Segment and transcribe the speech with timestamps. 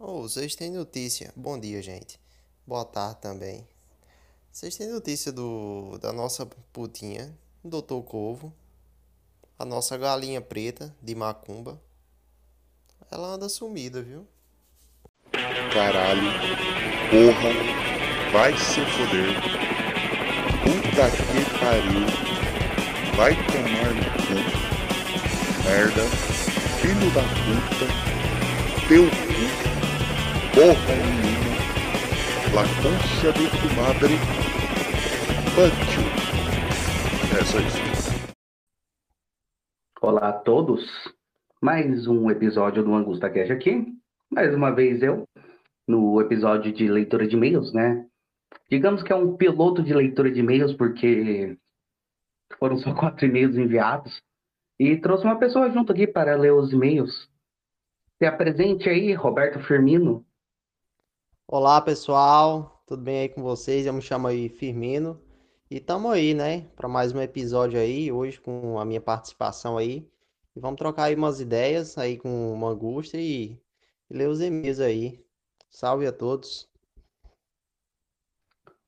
[0.00, 1.32] Oh, vocês têm notícia.
[1.34, 2.20] Bom dia, gente.
[2.64, 3.66] Boa tarde também.
[4.52, 8.54] Vocês têm notícia do da nossa putinha, Doutor Corvo,
[9.58, 11.82] a nossa galinha preta de Macumba.
[13.10, 14.24] Ela anda sumida, viu?
[15.74, 16.30] Caralho.
[17.10, 18.30] Porra.
[18.32, 19.34] Vai se foder.
[20.62, 22.06] Puta que pariu.
[23.16, 24.38] Vai tomar no cu.
[25.64, 26.04] Merda.
[26.80, 27.86] Filho da puta.
[28.86, 29.67] Teu cu.
[30.58, 30.74] Nenhuma.
[32.52, 34.14] La concha de tu madre.
[35.54, 36.02] Pancho.
[37.30, 38.32] É só isso.
[40.02, 40.84] Olá a todos,
[41.62, 43.86] mais um episódio do Angusta Cash aqui.
[44.28, 45.28] Mais uma vez eu,
[45.86, 48.04] no episódio de leitura de e-mails, né?
[48.68, 51.56] Digamos que é um piloto de leitura de e-mails, porque
[52.58, 54.20] foram só quatro e-mails enviados.
[54.76, 57.30] E trouxe uma pessoa junto aqui para ler os e-mails.
[58.18, 60.26] Se apresente aí, Roberto Firmino.
[61.50, 62.84] Olá, pessoal.
[62.86, 63.86] Tudo bem aí com vocês?
[63.86, 65.18] Eu me chamo aí Firmino.
[65.70, 70.06] E tamo aí, né, para mais um episódio aí, hoje com a minha participação aí.
[70.54, 73.58] E vamos trocar aí umas ideias aí com o Mangusta e,
[74.10, 75.24] e ler os e-mails aí.
[75.70, 76.70] Salve a todos.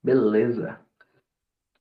[0.03, 0.79] Beleza.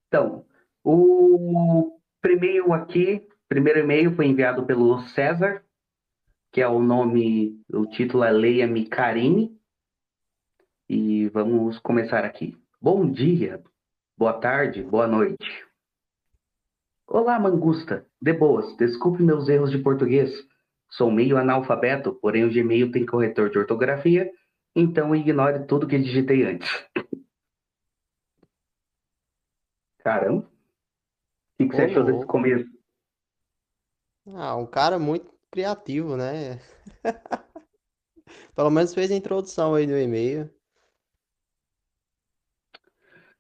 [0.08, 0.46] Então,
[0.82, 5.62] o primeiro aqui, primeiro e-mail foi enviado pelo César,
[6.54, 9.59] que é o nome, o título é Leia-me Karine.
[10.90, 12.58] E vamos começar aqui.
[12.82, 13.64] Bom dia,
[14.18, 15.64] boa tarde, boa noite.
[17.06, 18.08] Olá, Mangusta.
[18.20, 20.34] De boas, desculpe meus erros de português.
[20.90, 24.32] Sou meio analfabeto, porém o Gmail tem corretor de ortografia,
[24.76, 26.68] então ignore tudo que digitei antes.
[30.00, 30.42] Caramba.
[30.42, 30.48] O
[31.60, 32.68] que, que você achou desse começo?
[34.34, 36.60] Ah, um cara muito criativo, né?
[38.56, 40.52] Pelo menos fez a introdução aí no e-mail.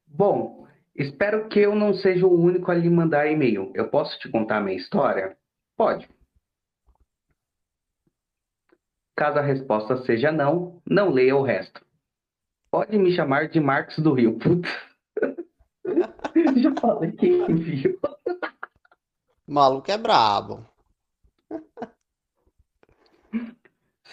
[0.09, 3.71] Bom, espero que eu não seja o único a lhe mandar e-mail.
[3.75, 5.37] Eu posso te contar a minha história?
[5.77, 6.09] Pode.
[9.15, 11.85] Caso a resposta seja não, não leia o resto.
[12.71, 14.37] Pode me chamar de Marcos do Rio.
[14.37, 14.69] Putz.
[16.61, 17.99] Já falei que enviou.
[19.47, 20.65] O maluco é brabo.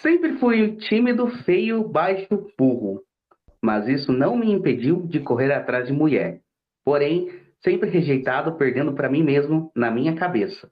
[0.01, 3.03] Sempre fui tímido, feio, baixo, burro
[3.67, 6.39] mas isso não me impediu de correr atrás de mulher.
[6.85, 7.29] Porém,
[7.61, 10.71] sempre rejeitado, perdendo para mim mesmo, na minha cabeça.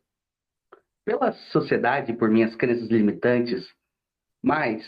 [1.04, 3.68] Pela sociedade, por minhas crenças limitantes,
[4.42, 4.82] mas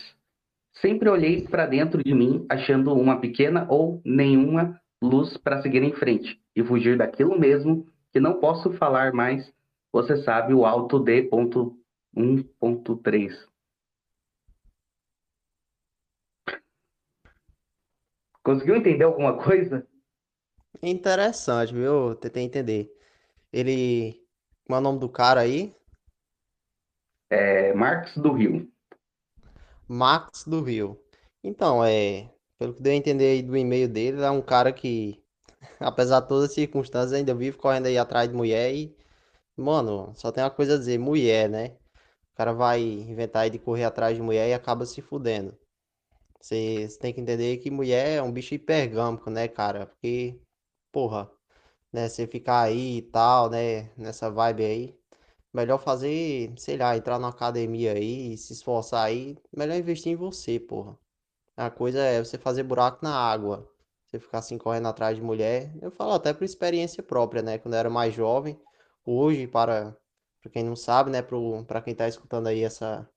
[0.81, 5.91] sempre olhei para dentro de mim, achando uma pequena ou nenhuma luz para seguir em
[5.91, 9.53] frente e fugir daquilo mesmo que não posso falar mais.
[9.91, 13.33] Você sabe o alto D.1.3.
[18.47, 19.85] Conseguiu entender alguma coisa?
[20.81, 22.15] Interessante, viu?
[22.15, 22.89] Tentei entender.
[23.51, 24.25] Ele.
[24.65, 25.75] Como é o nome do cara aí?
[27.29, 28.71] É Marcos do Rio.
[29.85, 30.97] Max do Rio.
[31.43, 32.31] Então, é.
[32.57, 35.21] Pelo que deu a entender aí do e-mail dele, ele é um cara que,
[35.77, 38.95] apesar de todas as circunstâncias, ainda vive correndo aí atrás de mulher e.
[39.57, 41.75] Mano, só tem uma coisa a dizer, mulher, né?
[42.31, 45.53] O cara vai inventar aí de correr atrás de mulher e acaba se fudendo.
[46.47, 49.85] Você, tem que entender que mulher é um bicho hipergâmico, né, cara?
[49.87, 50.39] Porque,
[50.91, 51.29] porra,
[51.93, 54.99] né, você ficar aí e tal, né, nessa vibe aí.
[55.53, 59.37] Melhor fazer, sei lá, entrar na academia aí, se esforçar aí.
[59.55, 60.97] Melhor investir em você, porra.
[61.57, 63.69] A coisa é você fazer buraco na água.
[64.07, 65.73] Você ficar assim correndo atrás de mulher.
[65.81, 67.57] Eu falo até por experiência própria, né?
[67.57, 68.59] Quando eu era mais jovem.
[69.05, 69.97] Hoje, para,
[70.41, 71.21] para quem não sabe, né?
[71.67, 73.09] Para quem tá escutando aí essa,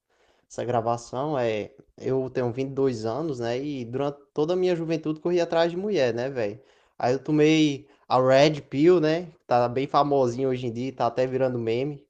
[0.50, 1.70] essa gravação, é.
[1.96, 3.58] Eu tenho 22 anos, né?
[3.62, 6.60] E durante toda a minha juventude corri atrás de mulher, né, velho?
[6.98, 9.28] Aí eu tomei a Red Pill, né?
[9.46, 12.04] Tá bem famosinho hoje em dia, tá até virando meme.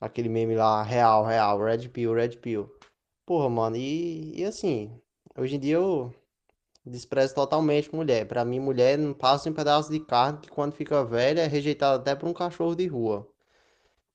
[0.00, 2.70] Aquele meme lá, real, real, Red Pill, Red Pill.
[3.26, 5.00] Porra, mano, e, e assim,
[5.36, 6.14] hoje em dia eu
[6.86, 8.26] desprezo totalmente mulher.
[8.26, 11.96] Pra mim, mulher não passa um pedaço de carne que quando fica velha é rejeitada
[11.96, 13.28] até por um cachorro de rua.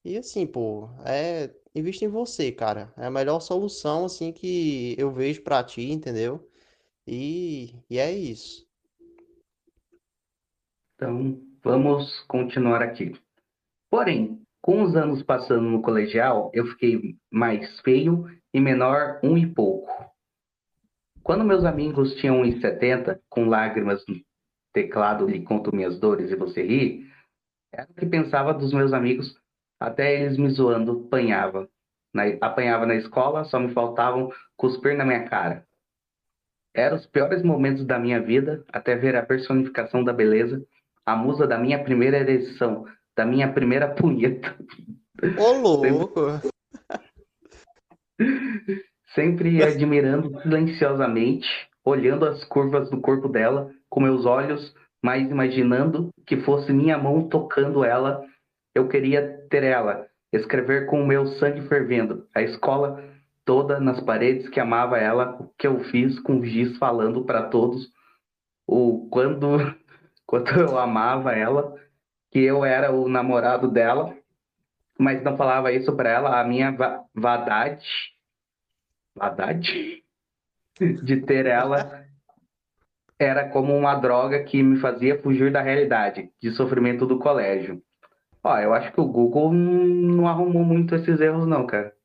[0.03, 1.49] E assim, pô, é
[1.79, 2.93] investe em você, cara.
[2.97, 6.47] É a melhor solução assim que eu vejo pra ti, entendeu?
[7.07, 8.67] E, e é isso.
[10.95, 13.13] Então, vamos continuar aqui.
[13.89, 19.47] Porém, com os anos passando no colegial, eu fiquei mais feio e menor um e
[19.47, 19.89] pouco.
[21.23, 24.15] Quando meus amigos tinham 1,70, com lágrimas no
[24.73, 27.07] teclado, lhe conto minhas dores e você ri,
[27.71, 29.35] era o que pensava dos meus amigos,
[29.79, 31.67] até eles me zoando, apanhava.
[32.13, 35.63] Na, apanhava na escola, só me faltavam cuspir na minha cara.
[36.73, 40.65] eram os piores momentos da minha vida até ver a personificação da beleza,
[41.05, 42.85] a musa da minha primeira ereção,
[43.15, 44.55] da minha primeira punheta.
[45.37, 46.41] Ô, louco!
[49.15, 51.47] Sempre admirando silenciosamente,
[51.83, 54.73] olhando as curvas do corpo dela com meus olhos,
[55.03, 58.23] mas imaginando que fosse minha mão tocando ela.
[58.73, 63.03] Eu queria ter ela, escrever com o meu sangue fervendo, a escola
[63.43, 67.91] toda nas paredes que amava ela, o que eu fiz com giz falando para todos
[68.67, 69.57] o quando
[70.25, 71.75] quando eu amava ela,
[72.31, 74.15] que eu era o namorado dela,
[74.99, 77.87] mas não falava isso para ela, a minha va vadade
[79.15, 80.03] vadade
[81.03, 82.05] de ter ela
[83.17, 87.81] era como uma droga que me fazia fugir da realidade, de sofrimento do colégio.
[88.43, 91.95] Ó, eu acho que o Google não arrumou muito esses erros não, cara.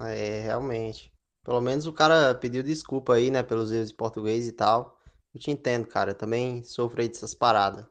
[0.00, 1.12] É, realmente.
[1.42, 4.98] Pelo menos o cara pediu desculpa aí, né, pelos erros de português e tal.
[5.34, 6.10] Eu te entendo, cara.
[6.10, 7.86] Eu também sofro aí dessas paradas.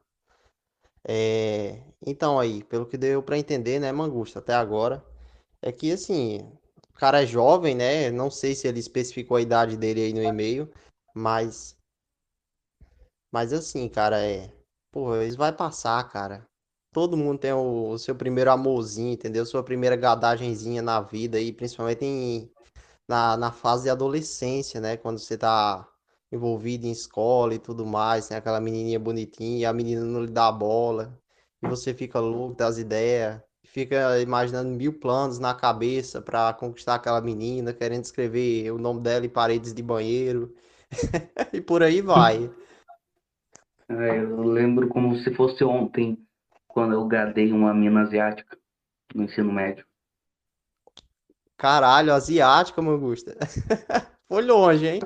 [1.04, 5.04] É, então aí, pelo que deu pra entender, né, Mangusta, até agora,
[5.62, 6.40] é que assim,
[6.90, 8.10] o cara é jovem, né?
[8.10, 10.70] Não sei se ele especificou a idade dele aí no e-mail,
[11.14, 11.76] mas
[13.30, 14.50] mas assim, cara, é,
[14.90, 16.47] pô, isso vai passar, cara.
[16.92, 19.44] Todo mundo tem o, o seu primeiro amorzinho, entendeu?
[19.44, 22.50] Sua primeira gadagenzinha na vida aí, principalmente em,
[23.06, 24.96] na, na fase de adolescência, né?
[24.96, 25.86] Quando você tá
[26.32, 28.36] envolvido em escola e tudo mais, né?
[28.36, 31.18] Aquela menininha bonitinha, e a menina não lhe dá a bola,
[31.62, 37.20] e você fica louco das ideias, fica imaginando mil planos na cabeça para conquistar aquela
[37.20, 40.54] menina, querendo escrever o nome dela em paredes de banheiro,
[41.52, 42.50] e por aí vai.
[43.88, 46.18] É, eu lembro como se fosse ontem,
[46.78, 48.56] quando eu gadei uma mina asiática
[49.12, 49.84] no ensino médio.
[51.56, 53.36] Caralho, asiática, Mangusta.
[54.30, 55.00] Foi longe, hein?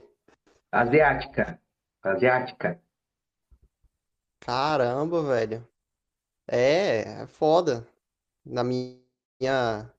[0.70, 1.58] Asiática.
[2.02, 2.78] Asiática.
[4.40, 5.66] Caramba, velho.
[6.46, 7.88] É, é foda.
[8.44, 9.90] Na minha,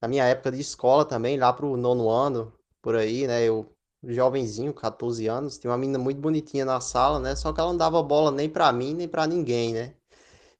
[0.00, 2.52] na minha época de escola também, lá pro nono ano,
[2.82, 3.44] por aí, né?
[3.44, 3.72] Eu,
[4.02, 7.36] jovenzinho, 14 anos, tinha uma menina muito bonitinha na sala, né?
[7.36, 9.94] Só que ela não dava bola nem pra mim, nem pra ninguém, né?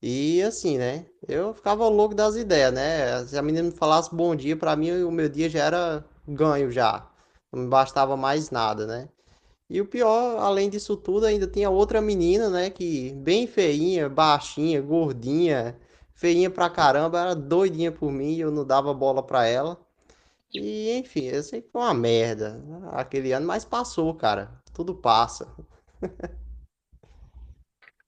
[0.03, 1.07] E assim, né?
[1.29, 3.25] Eu ficava louco das ideias, né?
[3.25, 6.73] Se a menina me falasse bom dia, pra mim o meu dia já era ganho
[6.73, 7.09] já.
[7.53, 9.09] Não me bastava mais nada, né?
[9.71, 12.71] E o pior, além disso tudo, ainda tinha outra menina, né?
[12.71, 15.77] Que bem feinha, baixinha, gordinha,
[16.15, 19.79] feinha pra caramba, era doidinha por mim eu não dava bola pra ela.
[20.55, 22.61] E enfim, eu sei que foi uma merda
[22.93, 24.51] aquele ano, mas passou, cara.
[24.75, 25.49] Tudo passa.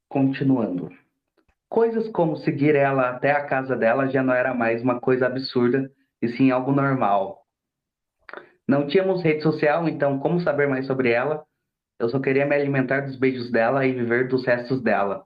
[0.09, 1.04] Continuando.
[1.75, 5.91] Coisas como seguir ela até a casa dela já não era mais uma coisa absurda,
[6.23, 7.43] e sim algo normal.
[8.67, 11.45] Não tínhamos rede social, então como saber mais sobre ela?
[11.99, 15.25] Eu só queria me alimentar dos beijos dela e viver dos restos dela.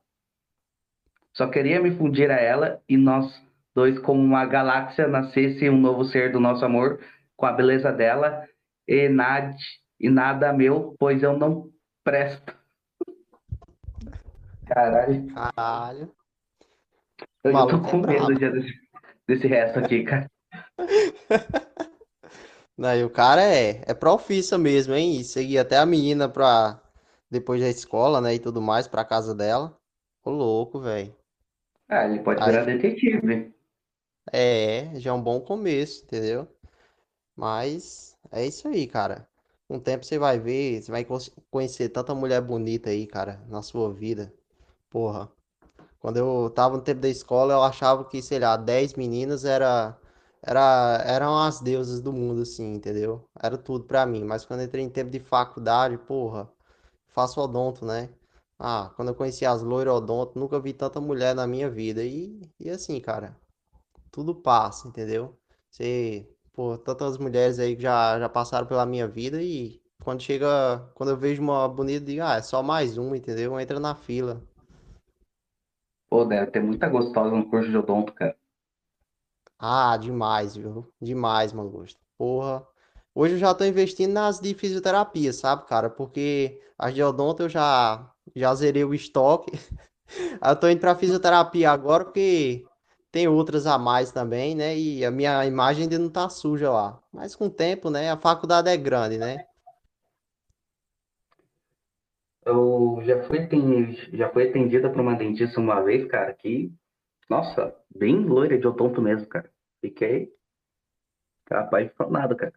[1.35, 3.31] Só queria me fundir a ela e nós
[3.75, 6.99] dois, como uma galáxia, nascesse um novo ser do nosso amor,
[7.37, 8.49] com a beleza dela
[8.89, 9.55] e, nad,
[10.01, 11.69] e nada meu, pois eu não
[12.03, 12.57] presto.
[14.65, 15.27] Caralho.
[15.35, 16.18] Caralho.
[17.45, 18.75] Eu já tô com medo já desse,
[19.27, 20.27] desse resto aqui, cara.
[22.81, 25.17] E o cara é, é profissa mesmo, hein?
[25.19, 26.81] E seguir até a menina pra
[27.29, 28.35] depois da escola, né?
[28.35, 29.77] E tudo mais, pra casa dela.
[30.25, 31.13] Ô louco, velho.
[31.89, 33.53] Ah, ele pode virar detetive.
[34.33, 36.47] É, já é um bom começo, entendeu?
[37.35, 39.29] Mas é isso aí, cara.
[39.69, 41.05] O tempo você vai ver, você vai
[41.51, 44.33] conhecer tanta mulher bonita aí, cara, na sua vida.
[44.89, 45.31] Porra.
[46.01, 49.97] Quando eu tava no tempo da escola, eu achava que, sei lá, 10 meninas era,
[50.43, 53.25] era, eram as deusas do mundo, assim, entendeu?
[53.41, 54.25] Era tudo pra mim.
[54.25, 56.49] Mas quando eu entrei em tempo de faculdade, porra,
[57.09, 58.11] faço odonto, né?
[58.59, 62.05] Ah, quando eu conheci as loiras odonto, nunca vi tanta mulher na minha vida.
[62.05, 63.37] E, e assim, cara,
[64.11, 65.37] tudo passa, entendeu?
[65.71, 70.91] Você, pô, tantas mulheres aí que já, já passaram pela minha vida e quando chega,
[70.95, 73.59] quando eu vejo uma bonita, digo, ah, é só mais uma, entendeu?
[73.61, 74.43] Entra na fila.
[76.11, 78.37] Pô, deve ter muita gostosa no curso de odonto, cara.
[79.59, 80.87] Ah, demais, viu?
[81.01, 82.01] Demais, Mangusto.
[82.17, 82.67] Porra.
[83.15, 85.91] Hoje eu já tô investindo nas de fisioterapia, sabe, cara?
[85.91, 89.53] Porque as de odonto eu já, já zerei o estoque.
[90.43, 92.65] Eu tô indo pra fisioterapia agora porque
[93.13, 94.79] tem outras a mais também, né?
[94.79, 96.99] E a minha imagem ainda não tá suja lá.
[97.13, 98.11] Mas com o tempo, né?
[98.11, 99.45] A faculdade é grande, né?
[102.49, 103.47] Eu já fui,
[104.11, 106.73] já fui atendida por uma dentista uma vez, cara, que,
[107.29, 109.53] nossa, bem loira de odonto mesmo, cara.
[109.83, 110.33] Fiquei
[111.51, 112.55] apaixonado, cara.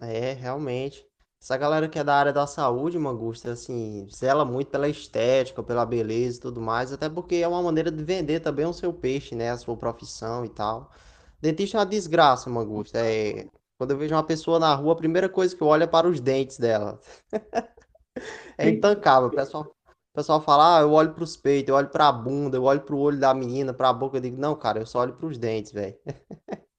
[0.00, 1.04] É, realmente.
[1.40, 5.84] Essa galera que é da área da saúde, Mangusta, assim, zela muito pela estética, pela
[5.84, 9.34] beleza e tudo mais, até porque é uma maneira de vender também o seu peixe,
[9.34, 9.50] né?
[9.50, 10.92] A sua profissão e tal.
[11.40, 12.98] Dentista é uma desgraça, Mangusta.
[13.00, 13.48] É...
[13.76, 16.06] Quando eu vejo uma pessoa na rua, a primeira coisa que eu olho é para
[16.06, 17.00] os dentes dela.
[18.58, 19.28] É intancável.
[19.28, 22.12] O pessoal, o pessoal fala, ah, eu olho para os peitos, eu olho para a
[22.12, 24.16] bunda, eu olho para o olho da menina, para a boca.
[24.18, 25.96] Eu digo, não, cara, eu só olho para os dentes, velho.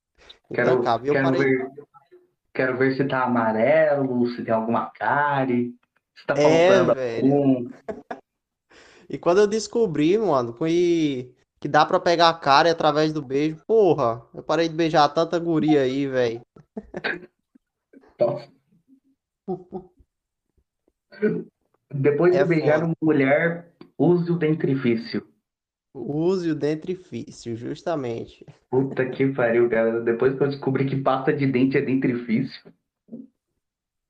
[0.53, 1.13] Quero, Intancável.
[1.13, 1.41] Quero parei.
[1.41, 1.71] ver,
[2.53, 5.75] quero ver se tá amarelo, se tem alguma cárie,
[6.15, 7.25] se tá É, faltando velho.
[7.25, 7.69] algum.
[9.09, 13.57] E quando eu descobri, mano, que, que dá pra pegar a cara através do beijo,
[13.65, 16.41] porra, eu parei de beijar tanta guria aí, velho.
[21.93, 22.85] Depois de É beijar foda.
[22.85, 25.25] uma mulher, use o dentrifício.
[25.95, 28.45] Use o dentrifício, justamente.
[28.69, 30.01] Puta que pariu, cara.
[30.01, 32.73] Depois que eu descobri que pasta de dente é dentrifício.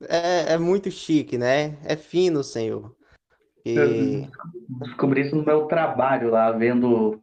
[0.07, 1.77] É, é muito chique, né?
[1.83, 2.95] É fino, senhor.
[3.65, 4.27] E...
[4.79, 7.21] descobri isso no meu trabalho lá, vendo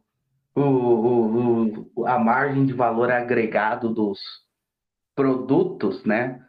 [0.55, 4.19] o, o, o, a margem de valor agregado dos
[5.15, 6.45] produtos, né?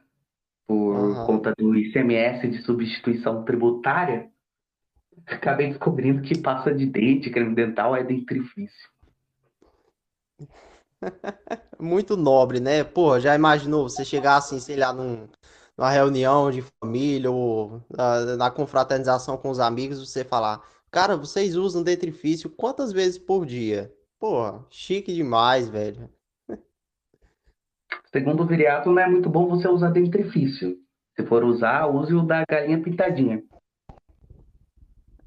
[0.73, 1.27] Por Aham.
[1.27, 4.31] conta do ICMS de substituição tributária.
[5.27, 8.91] Acabei descobrindo que pasta de dente, creme dental é dentrifício.
[11.79, 12.83] Muito nobre, né?
[12.83, 15.29] Porra, já imaginou você chegar assim, sei lá, num,
[15.77, 21.55] numa reunião de família ou na, na confraternização com os amigos, você falar, cara, vocês
[21.55, 23.95] usam dentrifício quantas vezes por dia?
[24.19, 26.09] Porra, chique demais, velho.
[28.13, 30.77] Segundo o Viriato, não é muito bom você usar dentrifício.
[31.17, 33.43] Se for usar, use o da galinha pintadinha.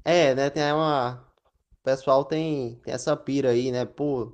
[0.04, 0.50] É, né?
[0.50, 1.24] Tem uma.
[1.80, 3.84] O pessoal tem, tem essa pira aí, né?
[3.84, 4.32] Pô,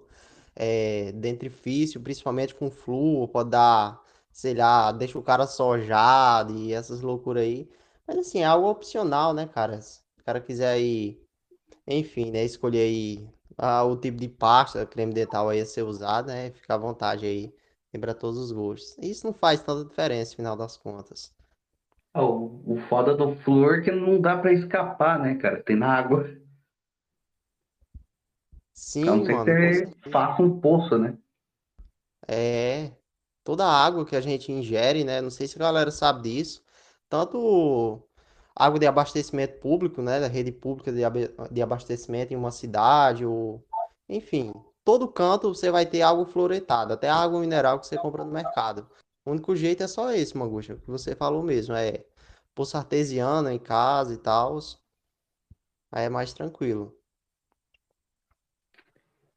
[0.56, 4.00] é, dentrifício, principalmente com flúor, pode dar,
[4.32, 7.68] sei lá, deixa o cara sojado e essas loucuras aí.
[8.06, 9.80] Mas assim, é algo opcional, né, cara?
[9.80, 11.20] Se o cara quiser aí,
[11.86, 12.44] enfim, né?
[12.44, 16.50] Escolher aí ah, o tipo de pasta, creme dental aí a ser usado, né?
[16.52, 17.54] Fica à vontade aí.
[17.92, 18.96] Tem pra todos os gostos.
[18.98, 21.30] Isso não faz tanta diferença, no final das contas.
[22.14, 25.62] Ah, o, foda do flúor é que não dá pra escapar, né, cara?
[25.62, 26.26] Tem na água.
[28.72, 31.18] Sim, que mano, com você faça um poço, né?
[32.26, 32.92] É,
[33.44, 35.20] toda a água que a gente ingere, né?
[35.20, 36.64] Não sei se a galera sabe disso.
[37.10, 38.02] Tanto
[38.56, 40.18] água de abastecimento público, né?
[40.18, 41.02] Da rede pública de,
[41.50, 43.62] de abastecimento em uma cidade, ou
[44.08, 44.50] enfim,
[44.84, 48.88] todo canto você vai ter água fluoretada, até água mineral que você compra no mercado.
[49.24, 52.04] O único jeito é só esse, Manguxa, que você falou mesmo, é
[52.54, 54.58] poço artesiano em casa e tal,
[55.90, 56.96] aí é mais tranquilo.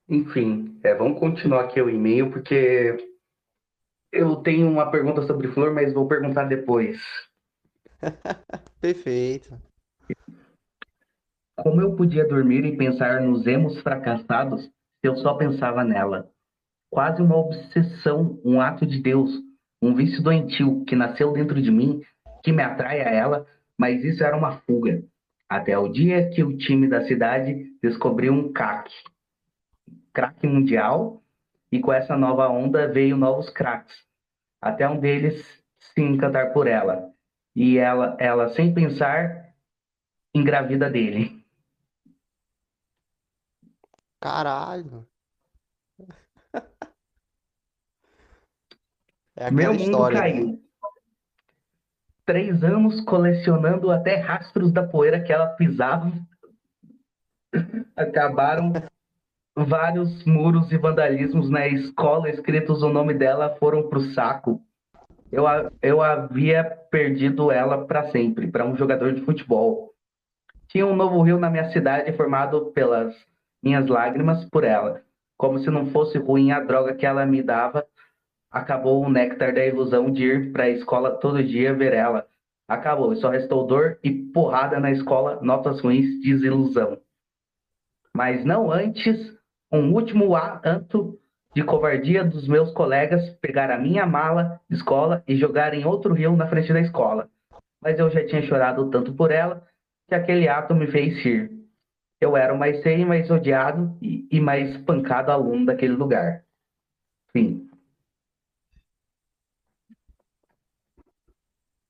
[0.07, 2.97] Enfim, é, vamos continuar aqui o e-mail, porque
[4.11, 6.99] eu tenho uma pergunta sobre flúor, mas vou perguntar depois.
[8.79, 9.59] Perfeito.
[11.57, 14.69] Como eu podia dormir e pensar nos emos fracassados
[15.07, 16.29] eu só pensava nela?
[16.89, 19.31] Quase uma obsessão, um ato de Deus,
[19.81, 22.01] um vício doentio que nasceu dentro de mim,
[22.43, 23.45] que me atrai a ela,
[23.77, 25.03] mas isso era uma fuga.
[25.49, 28.93] Até o dia que o time da cidade descobriu um craque,
[30.13, 31.21] craque mundial,
[31.71, 33.95] e com essa nova onda veio novos craques,
[34.61, 35.45] até um deles
[35.79, 37.11] se encantar por ela.
[37.55, 39.53] E ela, ela sem pensar,
[40.33, 41.34] engravida dele.
[44.25, 45.05] Caralho.
[49.37, 50.21] É Meu mundo história, né?
[50.21, 50.59] caiu.
[52.25, 56.09] Três anos colecionando até rastros da poeira que ela pisava.
[57.97, 58.71] Acabaram
[59.57, 64.61] vários muros e vandalismos na escola escritos o nome dela foram pro saco.
[65.29, 65.43] Eu,
[65.81, 69.91] eu havia perdido ela para sempre, para um jogador de futebol.
[70.69, 73.13] Tinha um novo rio na minha cidade formado pelas
[73.65, 75.01] minhas lágrimas por ela.
[75.37, 77.85] Como se não fosse ruim a droga que ela me dava,
[78.51, 82.25] acabou o néctar da ilusão de ir para a escola todo dia ver ela.
[82.67, 86.97] Acabou, só restou dor e porrada na escola, notas ruins, desilusão.
[88.15, 89.35] Mas não antes
[89.71, 91.19] um último ato
[91.53, 96.35] de covardia dos meus colegas pegar a minha mala escola e jogar em outro rio
[96.35, 97.29] na frente da escola.
[97.81, 99.63] Mas eu já tinha chorado tanto por ela
[100.07, 101.54] que aquele ato me fez rir.
[102.19, 106.45] Eu era o mais feio, mais odiado e, e mais pancado aluno daquele lugar.
[107.31, 107.69] Fim.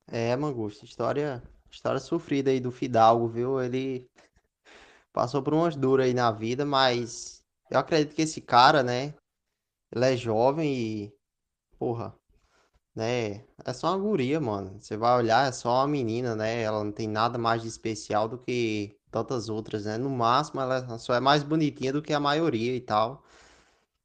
[0.08, 3.62] É, Mangusta, história, história sofrida aí do Fidalgo, viu?
[3.62, 4.10] Ele
[5.12, 9.14] passou por umas duras aí na vida, mas eu acredito que esse cara, né?
[9.94, 11.14] Ele é jovem e,
[11.78, 12.14] porra,
[12.96, 13.44] né?
[13.66, 14.80] É só uma guria, mano.
[14.80, 16.62] Você vai olhar, é só uma menina, né?
[16.62, 19.98] Ela não tem nada mais de especial do que tantas outras, né?
[19.98, 23.24] No máximo, ela só é mais bonitinha do que a maioria e tal.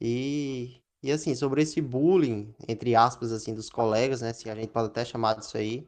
[0.00, 4.32] E, e assim, sobre esse bullying, entre aspas, assim, dos colegas, né?
[4.32, 5.86] Se a gente pode até chamar disso aí.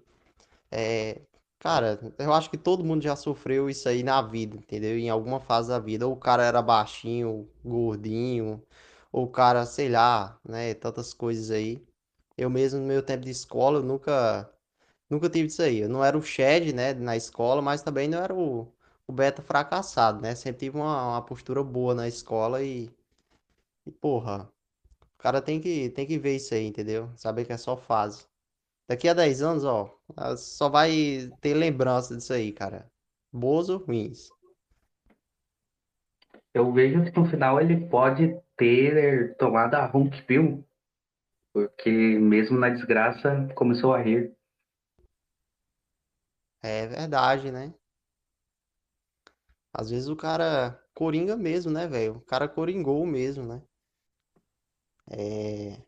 [0.71, 1.21] É,
[1.61, 4.99] cara, eu acho que todo mundo já sofreu isso aí na vida, entendeu?
[4.99, 6.07] Em alguma fase da vida.
[6.07, 8.63] Ou o cara era baixinho, gordinho,
[9.13, 10.75] ou o cara, sei lá, né?
[10.75, 11.83] Tantas coisas aí.
[12.37, 14.51] Eu mesmo, no meu tempo de escola, eu nunca,
[15.11, 15.81] nunca tive isso aí.
[15.81, 18.73] Eu não era o Shed, né, na escola, mas também não era o,
[19.13, 20.35] o beta fracassado, né?
[20.35, 22.91] Sempre tive uma, uma postura boa na escola e,
[23.87, 24.51] e, porra,
[25.15, 27.11] o cara tem que, tem que ver isso aí, entendeu?
[27.15, 28.27] Saber que é só fase.
[28.89, 29.95] Daqui a 10 anos, ó,
[30.37, 32.91] só vai ter lembrança disso aí, cara.
[33.31, 34.31] Boas ou ruins.
[36.55, 40.67] Eu vejo que no final ele pode ter tomado a Hunk Pill,
[41.53, 44.35] porque mesmo na desgraça começou a rir.
[46.63, 47.75] É verdade, né?
[49.75, 52.17] Às vezes o cara coringa mesmo, né, velho?
[52.19, 53.63] O cara coringou mesmo, né?
[55.11, 55.81] É...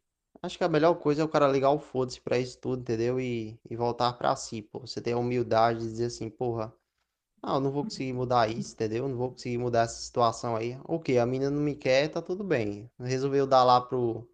[0.42, 3.20] Acho que a melhor coisa é o cara ligar o foda-se pra isso tudo, entendeu?
[3.20, 4.80] E, e voltar pra si, pô.
[4.80, 6.72] Você tem a humildade de dizer assim, porra,
[7.42, 9.04] ah, eu não vou conseguir mudar isso, entendeu?
[9.04, 10.78] Eu Não vou conseguir mudar essa situação aí.
[10.86, 12.90] Ok, a menina não me quer, tá tudo bem.
[13.00, 14.28] Resolveu dar lá pro,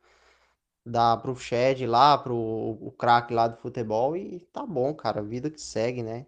[0.87, 5.23] dar pro Shed lá, pro o craque lá do futebol e tá bom, cara.
[5.23, 6.27] Vida que segue, né?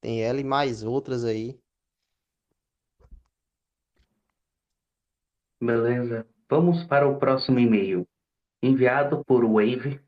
[0.00, 1.60] Tem ela e mais outras aí.
[5.60, 6.26] Beleza.
[6.48, 8.06] Vamos para o próximo e-mail.
[8.62, 10.00] Enviado por Wave,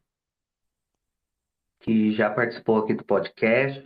[1.81, 3.83] que já participou aqui do podcast.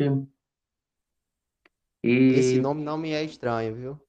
[2.03, 4.01] Esse E nome não me é estranho, viu?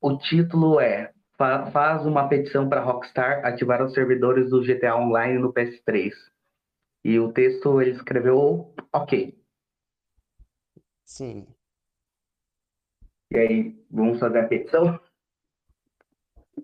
[0.00, 5.38] o título é Fa- Faz uma petição para Rockstar ativar os servidores do GTA Online
[5.38, 6.12] no PS3.
[7.04, 9.38] E o texto ele escreveu ok.
[11.04, 11.46] Sim.
[13.32, 14.98] E aí, vamos fazer a petição?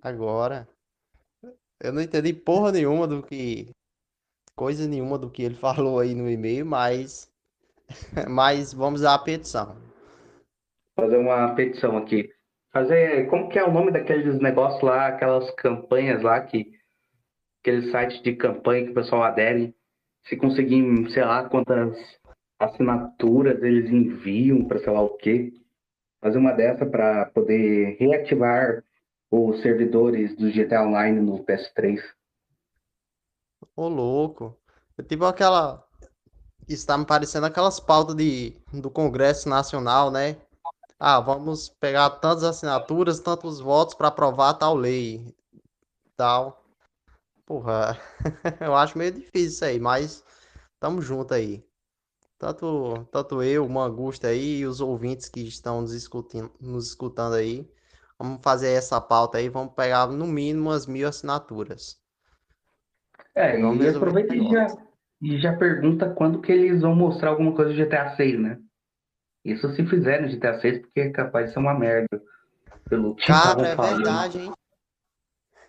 [0.01, 0.69] Agora,
[1.81, 3.71] eu não entendi porra nenhuma do que,
[4.55, 7.31] coisa nenhuma do que ele falou aí no e-mail, mas,
[8.29, 9.77] mas vamos à petição.
[10.95, 12.31] Fazer uma petição aqui.
[12.73, 16.73] Fazer, como que é o nome daqueles negócios lá, aquelas campanhas lá que
[17.61, 19.75] aqueles sites de campanha que o pessoal adere,
[20.25, 21.97] se conseguir, sei lá, quantas
[22.59, 25.53] assinaturas eles enviam para sei lá o quê.
[26.21, 28.83] Fazer uma dessa para poder reativar
[29.33, 32.03] os servidores do GTA Online no PS3.
[33.75, 34.55] Ô, louco.
[35.09, 35.83] Tive aquela,
[36.69, 40.37] está me parecendo aquelas pautas de, do Congresso Nacional, né?
[41.01, 45.35] Ah, vamos pegar tantas assinaturas, tantos votos para aprovar tal lei,
[46.15, 46.63] tal.
[47.47, 47.99] Porra,
[48.61, 50.23] eu acho meio difícil isso aí, mas
[50.79, 51.65] tamo junto aí.
[52.39, 55.93] Tanto, tanto eu, o Mangusta aí e os ouvintes que estão nos
[56.61, 57.67] nos escutando aí.
[58.23, 62.01] Vamos fazer essa pauta aí, vamos pegar no mínimo umas mil assinaturas.
[63.35, 64.67] É, E aproveita e já,
[65.21, 68.61] e já pergunta quando que eles vão mostrar alguma coisa do GTA 6, né?
[69.45, 72.23] Isso se fizer no GTA 6, porque é capaz de ser uma merda.
[72.89, 73.97] Pelo que Cara, é falando.
[73.97, 74.53] verdade, hein?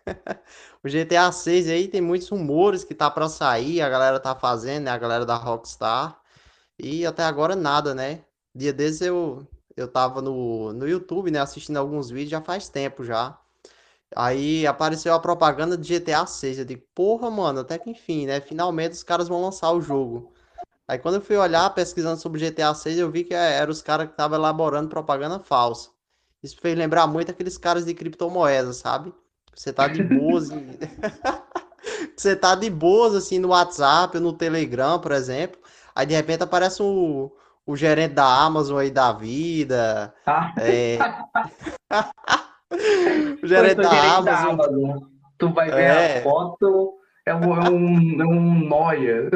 [0.83, 4.83] O GTA 6 aí tem muitos rumores que tá pra sair, a galera tá fazendo,
[4.83, 4.91] né?
[4.91, 6.21] A galera da Rockstar.
[6.77, 8.23] E até agora nada, né?
[8.53, 11.39] Dia desses eu, eu tava no, no YouTube, né?
[11.39, 13.37] Assistindo alguns vídeos já faz tempo já.
[14.15, 16.59] Aí apareceu a propaganda de GTA 6.
[16.59, 18.39] Eu digo, porra, mano, até que enfim, né?
[18.41, 20.31] Finalmente os caras vão lançar o jogo.
[20.87, 24.07] Aí quando eu fui olhar, pesquisando sobre GTA 6, eu vi que eram os caras
[24.07, 25.89] que estavam elaborando propaganda falsa.
[26.41, 29.13] Isso fez lembrar muito aqueles caras de criptomoedas, sabe?
[29.55, 30.49] Você tá de boas,
[32.15, 35.59] você tá de boas assim no WhatsApp no Telegram, por exemplo.
[35.95, 37.31] Aí de repente aparece o,
[37.65, 40.97] o gerente da Amazon aí da vida, Ah, é,
[43.43, 44.51] o gerente da gerente da Amazon.
[44.53, 44.97] Amazon.
[45.37, 46.93] Tu vai ver a É, foto,
[47.25, 49.29] é um, é um, é um nóia.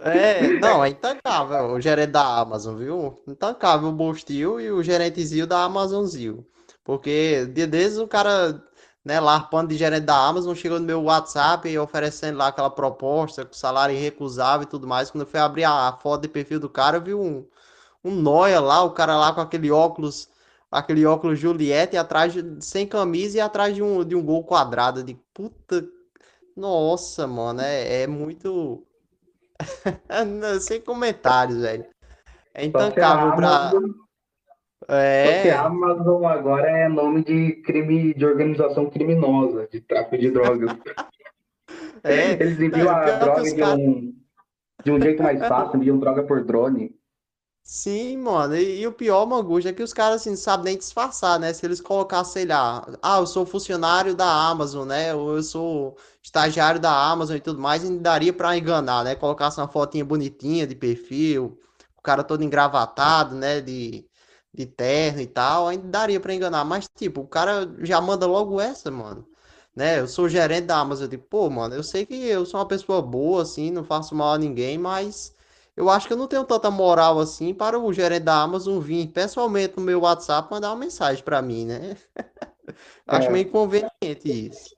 [0.00, 3.14] é, não, é intancável o gerente da Amazon, viu?
[3.28, 6.46] Intancável o Bostil e o gerentezinho da Amazonzil.
[6.84, 8.60] Porque dia desses o cara,
[9.04, 13.44] né, larpando de gerente da Amazon, chegou no meu WhatsApp e oferecendo lá aquela proposta
[13.44, 15.10] com salário irrecusável e tudo mais.
[15.10, 17.44] Quando eu fui abrir a foto de perfil do cara, eu vi um,
[18.04, 20.28] um nóia lá, o cara lá com aquele óculos,
[20.70, 24.44] aquele óculos Juliette, e atrás de, sem camisa e atrás de um, de um gol
[24.44, 25.02] quadrado.
[25.02, 25.84] De puta,
[26.56, 28.84] nossa, mano, é, é muito.
[30.60, 31.86] Sem comentários, velho.
[32.54, 33.72] É intancável pra.
[34.88, 39.80] Amazon, só que a É, Amazon agora é nome de crime, de organização criminosa, de
[39.80, 40.70] tráfico de drogas.
[42.04, 42.32] é.
[42.32, 44.14] Eles enviam e a é que droga de um,
[44.84, 46.94] de um jeito mais fácil, enviam droga por drone.
[47.64, 50.78] Sim, mano, e, e o pior, Mangusta, é que os caras assim, não sabem nem
[50.78, 51.52] disfarçar, né?
[51.52, 55.14] Se eles colocassem, sei lá, ah, eu sou funcionário da Amazon, né?
[55.14, 59.14] Ou eu sou estagiário da Amazon e tudo mais, ainda daria pra enganar, né?
[59.14, 61.58] Colocasse uma fotinha bonitinha de perfil,
[61.96, 63.60] o cara todo engravatado, né?
[63.60, 64.04] De,
[64.52, 66.64] de terno e tal, ainda daria pra enganar.
[66.64, 69.26] Mas, tipo, o cara já manda logo essa, mano.
[69.74, 70.00] Né?
[70.00, 72.66] Eu sou gerente da Amazon, eu digo, pô, mano, eu sei que eu sou uma
[72.68, 75.34] pessoa boa, assim, não faço mal a ninguém, mas.
[75.74, 79.06] Eu acho que eu não tenho tanta moral assim para o gerente da Amazon vir
[79.08, 81.96] pessoalmente no meu WhatsApp mandar uma mensagem para mim, né?
[83.06, 84.76] Acho É, meio inconveniente isso.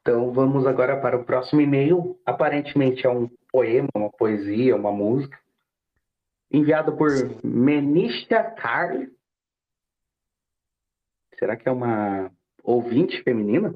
[0.00, 2.18] então vamos agora para o próximo e-mail.
[2.26, 5.38] Aparentemente é um poema, uma poesia, uma música.
[6.52, 7.10] Enviado por
[7.42, 9.06] Menisha Carl.
[11.38, 12.30] Será que é uma
[12.62, 13.74] ouvinte feminina?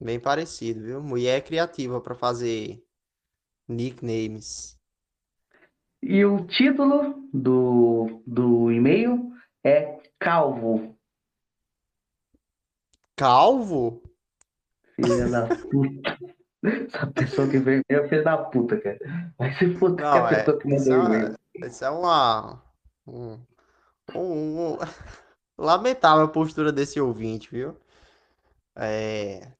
[0.00, 1.02] bem parecido, viu?
[1.02, 2.82] Mulher criativa para fazer
[3.66, 4.78] nicknames.
[6.02, 9.32] E o título do, do e-mail
[9.64, 10.96] é Calvo.
[13.16, 14.02] Calvo?
[14.94, 16.18] Filha da puta.
[16.64, 18.98] Essa pessoa que veio é filha da puta, cara.
[19.38, 20.44] Vai se fuder que a Não, é.
[20.44, 21.38] pessoa que Isso mandou é o uma, e-mail.
[21.62, 22.62] isso é uma
[23.06, 23.38] um,
[24.14, 24.78] um- um-
[25.58, 27.76] lamentável a postura desse ouvinte, viu?
[28.76, 29.56] É,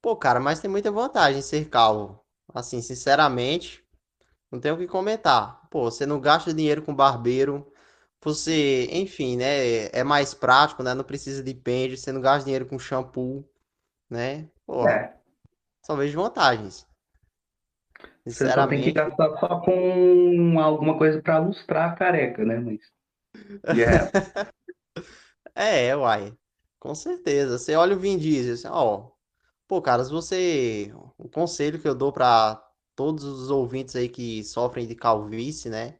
[0.00, 2.20] pô, cara, mas tem muita vantagem em ser calvo.
[2.54, 3.84] Assim, sinceramente.
[4.52, 5.68] Não tenho o que comentar.
[5.70, 7.72] Pô, você não gasta dinheiro com barbeiro.
[8.22, 9.86] Você, enfim, né?
[9.88, 10.94] É mais prático, né?
[10.94, 11.98] Não precisa de pente.
[11.98, 13.44] Você não gasta dinheiro com shampoo,
[14.10, 14.48] né?
[14.66, 15.19] Porra, É,
[15.82, 16.86] só vejo vantagens.
[18.32, 18.92] você só tem que Sinceramente.
[18.92, 22.58] gastar só com alguma coisa pra lustrar a careca, né?
[22.58, 22.80] Mas
[23.70, 24.16] de resto,
[25.54, 26.36] É, uai.
[26.78, 27.58] Com certeza.
[27.58, 29.10] Você olha o Vin Diesel, assim, ó.
[29.68, 30.92] Pô, cara, se você.
[31.18, 32.62] O conselho que eu dou pra
[32.96, 35.98] todos os ouvintes aí que sofrem de calvície, né?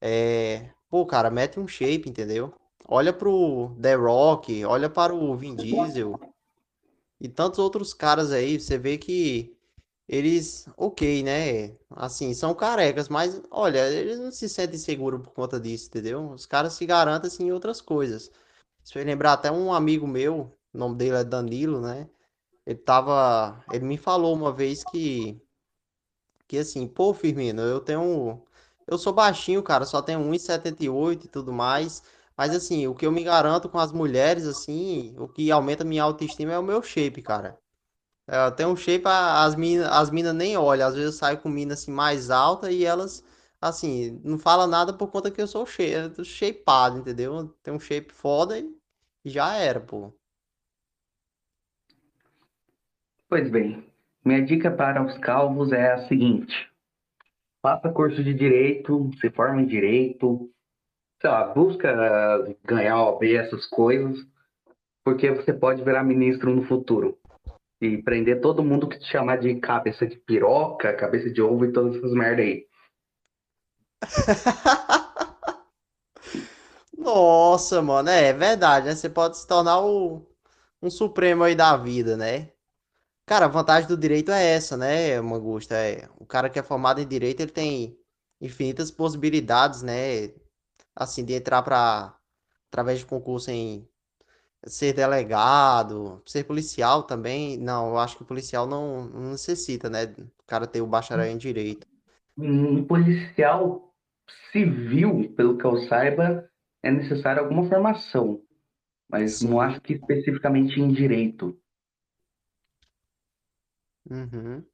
[0.00, 0.70] É.
[0.90, 2.52] Pô, cara, mete um shape, entendeu?
[2.88, 6.18] Olha pro The Rock, olha para o Vin Diesel.
[7.20, 9.56] E tantos outros caras aí, você vê que
[10.08, 11.76] eles, ok, né?
[11.90, 16.30] Assim, são carecas, mas olha, eles não se sentem seguros por conta disso, entendeu?
[16.30, 18.30] Os caras se garantem assim em outras coisas.
[18.84, 22.08] Isso fez lembrar até um amigo meu, o nome dele é Danilo, né?
[22.66, 25.40] Ele tava, ele me falou uma vez que
[26.48, 28.42] que assim, pô, Firmino, eu tenho.
[28.86, 32.02] Eu sou baixinho, cara, só tenho 1,78 e oitenta e e tudo mais.
[32.38, 36.04] Mas assim, o que eu me garanto com as mulheres, assim, o que aumenta minha
[36.04, 37.58] autoestima é o meu shape, cara.
[38.28, 40.88] É, Eu tenho um shape, as minas as mina nem olham.
[40.88, 43.24] Às vezes eu saio com mina assim mais alta e elas,
[43.60, 47.48] assim, não falam nada por conta que eu sou shape, shapeado, entendeu?
[47.62, 48.74] Tem um shape foda e
[49.26, 50.12] já era, pô.
[53.28, 53.84] pois bem,
[54.24, 56.70] minha dica para os calvos é a seguinte:
[57.62, 60.50] faça curso de direito, se forme em direito,
[61.20, 64.24] sei lá, busca eh, ganhar OAB, essas coisas,
[65.04, 67.18] porque você pode virar ministro no futuro.
[67.80, 71.72] E prender todo mundo que te chamar de cabeça de piroca, cabeça de ovo e
[71.72, 72.66] todas essas merda aí.
[76.98, 78.94] Nossa, mano, é, é verdade, né?
[78.94, 80.26] Você pode se tornar o,
[80.82, 82.50] um supremo aí da vida, né?
[83.26, 85.76] Cara, a vantagem do direito é essa, né, Mangusta?
[85.76, 87.96] É, o cara que é formado em direito, ele tem
[88.40, 90.32] infinitas possibilidades, né?
[90.98, 92.12] Assim, de entrar para
[92.68, 93.88] através de concurso em
[94.66, 97.56] ser delegado, ser policial também.
[97.56, 100.04] Não, eu acho que o policial não, não necessita, né?
[100.04, 101.86] O cara ter o bacharel em direito.
[102.36, 103.94] Um policial
[104.52, 106.48] civil, pelo que eu saiba,
[106.82, 108.40] é necessário alguma formação,
[109.08, 109.60] mas não Sim.
[109.60, 111.58] acho que especificamente em direito.
[114.10, 114.64] Uhum.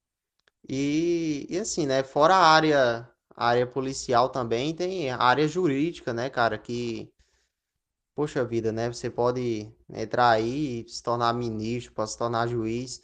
[0.68, 2.02] E, e assim, né?
[2.04, 6.58] Fora a área, a área policial também, tem a área jurídica, né, cara?
[6.58, 7.10] Que,
[8.14, 8.92] poxa vida, né?
[8.92, 13.00] Você pode entrar aí e se tornar ministro, pode se tornar juiz.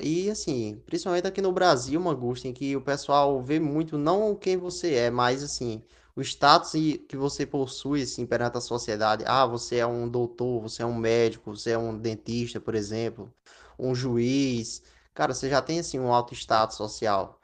[0.00, 4.56] E assim, principalmente aqui no Brasil, Mangusta, em que o pessoal vê muito não quem
[4.56, 5.82] você é, mas assim,
[6.16, 6.72] o status
[7.08, 9.24] que você possui assim, perante a sociedade.
[9.26, 13.32] Ah, você é um doutor, você é um médico, você é um dentista, por exemplo,
[13.78, 14.82] um juiz.
[15.12, 17.40] Cara, você já tem assim um alto status social.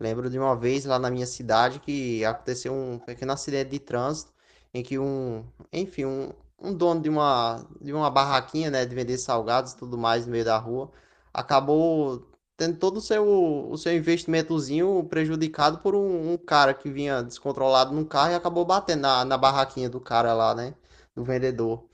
[0.00, 4.32] Lembro de uma vez lá na minha cidade que aconteceu um pequeno acidente de trânsito
[4.72, 9.18] em que um, enfim, um, um dono de uma, de uma barraquinha, né, de vender
[9.18, 10.90] salgados e tudo mais no meio da rua,
[11.32, 13.24] acabou tendo todo o seu,
[13.70, 18.64] o seu investimentozinho prejudicado por um, um cara que vinha descontrolado num carro e acabou
[18.64, 20.74] batendo na, na barraquinha do cara lá, né,
[21.14, 21.84] do vendedor.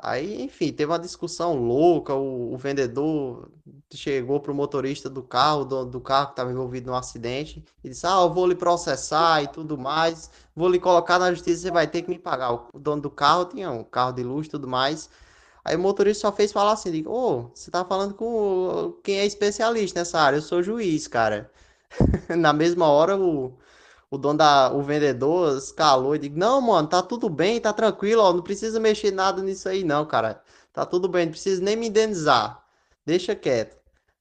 [0.00, 2.14] Aí, enfim, teve uma discussão louca.
[2.14, 3.50] O, o vendedor
[3.92, 7.88] chegou pro motorista do carro, o dono do carro que estava envolvido no acidente, e
[7.88, 11.70] disse: Ah, eu vou lhe processar e tudo mais, vou lhe colocar na justiça, você
[11.70, 12.52] vai ter que me pagar.
[12.52, 15.10] O dono do carro tinha um carro de luxo e tudo mais.
[15.64, 19.26] Aí o motorista só fez falar assim: Ô, oh, você tá falando com quem é
[19.26, 20.36] especialista nessa área?
[20.38, 21.50] Eu sou juiz, cara.
[22.38, 23.52] Na mesma hora, o,
[24.10, 28.22] o dono da, o vendedor escalou e disse, não, mano, tá tudo bem, tá tranquilo,
[28.22, 30.42] ó, não precisa mexer nada nisso aí não, cara.
[30.72, 32.64] Tá tudo bem, não precisa nem me indenizar.
[33.04, 33.76] Deixa quieto.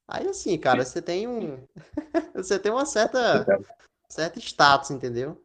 [0.07, 1.59] Aí assim, cara, você tem um
[2.33, 3.45] você tem uma certa
[4.09, 5.41] certo status, entendeu?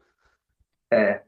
[0.92, 1.22] É.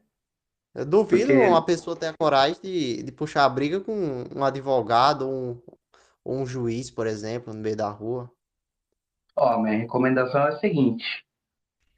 [0.73, 1.47] Eu duvido Porque...
[1.47, 5.61] uma pessoa ter a coragem de, de puxar a briga com um advogado um,
[6.23, 8.29] ou um juiz, por exemplo, no meio da rua.
[9.35, 11.05] Ó, minha recomendação é a seguinte: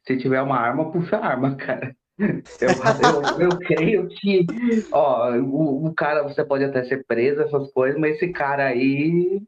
[0.08, 1.94] se tiver uma arma, puxa a arma, cara.
[2.18, 4.44] Eu, eu, eu creio que,
[4.90, 9.40] ó, o, o cara, você pode até ser preso, essas coisas, mas esse cara aí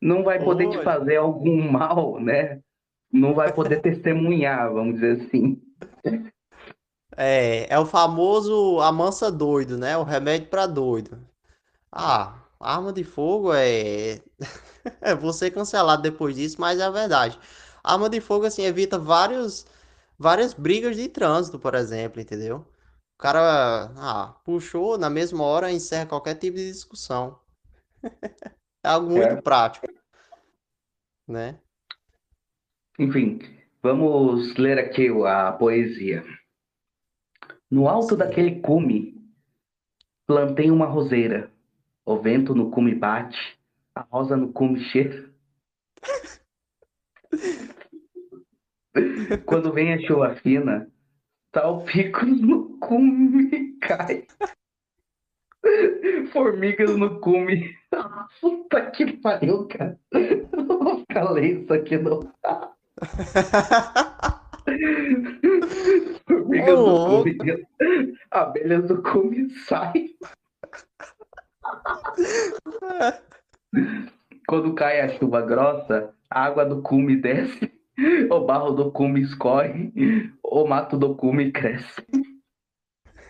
[0.00, 2.60] não vai poder te fazer algum mal, né?
[3.10, 5.60] Não vai poder testemunhar, vamos dizer assim.
[7.16, 9.96] É, é o famoso amansa doido, né?
[9.96, 11.18] O remédio para doido.
[11.90, 14.20] Ah, arma de fogo é.
[15.00, 17.38] é você cancelado depois disso, mas é a verdade
[17.84, 19.66] arma de fogo, assim, evita vários,
[20.18, 22.66] várias brigas de trânsito, por exemplo, entendeu?
[23.14, 27.38] O cara, ah, puxou, na mesma hora encerra qualquer tipo de discussão.
[28.82, 29.40] é algo muito é.
[29.40, 29.86] prático,
[31.28, 31.60] né?
[32.98, 33.40] Enfim,
[33.82, 36.24] vamos ler aqui a poesia.
[37.70, 38.16] No alto Sim.
[38.16, 39.14] daquele cume,
[40.26, 41.52] plantei uma roseira.
[42.06, 43.38] O vento no cume bate,
[43.94, 45.23] a rosa no cume cheira.
[49.46, 50.88] Quando vem a chuva fina,
[51.52, 54.24] salpicos no cume cai.
[56.32, 57.76] Formigas no cume.
[58.40, 59.98] Puta que pariu, cara.
[60.12, 62.20] Eu vou ficar lendo isso aqui não.
[66.26, 67.36] Formigas oh, no cume.
[68.30, 70.14] Abelhas do cume sai.
[74.46, 77.72] Quando cai a chuva grossa, a água do cume desce
[78.30, 79.92] o barro do cume escorre,
[80.42, 82.04] o mato do cume cresce.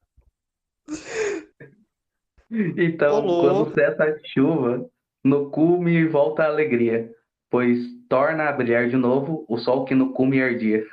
[2.75, 4.85] Então, quando cessa a chuva,
[5.23, 7.09] no cume volta a alegria,
[7.49, 10.85] pois torna a brilhar de novo o sol que no cume ardia.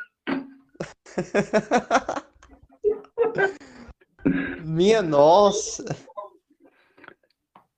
[4.65, 5.85] Minha nossa!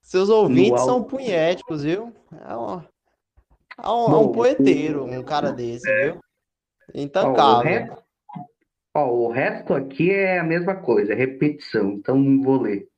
[0.03, 2.13] Seus ouvintes são poéticos, viu?
[2.47, 2.87] É uma...
[3.83, 6.21] É um, é um poeteiro, um cara desse, viu?
[6.95, 7.35] Intancável.
[7.35, 8.05] Ó, o, resto,
[8.95, 12.89] ó, o resto aqui é a mesma coisa, é repetição, então não vou ler.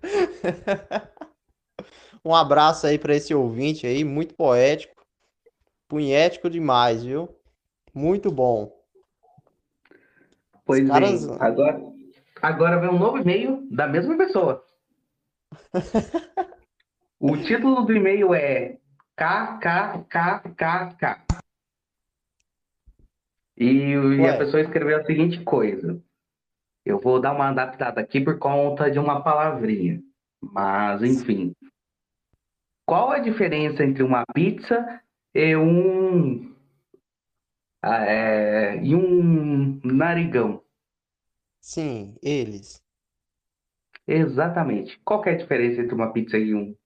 [2.24, 5.04] um abraço aí para esse ouvinte aí, muito poético,
[5.88, 7.28] punhético demais, viu?
[7.92, 8.72] Muito bom.
[10.64, 11.26] Pois caras...
[11.26, 11.82] bem, agora,
[12.40, 14.64] agora vem um novo e-mail da mesma pessoa.
[17.20, 18.78] o título do e-mail é
[19.16, 21.04] KKKKK.
[23.56, 23.94] E,
[24.26, 26.02] a pessoa escreveu a seguinte coisa.
[26.84, 30.02] Eu vou dar uma adaptada aqui por conta de uma palavrinha.
[30.42, 31.54] Mas, enfim.
[32.86, 35.00] Qual a diferença entre uma pizza
[35.32, 36.52] e um.
[37.82, 40.62] É, e um narigão?
[41.60, 42.82] Sim, eles.
[44.06, 45.00] Exatamente.
[45.04, 46.76] Qual é a diferença entre uma pizza e um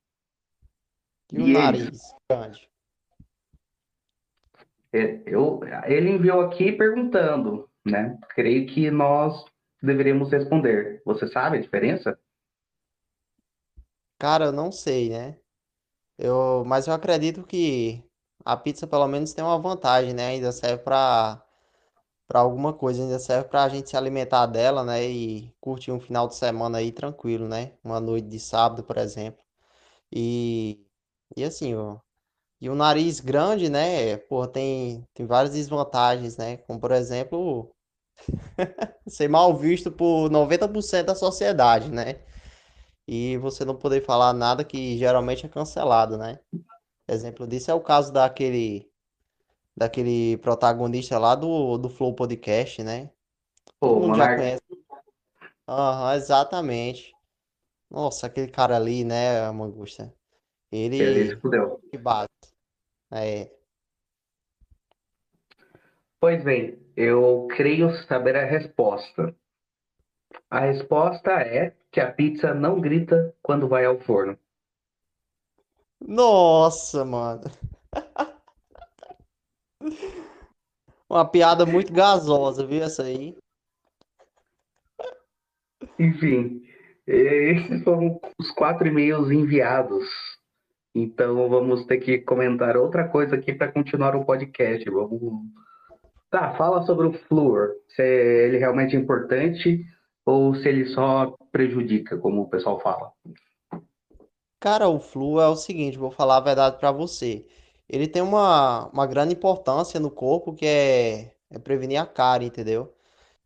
[1.33, 2.69] e o e nariz grande?
[4.93, 8.19] É, eu, ele enviou aqui perguntando, né?
[8.31, 9.45] Creio que nós
[9.83, 11.03] deveríamos responder.
[11.05, 12.19] Você sabe a diferença?
[14.19, 15.37] Cara, eu não sei, né?
[16.19, 18.03] Eu, mas eu acredito que
[18.45, 20.29] a pizza pelo menos tem uma vantagem, né?
[20.29, 21.43] Ainda serve para
[22.27, 25.03] para alguma coisa, ainda serve para a gente se alimentar dela, né?
[25.09, 27.73] E curtir um final de semana aí tranquilo, né?
[27.83, 29.43] Uma noite de sábado, por exemplo.
[30.13, 30.87] E
[31.41, 31.99] e assim, ó,
[32.61, 36.57] e o nariz grande, né, pô, tem, tem várias desvantagens, né?
[36.59, 37.71] Como, por exemplo,
[39.07, 42.21] ser mal visto por 90% da sociedade, né?
[43.07, 46.39] E você não poder falar nada que geralmente é cancelado, né?
[47.09, 48.91] Exemplo disso é o caso daquele
[49.77, 53.11] daquele protagonista lá do, do Flow Podcast, né?
[53.81, 54.63] Todo Pô, mundo já conhece.
[55.69, 57.15] Aham, exatamente.
[57.89, 60.13] Nossa, aquele cara ali, né, Mangusta?
[60.71, 61.81] Ele, fudeu.
[61.91, 62.29] que bate.
[63.11, 63.51] É.
[66.21, 69.35] Pois bem, eu creio saber a resposta.
[70.51, 74.39] A resposta é que a pizza não grita quando vai ao forno.
[76.01, 77.45] Nossa, mano.
[81.09, 83.37] Uma piada muito gasosa, viu essa aí?
[85.99, 86.63] Enfim,
[87.07, 90.07] esses foram os quatro e-mails enviados.
[90.95, 94.89] Então vamos ter que comentar outra coisa aqui para continuar o podcast.
[94.91, 95.43] Vamos.
[96.31, 97.71] Tá, fala sobre o flúor.
[97.89, 99.85] Se ele realmente é importante
[100.25, 103.13] ou se ele só prejudica, como o pessoal fala.
[104.61, 107.47] Cara, o flu é o seguinte, vou falar a verdade pra você.
[107.89, 112.93] Ele tem uma, uma grande importância no corpo que é, é prevenir a cárie, entendeu?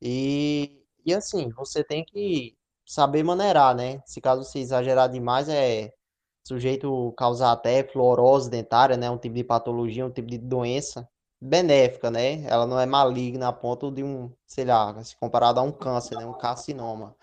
[0.01, 4.01] E, e assim, você tem que saber maneirar, né?
[4.05, 5.93] Se caso você exagerar demais, é
[6.45, 9.11] sujeito causar até fluorose dentária, né?
[9.11, 11.09] Um tipo de patologia, um tipo de doença
[11.41, 12.45] benéfica, né?
[12.45, 16.17] Ela não é maligna a ponto de um, sei lá, se comparado a um câncer,
[16.17, 16.27] né?
[16.27, 17.17] Um carcinoma.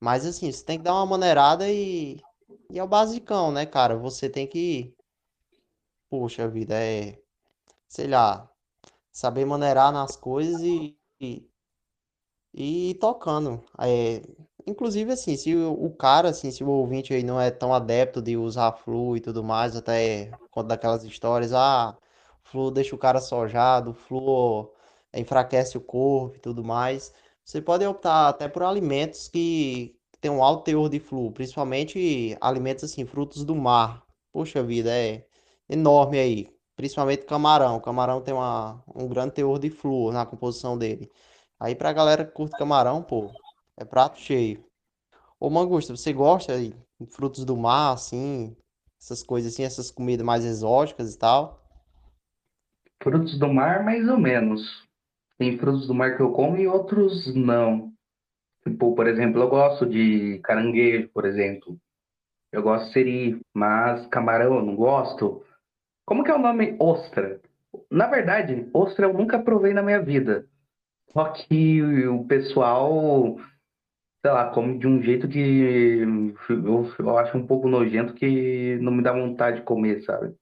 [0.00, 2.20] Mas assim, você tem que dar uma maneirada e,
[2.70, 3.96] e é o basicão, né, cara?
[3.98, 4.94] Você tem que,
[6.10, 7.18] poxa vida, é,
[7.88, 8.50] sei lá,
[9.12, 11.48] saber maneirar nas coisas e, e,
[12.52, 13.64] e ir tocando.
[13.78, 14.22] É,
[14.66, 18.20] inclusive, assim, se o, o cara, assim, se o ouvinte aí não é tão adepto
[18.22, 21.96] de usar flu e tudo mais, até conta daquelas histórias, ah,
[22.44, 24.72] flu deixa o cara sojado, flu
[25.14, 27.12] enfraquece o corpo e tudo mais.
[27.44, 32.84] Você pode optar até por alimentos que tem um alto teor de flu, principalmente alimentos
[32.84, 34.04] assim, frutos do mar.
[34.32, 35.24] Poxa vida, é
[35.68, 36.48] enorme aí.
[36.76, 37.80] Principalmente camarão.
[37.80, 41.10] Camarão tem uma, um grande teor de flúor na composição dele.
[41.58, 43.30] Aí pra galera que curte camarão, pô,
[43.78, 44.64] é prato cheio.
[45.38, 46.74] Ô Mangusta, você gosta de
[47.10, 48.56] frutos do mar, assim,
[49.00, 51.62] essas coisas assim, essas comidas mais exóticas e tal?
[53.02, 54.86] Frutos do mar, mais ou menos.
[55.38, 57.92] Tem frutos do mar que eu como e outros não.
[58.64, 61.78] Tipo, por exemplo, eu gosto de caranguejo, por exemplo.
[62.50, 65.44] Eu gosto de siri, mas camarão eu não gosto.
[66.06, 67.40] Como que é o nome ostra?
[67.90, 70.48] Na verdade, ostra eu nunca provei na minha vida.
[71.10, 73.36] Só que o pessoal,
[74.26, 75.38] sei lá, come de um jeito que
[76.50, 80.34] eu, eu acho um pouco nojento que não me dá vontade de comer, sabe?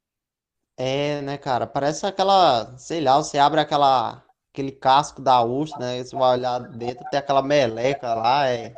[0.79, 1.67] É, né, cara?
[1.67, 6.03] Parece aquela, sei lá, você abre aquela, aquele casco da ostra, né?
[6.03, 8.75] Você vai olhar dentro, tem aquela meleca lá, é,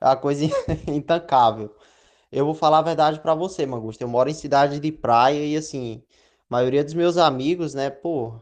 [0.00, 0.44] é uma coisa
[0.88, 1.74] intancável.
[2.32, 4.04] Eu vou falar a verdade pra você, Mangusto.
[4.04, 6.02] Eu moro em cidade de praia e assim,
[6.50, 8.34] a maioria dos meus amigos, né, pô,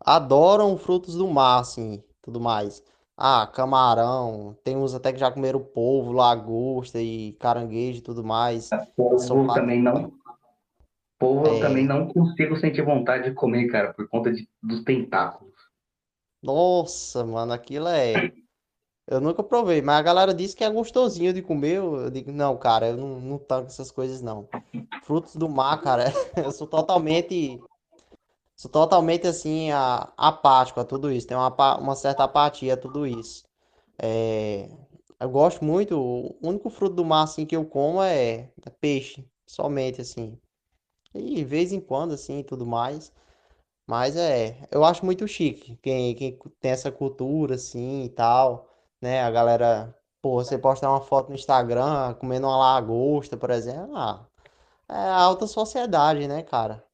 [0.00, 2.82] adoram frutos do mar, assim, tudo mais.
[3.20, 8.68] Ah, camarão, tem uns até que já comeram polvo, lagosta e caranguejo e tudo mais.
[9.18, 10.12] Sou Polvo também não,
[11.18, 14.84] polvo eu também É, não consigo sentir vontade de comer, cara, por conta de, dos
[14.84, 15.54] tentáculos.
[16.42, 18.32] nossa, mano, aquilo é.
[19.08, 21.76] Eu nunca provei, mas a galera diz que é gostosinho de comer.
[21.78, 24.48] Eu eu digo, não, cara, eu não, não tanco essas coisas, não.
[25.02, 27.60] Frutos do mar, cara, eu sou totalmente.
[28.58, 31.26] Sou totalmente assim, a- apático a tudo isso.
[31.26, 33.44] Tenho uma, uma certa apatia a tudo isso.
[33.98, 34.70] É,
[35.20, 35.98] eu gosto muito.
[36.00, 40.38] O único fruto do mar assim que eu como é, é peixe, somente assim.
[41.14, 43.12] E de vez em quando assim, tudo mais.
[43.86, 48.68] Mas é, eu acho muito chique quem, quem tem essa cultura assim e tal,
[49.02, 49.22] né?
[49.22, 54.26] A galera, pô, você postar uma foto no Instagram comendo uma lagosta, por exemplo, ah,
[54.88, 56.84] é alta sociedade, né, cara?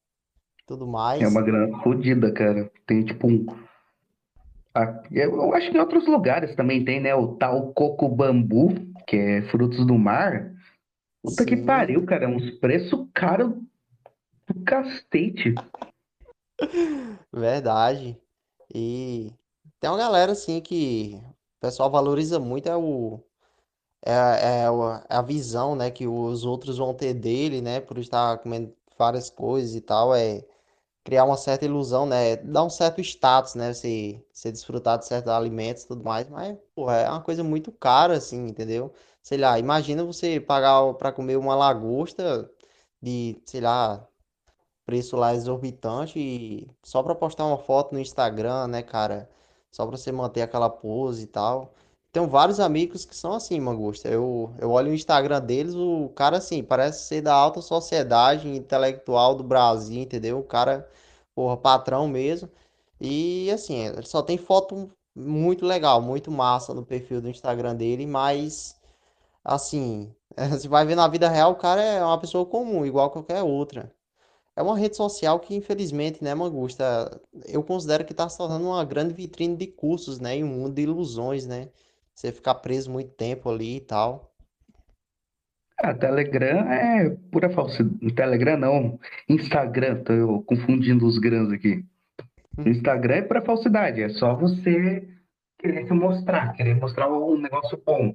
[0.67, 1.23] Tudo É mais.
[1.31, 2.71] uma grana fodida, cara.
[2.87, 3.47] Tem tipo um.
[5.11, 7.15] Eu acho que em outros lugares também tem, né?
[7.15, 8.75] O tal coco bambu,
[9.07, 10.53] que é frutos do mar.
[11.23, 12.25] Puta que Sim, pariu, cara.
[12.25, 13.53] é Uns preços caros
[14.49, 15.55] do cacete.
[17.33, 18.19] verdade.
[18.75, 19.33] E
[19.79, 21.21] tem uma galera assim que
[21.59, 23.21] o pessoal valoriza muito é o
[24.07, 27.97] é, é, o- é a visão, né, que os outros vão ter dele, né, por
[27.97, 30.43] estar comendo várias coisas e tal, é
[31.05, 35.31] criar uma certa ilusão, né, dar um certo status, né, você, você desfrutar de certos
[35.33, 38.93] alimentos e tudo mais, mas, pô, é uma coisa muito cara, assim, entendeu?
[39.23, 42.51] Sei lá, imagina você pagar para comer uma lagosta
[43.03, 44.07] de, sei lá,
[44.87, 49.29] preço lá exorbitante e só pra postar uma foto no Instagram, né, cara?
[49.71, 51.75] Só pra você manter aquela pose e tal.
[52.13, 54.09] Tenho vários amigos que são assim, Mangusta.
[54.09, 59.35] Eu, eu olho o Instagram deles, o cara, assim, parece ser da alta sociedade intelectual
[59.35, 60.39] do Brasil, entendeu?
[60.39, 60.89] O cara,
[61.35, 62.49] porra, patrão mesmo.
[63.01, 68.07] E, assim, ele só tem foto muito legal, muito massa no perfil do Instagram dele,
[68.07, 68.77] mas,
[69.45, 70.15] assim,
[70.51, 73.93] você vai ver na vida real, o cara é uma pessoa comum, igual qualquer outra.
[74.57, 78.85] É uma rede social que, infelizmente, né, Mangusta, eu considero que está se tornando uma
[78.85, 81.71] grande vitrine de cursos, né, e um mundo de ilusões, né?
[82.15, 84.34] você ficar preso muito tempo ali e tal.
[85.79, 88.15] Ah, Telegram é pura falsidade.
[88.15, 88.99] Telegram não.
[89.29, 91.85] Instagram, tô confundindo os grãos aqui.
[92.59, 94.03] Instagram é pura falsidade.
[94.03, 95.09] É só você
[95.59, 98.15] querer se mostrar, querer mostrar um negócio bom.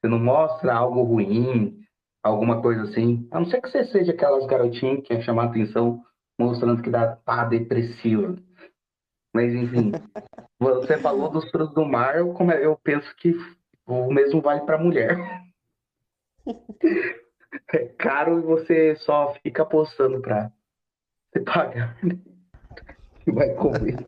[0.00, 1.80] Você não mostra algo ruim,
[2.22, 3.26] alguma coisa assim.
[3.30, 6.02] A não ser que você seja aquelas garotinhas que quer chamar atenção,
[6.38, 8.36] mostrando que dá tá depressiva.
[9.34, 9.92] Mas enfim,
[10.58, 13.34] você falou dos frutos do mar, eu, eu penso que
[13.86, 15.45] o mesmo vale para mulher.
[17.72, 20.50] É caro e você só fica postando pra
[21.32, 21.96] você pagar.
[23.26, 24.06] E vai comer.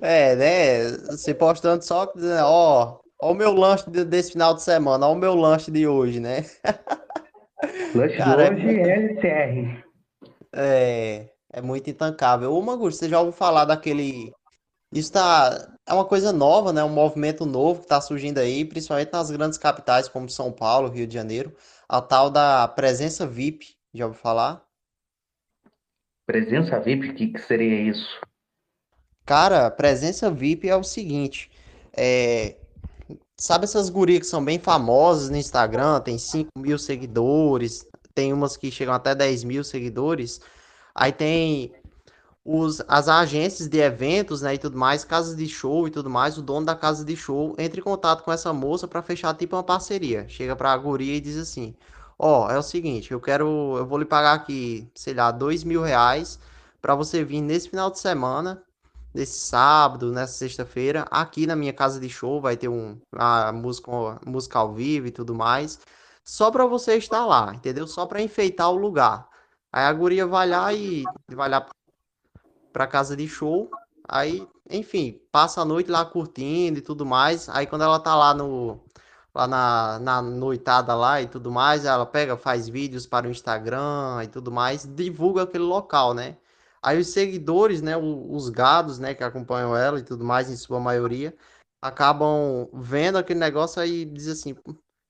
[0.00, 0.88] É, né?
[1.10, 5.12] Você postando só, né, ó, ó o meu lanche de- desse final de semana, ó
[5.12, 6.44] o meu lanche de hoje, né?
[7.94, 9.84] Lanche Cara, é de hoje é LCR.
[10.54, 12.52] É, é muito intancável.
[12.52, 14.32] Ô, Mangusto, você já ouviu falar daquele.
[14.92, 16.84] Isso tá, é uma coisa nova, né?
[16.84, 21.04] Um movimento novo que está surgindo aí, principalmente nas grandes capitais como São Paulo, Rio
[21.04, 21.52] de Janeiro,
[21.88, 23.74] a tal da presença VIP.
[23.92, 24.64] Já ouviu falar?
[26.24, 28.20] Presença VIP, o que, que seria isso?
[29.26, 31.50] Cara, presença VIP é o seguinte,
[31.92, 32.56] é,
[33.36, 37.84] sabe essas gurias que são bem famosas no Instagram, tem 5 mil seguidores,
[38.14, 40.40] tem umas que chegam até 10 mil seguidores,
[40.94, 41.72] aí tem
[42.52, 46.36] os, as agências de eventos, né, e tudo mais, casas de show e tudo mais,
[46.36, 49.54] o dono da casa de show entra em contato com essa moça para fechar tipo
[49.54, 50.26] uma parceria.
[50.28, 51.76] Chega pra guria e diz assim:
[52.18, 55.80] Ó, é o seguinte, eu quero, eu vou lhe pagar aqui, sei lá, dois mil
[55.82, 56.40] reais
[56.82, 58.62] para você vir nesse final de semana,
[59.14, 63.90] nesse sábado, nessa sexta-feira, aqui na minha casa de show, vai ter um, a música,
[64.26, 65.78] música ao vivo e tudo mais,
[66.24, 67.86] só para você estar lá, entendeu?
[67.86, 69.28] Só para enfeitar o lugar.
[69.72, 71.66] Aí a guria vai lá e vai lá
[72.72, 73.70] pra casa de show.
[74.08, 77.48] Aí, enfim, passa a noite lá curtindo e tudo mais.
[77.48, 78.80] Aí quando ela tá lá no
[79.34, 84.22] lá na, na noitada lá e tudo mais, ela pega, faz vídeos para o Instagram
[84.24, 86.36] e tudo mais, divulga aquele local, né?
[86.82, 90.80] Aí os seguidores, né, os gados, né, que acompanham ela e tudo mais, em sua
[90.80, 91.34] maioria,
[91.82, 94.56] acabam vendo aquele negócio aí e diz assim,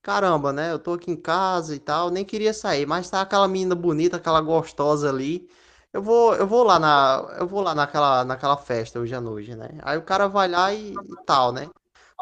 [0.01, 3.47] caramba, né, eu tô aqui em casa e tal, nem queria sair, mas tá aquela
[3.47, 5.49] menina bonita, aquela gostosa ali,
[5.93, 9.55] eu vou, eu vou lá na, eu vou lá naquela, naquela festa hoje à noite,
[9.55, 9.69] né?
[9.81, 11.69] Aí o cara vai lá e, e tal, né?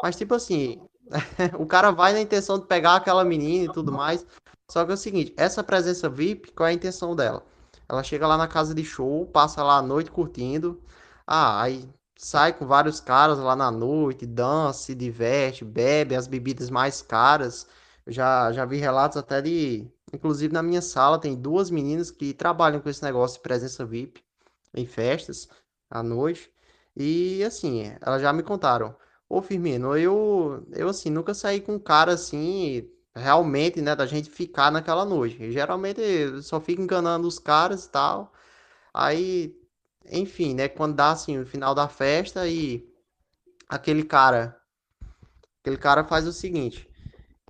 [0.02, 0.80] Mas tipo assim,
[1.58, 4.26] o cara vai na intenção de pegar aquela menina e tudo mais.
[4.70, 7.44] Só que é o seguinte, essa presença VIP, qual é a intenção dela?
[7.88, 10.80] Ela chega lá na casa de show, passa lá a noite curtindo.
[11.26, 16.70] Ah, aí sai com vários caras lá na noite, dança, se diverte, bebe as bebidas
[16.70, 17.66] mais caras.
[18.06, 19.90] Eu já, já vi relatos até de.
[20.12, 24.22] Inclusive na minha sala tem duas meninas que trabalham com esse negócio de presença VIP
[24.74, 25.48] em festas
[25.90, 26.52] à noite.
[26.96, 28.96] E assim, elas já me contaram.
[29.28, 34.28] Ô Firmino, eu, eu assim, nunca saí com um cara assim, realmente, né, da gente
[34.28, 35.52] ficar naquela noite.
[35.52, 38.32] Geralmente eu só fico enganando os caras e tal.
[38.92, 39.56] Aí,
[40.10, 42.84] enfim, né, quando dá assim o final da festa e
[43.68, 44.60] aquele cara,
[45.60, 46.89] aquele cara faz o seguinte,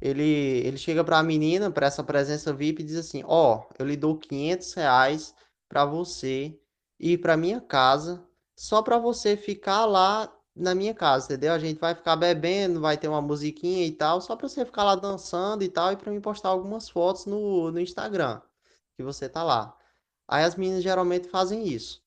[0.01, 0.23] ele,
[0.67, 4.19] ele chega pra menina, pra essa presença VIP e diz assim, ó, eu lhe dou
[4.19, 5.35] 500 reais
[5.69, 6.59] pra você
[6.99, 8.23] ir pra minha casa,
[8.57, 11.53] só pra você ficar lá na minha casa, entendeu?
[11.53, 14.85] A gente vai ficar bebendo, vai ter uma musiquinha e tal, só pra você ficar
[14.85, 18.41] lá dançando e tal, e pra mim postar algumas fotos no, no Instagram,
[18.97, 19.77] que você tá lá.
[20.29, 22.03] Aí as meninas geralmente fazem isso.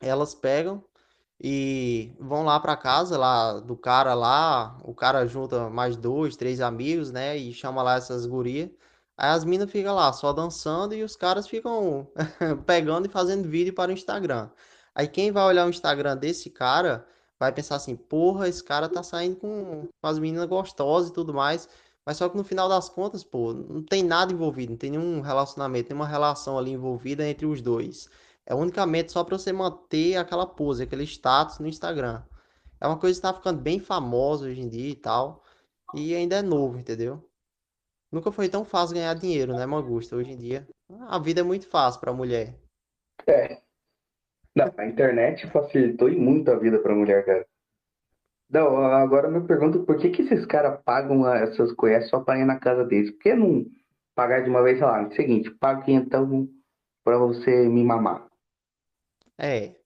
[0.00, 0.84] Elas pegam
[1.40, 6.60] e vão lá pra casa lá do cara lá, o cara junta mais dois, três
[6.60, 8.70] amigos, né, e chama lá essas gurias.
[9.16, 12.06] Aí as minas ficam lá só dançando e os caras ficam
[12.66, 14.50] pegando e fazendo vídeo para o Instagram.
[14.94, 17.06] Aí quem vai olhar o Instagram desse cara
[17.38, 21.34] vai pensar assim, porra, esse cara tá saindo com, com as meninas gostosas e tudo
[21.34, 21.68] mais.
[22.04, 25.20] Mas só que no final das contas, pô, não tem nada envolvido, não tem nenhum
[25.20, 28.08] relacionamento, nenhuma relação ali envolvida entre os dois.
[28.46, 32.22] É unicamente só para você manter aquela pose, aquele status no Instagram.
[32.80, 35.42] É uma coisa que tá ficando bem famosa hoje em dia e tal.
[35.94, 37.28] E ainda é novo, entendeu?
[38.12, 40.16] Nunca foi tão fácil ganhar dinheiro, né, Mangusta?
[40.16, 40.66] Hoje em dia,
[41.08, 42.58] a vida é muito fácil para mulher.
[43.26, 43.60] É.
[44.54, 47.46] Não, a internet facilitou muito a vida pra mulher, cara.
[48.48, 52.20] Não, agora eu me pergunto por que que esses caras pagam a- essas coisas só
[52.20, 53.10] pra ir na casa deles?
[53.10, 53.66] Por que não
[54.14, 56.48] pagar de uma vez, sei lá, é o seguinte, pague então
[57.04, 58.25] pra você me mamar.
[59.38, 59.76] É,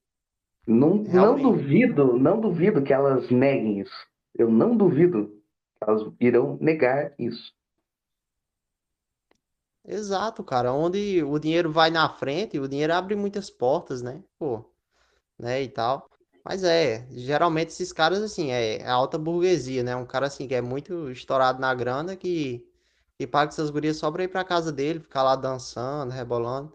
[0.67, 4.07] Não, não duvido, não duvido que elas neguem isso.
[4.35, 5.43] Eu não duvido que
[5.87, 7.53] elas irão negar isso.
[9.85, 10.73] Exato, cara.
[10.73, 14.23] Onde o dinheiro vai na frente, o dinheiro abre muitas portas, né?
[14.39, 14.65] Pô,
[15.39, 16.09] né, e tal.
[16.45, 19.97] Mas é, geralmente esses caras, assim, é, é alta burguesia, né?
[19.97, 22.67] Um cara, assim, que é muito estourado na grana, que,
[23.19, 26.73] que paga essas gurias só pra ir pra casa dele, ficar lá dançando, rebolando.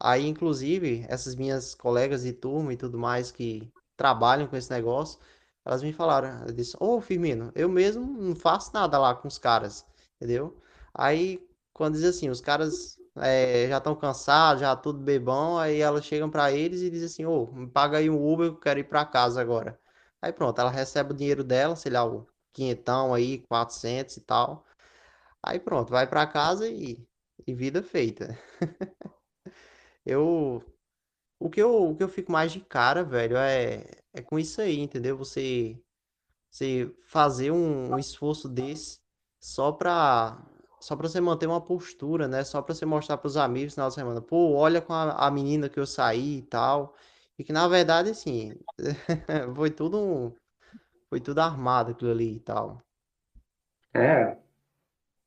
[0.00, 5.18] Aí, inclusive, essas minhas colegas de turma e tudo mais que trabalham com esse negócio,
[5.64, 9.38] elas me falaram, eu disse, ô Firmino, eu mesmo não faço nada lá com os
[9.38, 9.84] caras,
[10.16, 10.56] entendeu?
[10.94, 16.04] Aí, quando diz assim, os caras é, já estão cansados, já tudo bebão, aí elas
[16.04, 18.84] chegam para eles e dizem assim, ô, me paga aí um Uber, eu quero ir
[18.84, 19.78] para casa agora.
[20.22, 24.64] Aí pronto, ela recebe o dinheiro dela, sei lá, o quinhentão aí, 400 e tal.
[25.42, 27.06] Aí pronto, vai para casa e,
[27.46, 28.38] e vida feita.
[30.08, 30.64] Eu,
[31.40, 34.60] o que eu, o que eu fico mais de cara, velho, é, é com isso
[34.60, 35.16] aí, entendeu?
[35.18, 35.78] Você,
[36.50, 39.00] você fazer um, um esforço desse
[39.40, 40.42] só pra,
[40.80, 42.44] só pra você manter uma postura, né?
[42.44, 44.22] Só pra você mostrar pros amigos na semana.
[44.22, 46.94] Pô, olha com a, a menina que eu saí e tal.
[47.38, 48.54] E que na verdade, assim,
[49.56, 50.34] foi tudo, um-
[51.10, 52.82] foi tudo armado aquilo ali e tal.
[53.94, 54.38] É,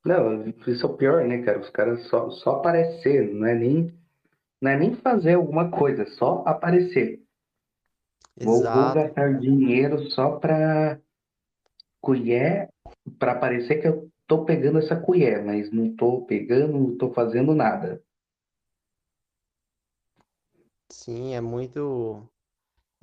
[0.04, 1.60] não, isso é o pior, né, cara?
[1.60, 3.98] Os caras só, só aparecer, não é nem,
[4.62, 7.20] não é nem fazer alguma coisa, é só aparecer.
[8.40, 11.00] Vou, vou gastar dinheiro só pra
[12.00, 12.68] colher,
[13.18, 17.54] pra parecer que eu tô pegando essa colher, mas não tô pegando, não tô fazendo
[17.54, 18.00] nada.
[20.88, 22.24] Sim, é muito.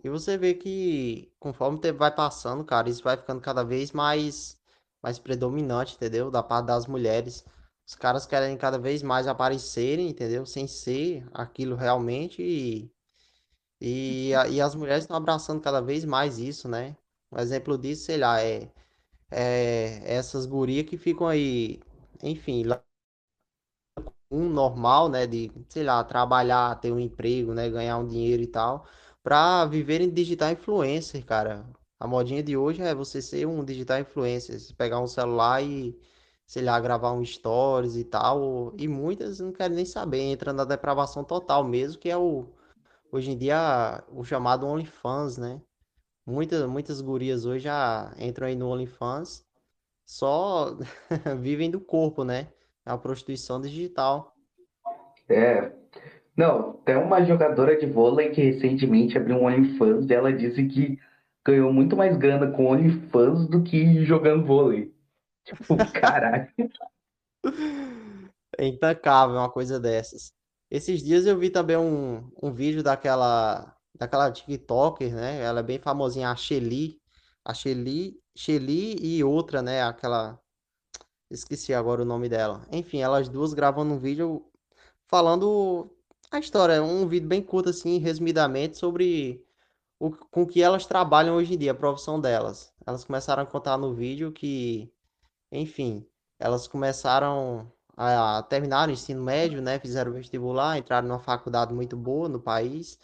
[0.02, 3.92] E você vê que conforme o tempo vai passando, cara, isso vai ficando cada vez
[3.92, 4.58] mais,
[5.04, 6.32] mais predominante, entendeu?
[6.32, 7.44] Da parte das mulheres.
[7.90, 10.46] Os caras querem cada vez mais aparecerem, entendeu?
[10.46, 12.40] Sem ser aquilo realmente.
[12.40, 12.92] E,
[13.82, 16.96] e, e as mulheres estão abraçando cada vez mais isso, né?
[17.32, 18.70] Um exemplo disso, sei lá, é,
[19.32, 21.82] é essas gurias que ficam aí,
[22.24, 22.64] enfim,
[24.32, 28.48] um normal, né, de, sei lá, trabalhar, ter um emprego, né, ganhar um dinheiro e
[28.48, 28.86] tal,
[29.24, 31.66] pra viverem digital influencer, cara.
[32.00, 35.98] A modinha de hoje é você ser um digital influencer, pegar um celular e,
[36.50, 40.66] sei lá, gravar um stories e tal, e muitas não querem nem saber, entra na
[40.66, 42.48] depravação total mesmo, que é o,
[43.12, 45.62] hoje em dia, o chamado OnlyFans, né?
[46.26, 49.46] Muitas, muitas gurias hoje já entram aí no OnlyFans,
[50.04, 50.76] só
[51.40, 52.48] vivem do corpo, né?
[52.84, 54.34] É uma prostituição digital.
[55.30, 55.72] É,
[56.36, 60.98] não, tem uma jogadora de vôlei que recentemente abriu um OnlyFans e ela disse que
[61.46, 64.92] ganhou muito mais grana com OnlyFans do que jogando vôlei.
[65.58, 66.48] Tipo, caralho.
[68.58, 70.34] É intancável uma coisa dessas.
[70.70, 75.42] Esses dias eu vi também um, um vídeo daquela, daquela TikToker, né?
[75.42, 77.00] Ela é bem famosinha, a Shelly.
[77.44, 79.82] A Shelly, Shelly e outra, né?
[79.84, 80.40] Aquela.
[81.32, 82.68] Esqueci agora o nome dela.
[82.72, 84.46] Enfim, elas duas gravando um vídeo
[85.08, 85.90] falando
[86.32, 86.84] a história.
[86.84, 89.44] Um vídeo bem curto, assim, resumidamente, sobre
[90.00, 92.74] o, com que elas trabalham hoje em dia, a profissão delas.
[92.86, 94.92] Elas começaram a contar no vídeo que.
[95.52, 96.06] Enfim,
[96.40, 99.80] elas começaram a terminar o ensino médio, né?
[99.80, 103.00] Fizeram vestibular, entraram numa faculdade muito boa no país.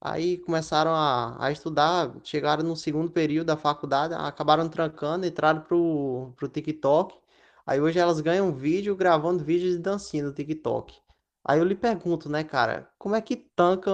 [0.00, 6.32] Aí começaram a, a estudar, chegaram no segundo período da faculdade, acabaram trancando, entraram pro,
[6.36, 7.18] pro TikTok.
[7.66, 11.00] Aí hoje elas ganham vídeo gravando vídeos de dancinha no TikTok.
[11.44, 13.90] Aí eu lhe pergunto, né, cara, como é que tanca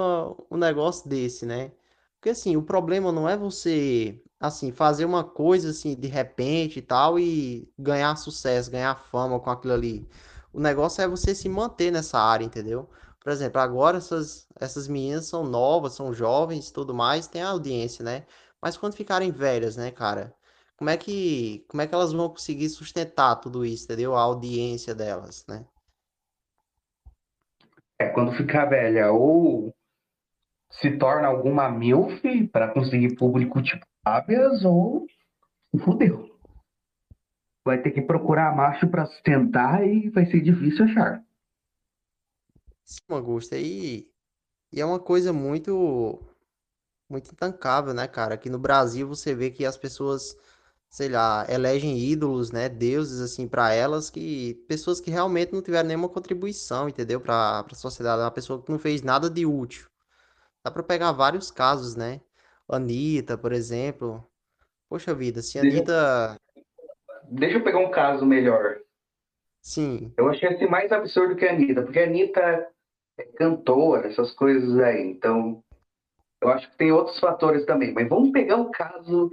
[0.51, 1.73] um negócio desse, né?
[2.17, 6.83] Porque assim, o problema não é você, assim, fazer uma coisa assim de repente e
[6.83, 10.05] tal e ganhar sucesso, ganhar fama com aquilo ali.
[10.53, 12.91] O negócio é você se manter nessa área, entendeu?
[13.21, 18.05] Por exemplo, agora essas, essas meninas são novas, são jovens e tudo mais, tem audiência,
[18.05, 18.25] né?
[18.61, 20.35] Mas quando ficarem velhas, né, cara?
[20.77, 24.17] Como é que, como é que elas vão conseguir sustentar tudo isso, entendeu?
[24.17, 25.65] A audiência delas, né?
[28.01, 29.73] É, quando ficar velha, ou
[30.69, 35.07] se torna alguma MILF para conseguir público tipo hábias, ou
[35.85, 36.31] fudeu.
[37.65, 41.23] Vai ter que procurar macho para sustentar e vai ser difícil achar.
[42.85, 44.11] Sim, Augusto, e,
[44.73, 46.21] e é uma coisa muito,
[47.09, 48.35] muito intancável, né, cara?
[48.35, 50.37] Aqui no Brasil você vê que as pessoas,
[50.91, 55.89] sei lá, elegem ídolos, né, deuses, assim, pra elas, que pessoas que realmente não tiveram
[55.89, 57.21] nenhuma contribuição, entendeu?
[57.21, 59.89] Pra, pra sociedade, uma pessoa que não fez nada de útil.
[60.65, 62.21] Dá pra pegar vários casos, né?
[62.69, 64.27] Anitta, por exemplo.
[64.89, 66.41] Poxa vida, se a Deixa, Anitta,
[67.31, 68.79] deixa eu pegar um caso melhor.
[69.63, 72.69] sim, Eu achei esse mais absurdo que a Anitta, porque a Anitta
[73.19, 75.03] é cantora, essas coisas aí.
[75.11, 75.63] Então,
[76.43, 77.93] eu acho que tem outros fatores também.
[77.93, 79.31] Mas vamos pegar um caso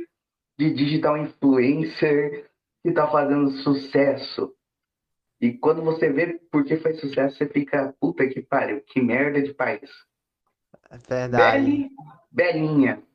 [0.57, 2.49] de digital influencer
[2.83, 4.53] que está fazendo sucesso.
[5.41, 9.41] E quando você vê por que faz sucesso, você fica, puta que pariu, que merda
[9.41, 9.89] de país.
[10.89, 11.65] é verdade.
[11.65, 11.89] Beli,
[12.31, 13.08] Belinha.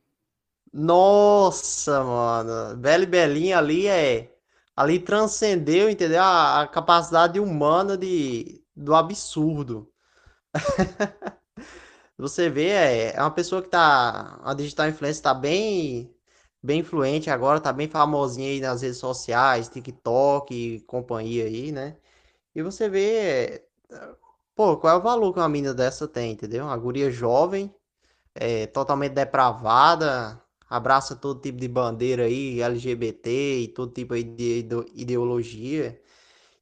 [0.74, 2.76] Nossa, mano.
[2.76, 4.34] Bela e Belinha ali é.
[4.76, 6.20] Ali transcendeu, entendeu?
[6.22, 9.88] A, a capacidade humana de, do absurdo.
[12.18, 14.40] Você vê, é, é uma pessoa que tá.
[14.44, 16.14] A digital influencer tá bem,
[16.62, 21.96] bem influente agora, tá bem famosinha aí nas redes sociais, TikTok e companhia aí, né?
[22.54, 24.14] E você vê, é,
[24.54, 26.64] pô, qual é o valor que uma menina dessa tem, entendeu?
[26.66, 27.74] Uma guria jovem,
[28.34, 30.40] é, totalmente depravada,
[30.76, 36.00] abraça todo tipo de bandeira aí, LGBT e todo tipo aí de ide- ideologia.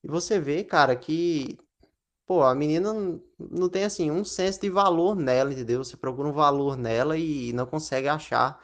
[0.04, 1.58] E você vê, cara, que
[2.26, 5.82] Pô, a menina não não tem assim um senso de valor nela, entendeu?
[5.84, 8.60] Você procura um valor nela e não consegue achar.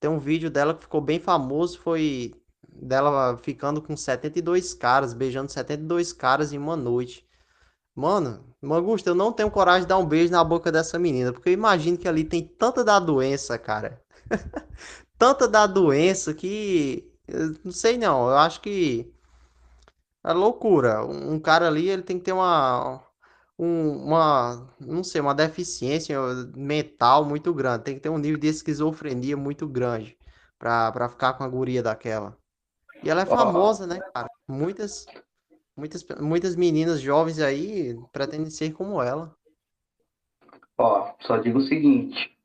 [0.00, 2.34] Tem um vídeo dela que ficou bem famoso, foi
[2.68, 7.26] dela ficando com 72 caras, beijando 72 caras em uma noite.
[7.94, 11.50] Mano, Mangusta, eu não tenho coragem de dar um beijo na boca dessa menina, porque
[11.50, 14.02] eu imagino que ali tem tanta da doença, cara.
[15.18, 17.04] Tanta da doença que.
[17.64, 19.12] Não sei não, eu acho que.
[20.24, 21.04] É loucura.
[21.04, 23.02] Um cara ali, ele tem que ter uma,
[23.58, 26.18] um- uma, não sei, uma deficiência
[26.56, 27.84] mental muito grande.
[27.84, 30.18] Tem que ter um nível de esquizofrenia muito grande
[30.58, 32.36] pra, pra ficar com a guria daquela.
[33.02, 34.28] E ela é famosa, né, cara?
[34.48, 35.06] Muitas,
[35.76, 39.36] muitas, muitas meninas jovens aí pretendem ser como ela.
[40.78, 42.36] ó, só digo o seguinte: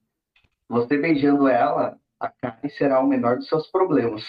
[0.74, 4.24] você beijando ela, a Kari será o menor dos seus problemas.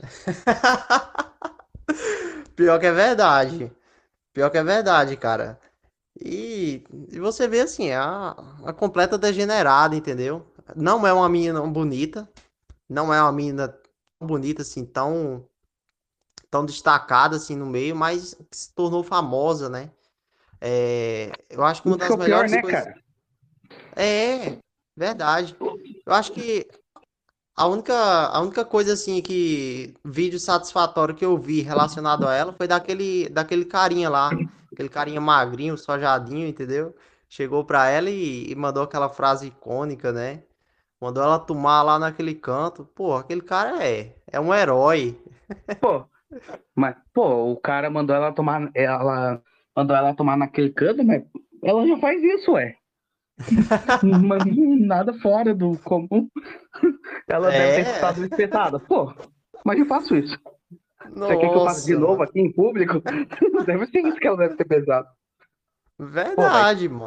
[2.56, 3.72] Pior que é verdade.
[4.32, 5.60] Pior que é verdade, cara.
[6.20, 8.30] E, e você vê assim, a,
[8.64, 10.44] a completa degenerada, entendeu?
[10.74, 12.28] Não é uma menina bonita,
[12.88, 15.46] não é uma menina tão bonita assim, tão,
[16.50, 19.92] tão destacada assim no meio, mas se tornou famosa, né?
[20.60, 22.84] É, eu acho que uma Isso que é das o pior, melhores né, coisas.
[22.84, 23.02] cara?
[23.94, 24.58] É,
[24.98, 25.56] verdade.
[26.06, 26.66] Eu acho que
[27.56, 32.52] a única, a única coisa assim que vídeo satisfatório que eu vi relacionado a ela
[32.52, 34.30] foi daquele, daquele carinha lá,
[34.72, 36.94] aquele carinha magrinho, sojadinho, entendeu?
[37.28, 40.42] Chegou pra ela e, e mandou aquela frase icônica, né?
[41.00, 42.84] Mandou ela tomar lá naquele canto.
[42.94, 45.20] Pô, aquele cara é, é um herói.
[45.80, 46.04] Pô,
[46.74, 49.42] mas, pô, o cara mandou ela tomar, ela
[49.76, 51.24] mandou ela tomar naquele canto, mas
[51.62, 52.76] ela já faz isso, ué.
[54.26, 54.42] Mas
[54.80, 56.28] nada fora do comum.
[57.28, 58.80] Ela deve ter É, escutado espetada.
[58.80, 59.14] Pô,
[59.64, 60.38] mas eu faço isso.
[61.10, 63.00] Você quer que eu faça de nossa, novo aqui em público?
[63.66, 65.06] Deve ser isso que ela deve ter pensado.
[65.96, 67.06] Pô, mas Verdade, mano.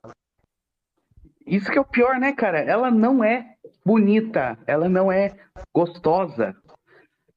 [1.46, 2.60] isso que é o pior, né, cara?
[2.60, 3.56] Ela não é
[3.86, 5.38] bonita, ela não é
[5.74, 6.56] gostosa.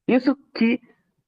[0.07, 0.81] Isso que,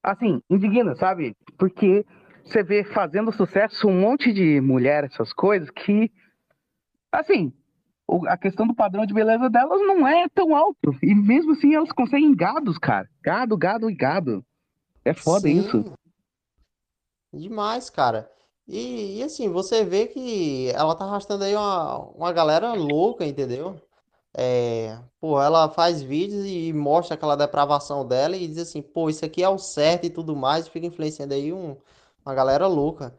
[0.02, 1.34] assim, indigna, sabe?
[1.58, 2.04] Porque
[2.44, 6.10] você vê fazendo sucesso um monte de mulher, essas coisas, que,
[7.20, 7.52] assim,
[8.28, 10.96] a questão do padrão de beleza delas não é tão alto.
[11.02, 13.08] E mesmo assim elas conseguem gados, cara.
[13.22, 14.44] Gado, gado e gado.
[15.04, 15.82] É foda isso.
[15.82, 18.30] Sim, demais, cara.
[18.68, 23.80] E, e assim, você vê que ela tá arrastando aí uma, uma galera louca, entendeu?
[24.38, 29.24] É, pô, ela faz vídeos e mostra aquela depravação dela e diz assim, pô, isso
[29.24, 31.76] aqui é o certo e tudo mais, e fica influenciando aí um,
[32.24, 33.14] uma galera louca.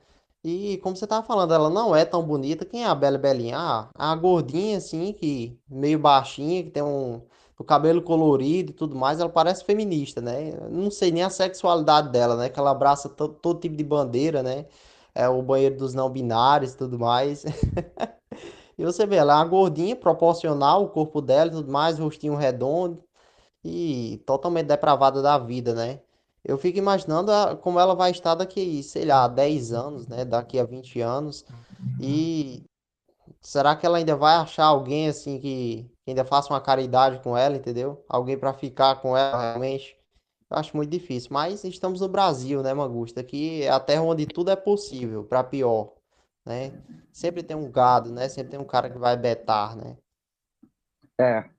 [0.50, 2.64] E como você tava falando, ela não é tão bonita.
[2.66, 3.58] Quem é a Bela Belinha?
[3.58, 7.22] Ah, a gordinha assim, que meio baixinha, que tem um
[7.60, 10.52] o cabelo colorido e tudo mais, ela parece feminista, né?
[10.70, 12.50] Não sei nem a sexualidade dela, né?
[12.50, 14.68] Que ela abraça to- todo tipo de bandeira, né?
[15.16, 17.44] É o banheiro dos não binários e tudo mais.
[18.78, 22.36] E você vê, ela é uma gordinha, proporcional, o corpo dela e tudo mais, rostinho
[22.36, 23.04] redondo
[23.64, 26.02] e totalmente depravada da vida, né?
[26.44, 30.24] Eu fico imaginando a- como ela vai estar daqui, sei lá, 10 anos, né?
[30.26, 31.46] Daqui a 20 anos.
[32.00, 32.64] E
[33.42, 37.38] será que ela ainda vai achar alguém assim que, que ainda faça uma caridade com
[37.38, 38.04] ela, entendeu?
[38.10, 39.98] Alguém para ficar com ela realmente?
[40.50, 43.20] Eu acho muito difícil, mas estamos no Brasil, né, Magusta?
[43.22, 45.94] Aqui é a terra onde tudo é possível, para pior,
[46.46, 46.72] né?
[47.12, 48.30] Sempre tem um gado, né?
[48.30, 49.98] Sempre tem um cara que vai betar, né?
[51.20, 51.50] É.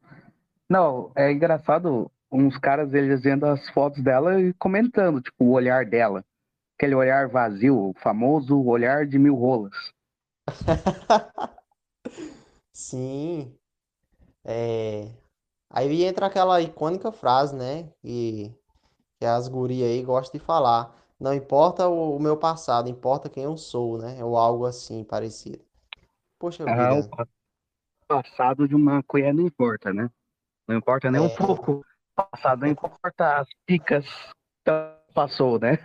[0.69, 5.85] Não, é engraçado uns caras eles vendo as fotos dela e comentando, tipo, o olhar
[5.87, 6.25] dela.
[6.79, 9.75] Aquele olhar vazio, o famoso olhar de mil rolas.
[12.73, 13.55] Sim,
[14.45, 15.11] é...
[15.71, 17.91] Aí entra aquela icônica frase, né?
[18.03, 18.55] Que,
[19.21, 20.95] que as gurias aí gostam de falar.
[21.21, 24.25] Não importa o, o meu passado, importa quem eu sou, né?
[24.25, 25.65] Ou algo assim parecido.
[26.39, 27.29] Poxa Ah, o vida.
[28.07, 30.11] passado de uma colher não importa, né?
[30.67, 31.85] Não importa nem um É, pouco.
[32.19, 34.05] Passado não importa as picas
[34.65, 34.73] que
[35.15, 35.79] passou, né?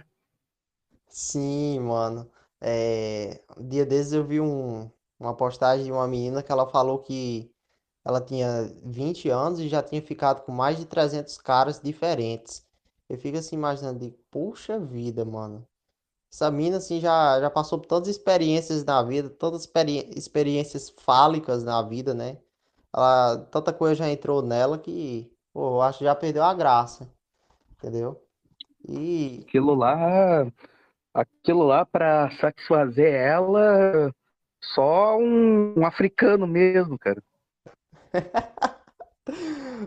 [1.08, 2.30] sim, mano.
[2.60, 7.00] É, um dia desses eu vi um, uma postagem de uma menina que ela falou
[7.00, 7.52] que
[8.04, 12.66] ela tinha 20 anos e já tinha ficado com mais de 300 caras diferentes.
[13.10, 15.68] Eu fico assim imaginando, de, puxa vida, mano.
[16.32, 20.10] Essa mina, assim, já, já passou por todas as experiências na vida, todas as experi
[20.16, 22.40] experiências fálicas na vida, né?
[22.94, 27.10] Ela, tanta coisa já entrou nela que, pô, eu acho que já perdeu a graça,
[27.78, 28.22] entendeu?
[28.88, 29.46] E...
[29.48, 30.46] Aquilo lá,
[31.14, 34.12] aquilo lá para satisfazer ela,
[34.62, 37.24] só um, um africano mesmo, cara.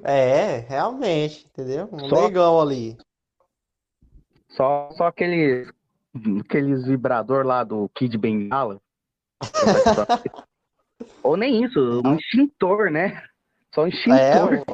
[0.03, 1.89] É, realmente, entendeu?
[1.93, 2.97] Um Só- negão ali.
[4.49, 5.71] Só, só aqueles,
[6.41, 8.81] aqueles vibrador lá do Kid Bengala.
[11.23, 13.23] Ou nem isso, um extintor, né?
[13.77, 14.65] Só um É, extintor.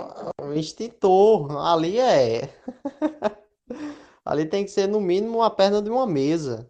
[0.40, 1.57] o, o extintor.
[1.59, 2.48] Ali é.
[4.24, 6.68] Ali tem que ser no mínimo uma perna de uma mesa.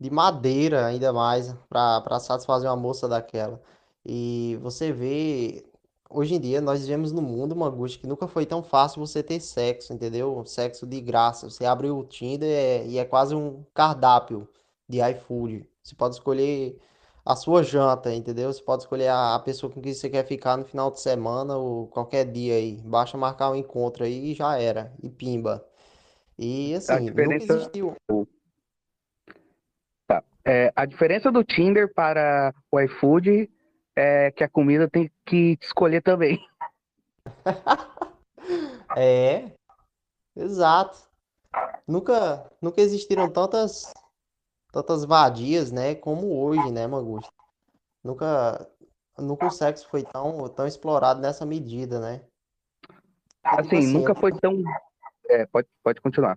[0.00, 3.60] De madeira, ainda mais, para satisfazer uma moça daquela.
[4.06, 5.64] E você vê.
[6.10, 9.40] Hoje em dia, nós vivemos num mundo, Manguste, que nunca foi tão fácil você ter
[9.40, 10.44] sexo, entendeu?
[10.46, 11.50] Sexo de graça.
[11.50, 14.48] Você abre o Tinder é- e é quase um cardápio
[14.88, 15.68] de iFood.
[15.82, 16.78] Você pode escolher
[17.24, 18.52] a sua janta, entendeu?
[18.52, 21.56] Você pode escolher a, a pessoa com quem você quer ficar no final de semana
[21.56, 22.80] ou qualquer dia aí.
[22.84, 24.92] Basta marcar um encontro aí e já era.
[25.02, 25.66] E pimba.
[26.38, 27.96] E A assim, nunca diferença, existiu.
[30.44, 33.50] é, a diferença do Tinder para o iFood
[33.96, 36.38] é que a comida tem que escolher também.
[38.96, 39.50] É,
[40.36, 40.98] exato.
[41.88, 43.92] Nunca, nunca existiram tantas,
[44.74, 47.32] tantas vadias, né, como hoje, né, Mangusto?
[48.02, 48.68] Nunca,
[49.16, 52.22] nunca o sexo foi tão, tão explorado nessa medida, né?
[53.44, 54.62] Tipo Assim, assim, nunca foi tão.
[55.28, 56.36] É, pode, pode continuar.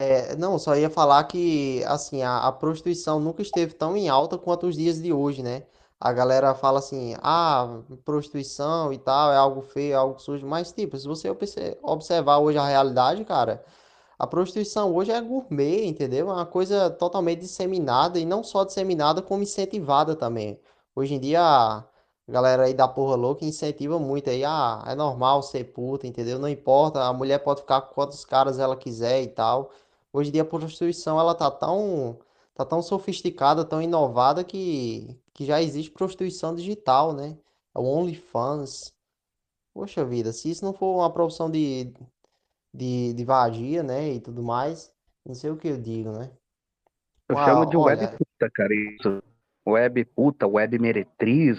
[0.00, 4.36] É, não, só ia falar que, assim, a, a prostituição nunca esteve tão em alta
[4.36, 5.64] quanto os dias de hoje, né?
[6.00, 10.72] A galera fala assim, ah, prostituição e tal, é algo feio, é algo sujo, mas,
[10.72, 13.64] tipo, se você obse- observar hoje a realidade, cara,
[14.24, 16.30] a prostituição hoje é gourmet, entendeu?
[16.30, 20.58] É uma coisa totalmente disseminada, e não só disseminada, como incentivada também.
[20.96, 21.84] Hoje em dia, a
[22.28, 26.38] galera aí da porra louca incentiva muito aí, ah, é normal ser puta, entendeu?
[26.38, 29.70] Não importa, a mulher pode ficar com quantos caras ela quiser e tal.
[30.12, 32.18] Hoje em dia a prostituição ela tá tão,
[32.54, 37.36] tá tão sofisticada, tão inovada que, que já existe prostituição digital, né?
[37.74, 38.94] É o OnlyFans.
[39.74, 41.92] Poxa vida, se isso não for uma profissão de,
[42.74, 44.92] de, de vadia, né, e tudo mais,
[45.26, 46.30] não sei o que eu digo, né?
[47.28, 49.22] Eu chamo Uau, de web olha, puta, cara, isso.
[49.66, 51.58] Web puta, web meretriz.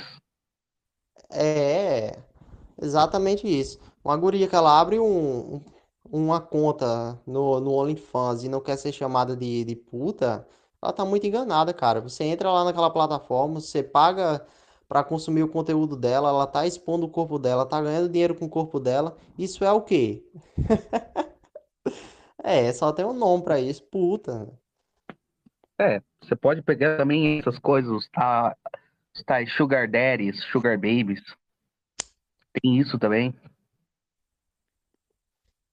[1.31, 2.17] é
[2.81, 3.79] exatamente isso.
[4.03, 5.61] Uma guria que ela abre um, um-
[6.11, 10.47] uma conta no, no OnlyFans e não quer ser chamada de, de puta,
[10.81, 12.01] ela tá muito enganada, cara.
[12.01, 14.45] Você entra lá naquela plataforma, você paga
[14.87, 18.45] pra consumir o conteúdo dela, ela tá expondo o corpo dela, tá ganhando dinheiro com
[18.45, 19.17] o corpo dela.
[19.37, 20.23] Isso é o quê?
[22.47, 24.47] É, só tem um nome pra isso, puta.
[25.79, 28.55] É, você pode pegar também essas coisas, os tá,
[29.15, 31.23] os tais sugar daddies, sugar babies.
[32.61, 33.33] Tem isso também.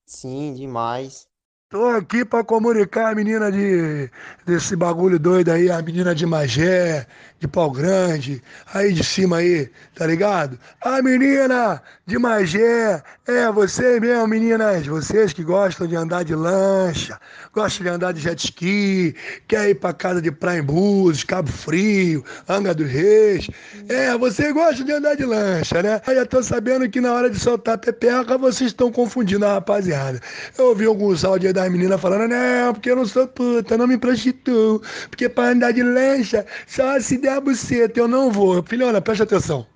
[0.06, 1.28] Sim, demais.
[1.72, 4.10] Tô aqui pra comunicar a menina de,
[4.44, 7.06] desse bagulho doido aí, a menina de Magé,
[7.40, 8.42] de Pau Grande,
[8.74, 10.58] aí de cima aí, tá ligado?
[10.82, 17.18] A menina de Magé, é você mesmo, meninas, vocês que gostam de andar de lancha,
[17.54, 19.16] gostam de andar de jet ski,
[19.48, 23.48] quer ir pra casa de praia em Búzios, Cabo Frio, Anga dos Reis,
[23.88, 26.02] é, você gosta de andar de lancha, né?
[26.06, 30.20] Eu tô sabendo que na hora de soltar a pepeca, vocês estão confundindo a rapaziada.
[30.58, 33.86] Eu ouvi alguns áudios aí das meninas falando, não, porque eu não sou puta, não
[33.86, 38.62] me prostituo, porque pra andar de lancha, só se der a buceta, eu não vou.
[38.62, 39.66] Filhona, presta atenção.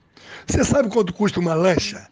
[0.46, 2.06] Você sabe quanto custa uma lancha?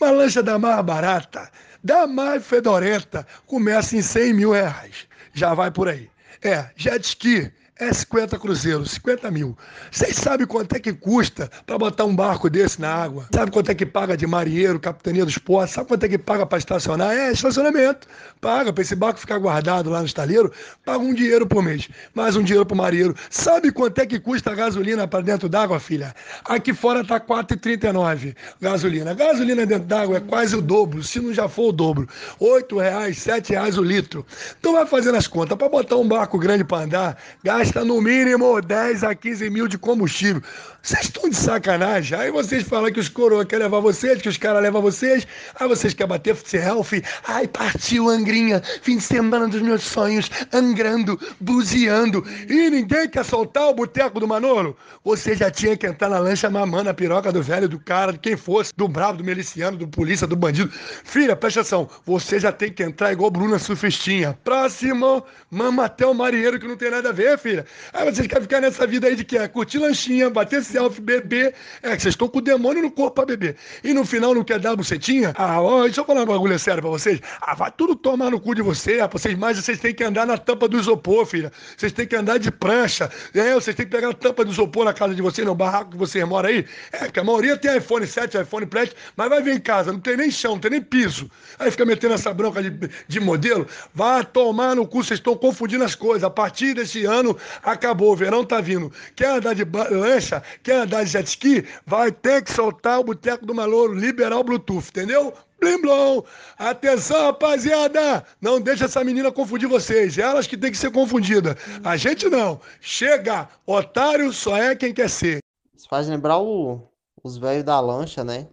[0.00, 1.48] Uma lancha da mais barata,
[1.82, 5.06] da mais fedorenta, começa em 100 mil reais.
[5.32, 6.08] Já vai por aí.
[6.42, 9.56] É, jet ski é 50 cruzeiros, 50 mil.
[9.90, 13.26] Vocês sabem quanto é que custa para botar um barco desse na água?
[13.34, 15.74] Sabe quanto é que paga de marinheiro, capitania dos portos?
[15.74, 17.12] Sabe quanto é que paga para estacionar?
[17.12, 18.08] É, estacionamento.
[18.40, 20.50] Paga para esse barco ficar guardado lá no estaleiro,
[20.84, 21.88] paga um dinheiro por mês.
[22.14, 23.14] Mais um dinheiro pro marinheiro.
[23.28, 26.14] Sabe quanto é que custa a gasolina para dentro d'água, filha?
[26.46, 29.12] Aqui fora tá 4,39 gasolina.
[29.12, 32.08] Gasolina dentro d'água é quase o dobro, se não já for o dobro.
[32.40, 34.24] R$ reais, R$ reais o litro.
[34.58, 35.58] Então vai fazendo as contas.
[35.58, 39.78] Para botar um barco grande para andar, gasta no mínimo 10 a 15 mil de
[39.78, 40.42] combustível.
[40.86, 42.16] Vocês estão de sacanagem.
[42.16, 45.26] Aí vocês falam que os coroa querem levar vocês, que os caras levam vocês.
[45.58, 47.02] Aí vocês querem bater selfie.
[47.26, 48.62] Ai, partiu Angrinha.
[48.82, 50.30] Fim de semana dos meus sonhos.
[50.52, 52.24] Angrando, buzeando.
[52.48, 54.76] E ninguém quer soltar o boteco do Manolo?
[55.02, 58.20] Você já tinha que entrar na lancha mamando a piroca do velho, do cara, de
[58.20, 60.70] quem fosse, do bravo, do miliciano, do polícia, do bandido.
[61.02, 61.90] Filha, presta atenção.
[62.04, 64.38] Você já tem que entrar igual Bruna Surfistinha.
[64.44, 67.66] Próximo, mama até o marinheiro que não tem nada a ver, filha.
[67.92, 71.54] Aí vocês querem ficar nessa vida aí de que é curtir lanchinha, bater selfie, beber.
[71.82, 73.56] É que vocês estão com o demônio no corpo pra beber.
[73.82, 75.32] E no final não quer dar a bucetinha?
[75.36, 77.20] Ah, ó, deixa eu falar um bagulho sério pra vocês.
[77.40, 79.22] Ah, vai tudo tomar no cu de você, rapaz.
[79.22, 81.52] Vocês mais vocês têm que andar na tampa do isopor, filha.
[81.76, 83.10] Vocês têm que andar de prancha.
[83.34, 85.92] É, vocês têm que pegar a tampa do isopor na casa de vocês, no barraco
[85.92, 86.66] que vocês moram aí.
[86.92, 90.00] É, que a maioria tem iPhone 7, iPhone Plus, mas vai ver em casa, não
[90.00, 91.30] tem nem chão, não tem nem piso.
[91.58, 92.70] Aí fica metendo essa bronca de,
[93.06, 93.66] de modelo.
[93.94, 96.24] Vai tomar no cu, vocês estão confundindo as coisas.
[96.24, 98.92] A partir desse ano, acabou, o verão tá vindo.
[99.14, 103.46] Quer andar de lancha, quer andar de jet ski, vai ter que soltar o boteco
[103.46, 105.32] do Malouro, liberar o Bluetooth, entendeu?
[105.60, 106.24] Blim blom.
[106.58, 108.24] Atenção, rapaziada!
[108.40, 110.18] Não deixa essa menina confundir vocês.
[110.18, 111.56] Elas que tem que ser confundida.
[111.84, 112.60] A gente não.
[112.80, 113.48] Chega!
[113.64, 115.38] Otário só é quem quer ser.
[115.72, 116.82] Isso faz lembrar o,
[117.22, 118.48] os velhos da lancha, né?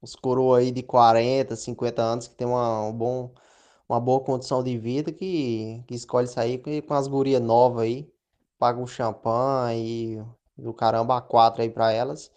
[0.00, 3.34] Os coroa aí de 40, 50 anos que tem uma, um bom,
[3.86, 8.10] uma boa condição de vida que, que escolhe sair com, as gurias novas aí.
[8.58, 12.30] Paga um champanhe e do caramba a quatro aí pra elas.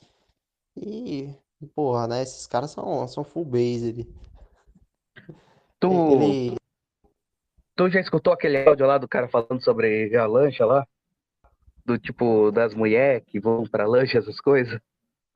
[0.78, 1.36] E
[1.76, 2.22] Porra, né?
[2.22, 4.08] Esses caras são, são full base.
[5.80, 6.56] Tu, Ele.
[7.76, 10.86] tu já escutou aquele áudio lá do cara falando sobre a lancha lá?
[11.86, 14.80] Do tipo, das mulheres que vão pra lancha, essas coisas?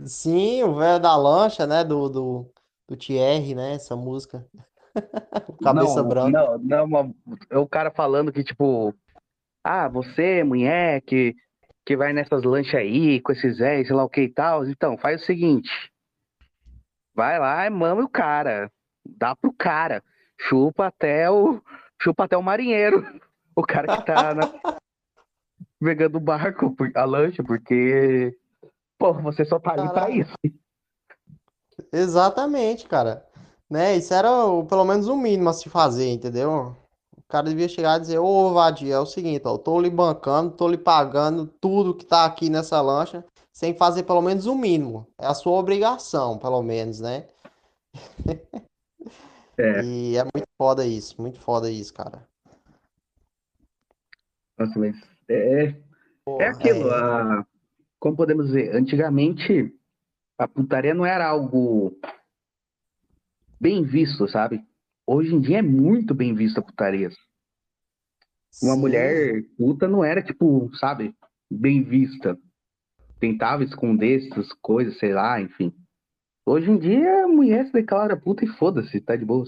[0.03, 1.83] Sim, o velho da lancha, né?
[1.83, 2.51] Do, do,
[2.87, 3.73] do Thierry, né?
[3.73, 4.45] Essa música.
[5.63, 6.57] Cabeça Não, Branca.
[6.59, 7.15] não, não,
[7.49, 8.93] é o cara falando que, tipo,
[9.63, 11.35] ah, você, mulher, que,
[11.85, 14.65] que vai nessas lanchas aí, com esses velhos, sei lá o que e tal.
[14.65, 15.69] Então, faz o seguinte.
[17.13, 18.71] Vai lá e mama o cara.
[19.05, 20.03] Dá pro cara.
[20.41, 21.61] Chupa até o.
[22.01, 23.03] Chupa até o marinheiro.
[23.57, 24.51] O cara que tá na,
[25.79, 28.37] pegando o barco, a lancha, porque.
[28.99, 30.21] Pô, você só tá ali pra Caralho.
[30.21, 30.59] isso.
[31.93, 33.25] Exatamente, cara.
[33.69, 33.95] Né?
[33.95, 36.75] Isso era o, pelo menos o mínimo a se fazer, entendeu?
[37.35, 39.89] O cara devia chegar e dizer, ô Vadia, é o seguinte, ó, eu tô lhe
[39.89, 44.55] bancando, tô lhe pagando tudo que tá aqui nessa lancha, sem fazer pelo menos o
[44.55, 45.05] mínimo.
[45.19, 47.27] É a sua obrigação, pelo menos, né?
[49.57, 49.81] É.
[49.83, 52.25] E é muito foda isso, muito foda isso, cara.
[54.57, 54.95] Nossa, mas
[55.29, 55.75] é, É
[56.25, 56.93] Porra, aquilo, é.
[56.93, 57.45] a-
[57.99, 59.73] como podemos dizer, antigamente
[60.37, 61.97] a putaria não era algo
[63.59, 64.61] bem visto, sabe?
[65.07, 67.09] Hoje em dia é muito bem visto a putaria.
[68.61, 68.79] Uma Sim.
[68.79, 71.15] mulher puta não era, tipo, sabe,
[71.49, 72.37] bem vista.
[73.19, 75.73] Tentava esconder essas coisas, sei lá, enfim.
[76.45, 79.45] Hoje em dia a mulher se declara puta e foda-se, tá de boa.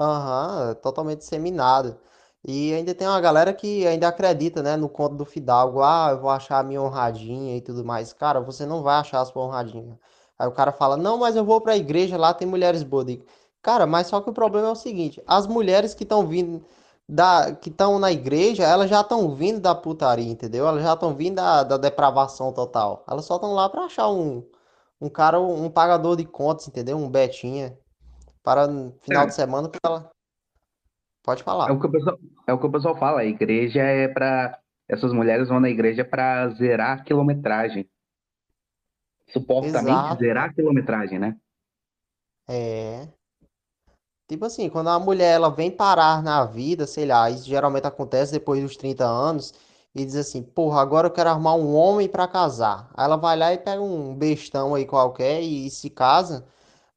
[0.00, 1.98] Aham, é totalmente disseminado.
[2.46, 5.82] E ainda tem uma galera que ainda acredita, né, no conto do Fidalgo.
[5.82, 8.12] Ah, eu vou achar a minha honradinha e tudo mais.
[8.12, 9.98] Cara, você não vai achar a sua honradinha.
[10.38, 13.18] Aí o cara fala, não, mas eu vou pra igreja, lá tem mulheres boas.
[13.62, 16.64] Cara, mas só que o problema é o seguinte, as mulheres que estão vindo
[17.08, 20.66] da, que estão na igreja, elas já estão vindo da putaria, entendeu?
[20.66, 23.04] Elas já estão vindo da, da depravação total.
[23.08, 24.44] Elas só estão lá pra achar um,
[25.00, 26.96] um cara, um pagador de contas, entendeu?
[26.96, 27.78] Um Betinha.
[28.42, 29.26] Para no final É.
[29.26, 30.10] de semana, pra ela...
[31.22, 31.72] Pode É falar.
[31.72, 34.60] o que o pessoal, é o que o pessoal fala, a igreja é pra.
[34.88, 37.90] Essas mulheres vão na igreja pra zerar a quilometragem.
[39.30, 40.20] Supostamente Exato.
[40.20, 41.36] zerar a quilometragem, né?
[42.48, 43.08] É.
[44.28, 48.32] Tipo assim, quando a mulher ela vem parar na vida, sei lá, isso geralmente acontece
[48.32, 49.54] depois dos 30 anos,
[49.94, 52.90] e diz assim, porra, agora eu quero arrumar um homem pra casar.
[52.94, 56.44] Aí ela vai lá e pega um bestão aí qualquer e, se casa.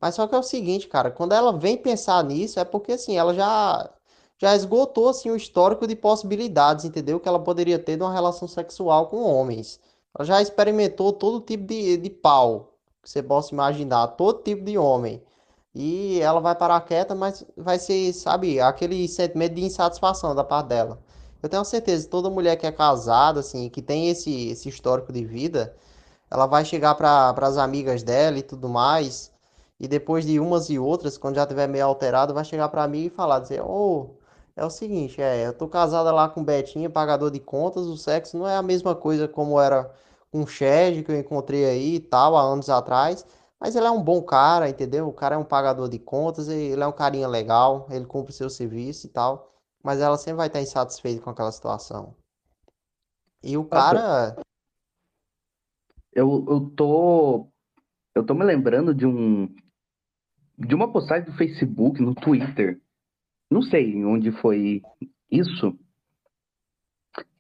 [0.01, 3.17] Mas só que é o seguinte, cara, quando ela vem pensar nisso, é porque assim,
[3.17, 3.89] ela já
[4.37, 7.19] já esgotou assim o histórico de possibilidades, entendeu?
[7.19, 9.79] Que ela poderia ter de uma relação sexual com homens.
[10.17, 12.73] Ela já experimentou todo tipo de, de pau
[13.03, 15.21] que você possa imaginar, todo tipo de homem.
[15.81, 20.67] E ela vai parar quieta, mas vai ser, sabe, aquele sentimento de insatisfação da parte
[20.67, 20.99] dela.
[21.41, 25.23] Eu tenho certeza, toda mulher que é casada, assim, que tem esse, esse histórico de
[25.23, 25.73] vida,
[26.29, 29.31] ela vai chegar para as amigas dela e tudo mais,
[29.79, 33.05] e depois de umas e outras, quando já tiver meio alterado, vai chegar para mim
[33.05, 34.17] e falar, dizer, ô,
[34.57, 38.37] é o seguinte, é, eu tô casada lá com Betinha, pagador de contas, o sexo
[38.37, 39.89] não é a mesma coisa como era
[40.29, 43.25] com o que eu encontrei aí e tal, há anos atrás,
[43.59, 45.07] mas ele é um bom cara, entendeu?
[45.07, 48.49] O cara é um pagador de contas, ele é um carinha legal, ele cumpre seu
[48.49, 49.53] serviço e tal,
[49.83, 52.15] mas ela sempre vai estar insatisfeita com aquela situação.
[53.43, 54.35] E o cara,
[56.11, 57.47] eu, eu tô.
[58.13, 59.53] Eu tô me lembrando de um.
[60.57, 62.81] De uma postagem do Facebook, no Twitter.
[63.49, 64.81] Não sei onde foi
[65.31, 65.77] isso.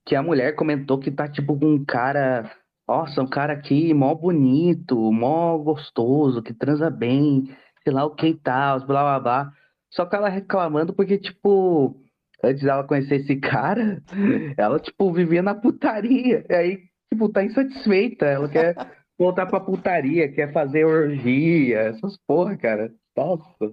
[0.05, 2.49] Que a mulher comentou que tá tipo com um cara.
[2.89, 8.29] Nossa, um cara aqui mó bonito, mó gostoso, que transa bem, sei lá o que
[8.29, 9.53] e tal, blá blá blá.
[9.91, 12.01] Só que ela reclamando porque, tipo,
[12.43, 14.01] antes dela conhecer esse cara,
[14.57, 16.43] ela, tipo, vivia na putaria.
[16.49, 16.79] E aí,
[17.13, 18.25] tipo, tá insatisfeita.
[18.25, 18.73] Ela quer
[19.19, 22.91] voltar pra putaria, quer fazer orgia, essas porra, cara.
[23.15, 23.71] Nossa.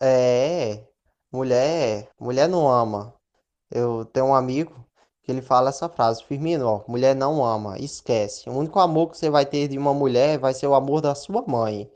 [0.00, 0.84] É,
[1.32, 3.12] mulher, mulher não ama.
[3.72, 4.86] Eu tenho um amigo
[5.30, 8.50] que ele fala essa frase, Firmino, ó, mulher não ama, esquece.
[8.50, 11.14] O único amor que você vai ter de uma mulher vai ser o amor da
[11.14, 11.88] sua mãe.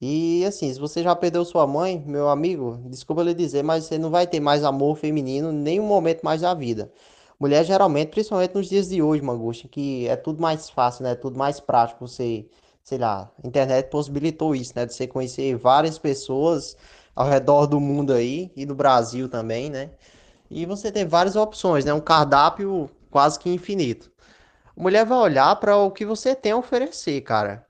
[0.00, 3.96] E assim, se você já perdeu sua mãe, meu amigo, desculpa lhe dizer, mas você
[3.98, 6.92] não vai ter mais amor feminino em nenhum momento mais da vida.
[7.40, 11.14] Mulher geralmente, principalmente nos dias de hoje, Mangusta, que é tudo mais fácil, né?
[11.14, 12.06] Tudo mais prático.
[12.06, 12.46] Você,
[12.84, 14.84] sei lá, a internet possibilitou isso, né?
[14.86, 16.76] De você conhecer várias pessoas
[17.16, 19.90] ao redor do mundo aí e do Brasil também, né?
[20.52, 21.92] E você tem várias opções, né?
[21.94, 24.10] Um cardápio quase que infinito.
[24.76, 27.66] A mulher vai olhar para o que você tem a oferecer, cara.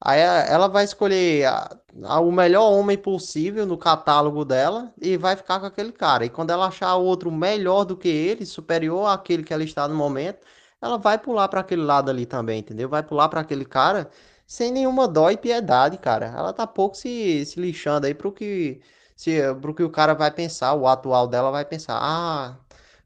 [0.00, 1.70] Aí ela vai escolher a-
[2.04, 6.24] a- o melhor homem possível no catálogo dela e vai ficar com aquele cara.
[6.24, 9.94] E quando ela achar outro melhor do que ele, superior àquele que ela está no
[9.96, 10.46] momento,
[10.80, 12.88] ela vai pular para aquele lado ali também, entendeu?
[12.88, 14.08] Vai pular para aquele cara
[14.46, 16.26] sem nenhuma dó e piedade, cara.
[16.26, 18.80] Ela tá pouco se, se lixando aí pro que,
[19.18, 21.98] se, pro que o cara vai pensar, o atual dela vai pensar.
[22.00, 22.56] Ah,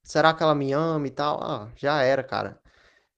[0.02, 1.42] será que ela me ama e tal?
[1.42, 2.60] Ah, já era, cara.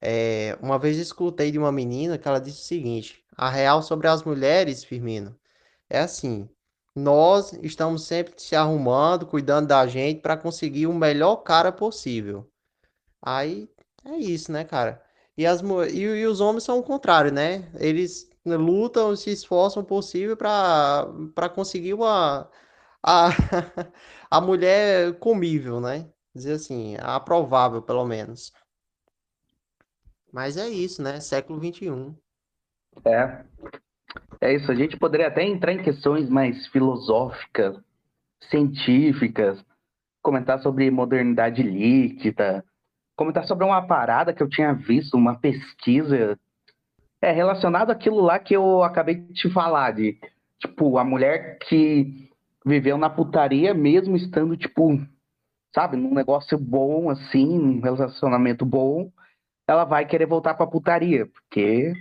[0.00, 4.08] É, uma vez escutei de uma menina que ela disse o seguinte: a real sobre
[4.08, 5.36] as mulheres, Firmino,
[5.90, 6.48] é assim:
[6.94, 12.48] nós estamos sempre se arrumando, cuidando da gente para conseguir o melhor cara possível.
[13.22, 13.68] Aí
[14.04, 15.02] é isso, né, cara?
[15.36, 17.68] E, as, e, e os homens são o contrário, né?
[17.80, 22.48] Eles lutam, se esforçam o possível para conseguir uma
[23.04, 23.28] a,
[24.30, 26.08] a mulher comível, né?
[26.34, 28.52] Dizer assim, aprovável, pelo menos.
[30.32, 31.20] Mas é isso, né?
[31.20, 32.14] Século XXI.
[33.04, 33.44] É,
[34.40, 34.72] é isso.
[34.72, 37.78] A gente poderia até entrar em questões mais filosóficas,
[38.50, 39.64] científicas,
[40.22, 42.64] comentar sobre modernidade líquida,
[43.14, 46.38] comentar sobre uma parada que eu tinha visto, uma pesquisa,
[47.20, 50.18] é relacionado àquilo lá que eu acabei de te falar, de
[50.58, 52.23] tipo, a mulher que
[52.64, 54.98] viveu na putaria mesmo estando, tipo,
[55.74, 59.12] sabe, num negócio bom, assim, num relacionamento bom,
[59.68, 61.92] ela vai querer voltar pra putaria, porque,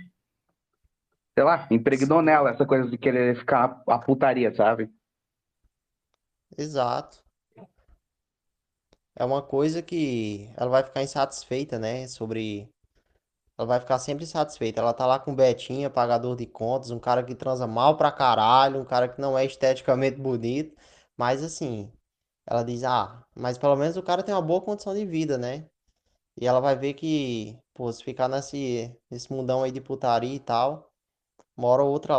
[1.36, 4.90] sei lá, impregnou nela essa coisa de querer ficar a putaria, sabe?
[6.56, 7.22] Exato.
[9.16, 12.06] É uma coisa que ela vai ficar insatisfeita, né?
[12.08, 12.68] Sobre.
[13.58, 14.80] Ela vai ficar sempre insatisfeita.
[14.80, 18.80] Ela tá lá com Betinha, pagador de contas, um cara que transa mal pra caralho,
[18.80, 20.76] um cara que não é esteticamente bonito.
[21.16, 21.92] Mas assim,
[22.46, 25.66] ela diz: Ah, mas pelo menos o cara tem uma boa condição de vida, né?
[26.40, 30.40] E ela vai ver que, pô, se ficar nesse, nesse mundão aí de putaria e
[30.40, 30.90] tal,
[31.56, 32.14] ou outra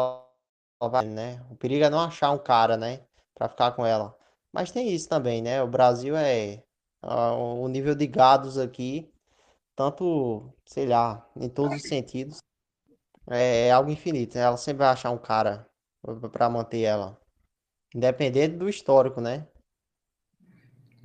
[0.92, 1.42] vai, né?
[1.50, 3.06] O perigo é não achar um cara, né?
[3.36, 4.18] Pra ficar com ela.
[4.52, 5.62] Mas tem isso também, né?
[5.64, 6.64] O Brasil é.
[7.02, 9.12] ah, O nível de gados aqui,
[9.76, 12.40] tanto, sei lá, em todos os sentidos,
[13.28, 14.44] é, é algo infinito, né?
[14.44, 15.68] Ela sempre vai achar um cara
[16.32, 17.20] pra manter ela.
[17.94, 19.48] Independente do histórico, né?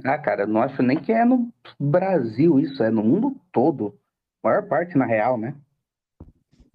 [0.04, 3.98] Ah, cara, não acho nem que é no Brasil isso, é no mundo todo.
[4.42, 5.54] A maior parte, na real, né?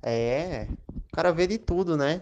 [0.02, 0.66] É.
[1.12, 2.22] O cara vê de tudo, né?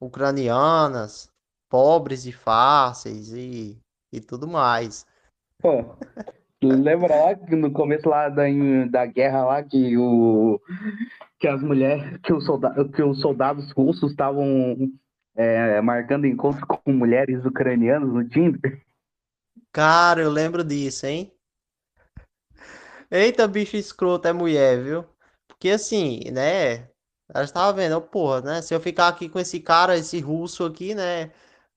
[0.00, 1.30] Ucranianas,
[1.68, 3.80] pobres e fáceis e,
[4.12, 5.06] e tudo mais.
[5.58, 5.96] Pô,
[6.62, 8.44] lembra lá que no começo lá da,
[8.90, 10.60] da guerra lá que o
[11.38, 14.90] que as mulheres, que os soldados, que os soldados russos estavam
[15.36, 18.82] é, marcando encontro com mulheres ucranianas no Tinder?
[19.72, 21.32] Cara, eu lembro disso, hein?
[23.10, 25.04] Eita, bicho escroto, é mulher, viu?
[25.46, 26.88] Porque assim, né?
[27.32, 28.62] Ela estava vendo, porra, né?
[28.62, 31.30] Se eu ficar aqui com esse cara, esse russo aqui, né?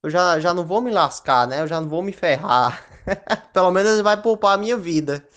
[0.04, 1.62] Eu já, já não vou me lascar, né?
[1.62, 2.84] Eu já não vou me ferrar.
[3.54, 5.28] Pelo menos ele vai poupar a minha vida.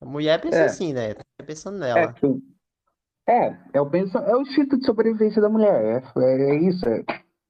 [0.00, 1.14] A mulher pensa É, assim, né?
[1.14, 2.14] Tá pensando é nela.
[2.14, 2.26] que
[3.28, 6.86] é, é o pensa, é o instinto de sobrevivência da mulher, é, é, é isso.
[6.88, 7.04] é.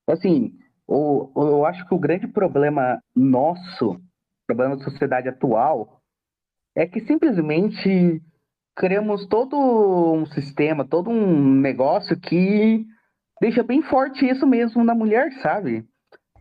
[0.09, 4.01] Assim, o, o- eu acho que o grande problema nosso,
[4.47, 6.01] problema da sociedade atual,
[6.77, 8.23] é que simplesmente
[8.77, 12.85] criamos todo um sistema, todo um negócio que
[13.41, 15.87] deixa bem forte isso mesmo na mulher, sabe?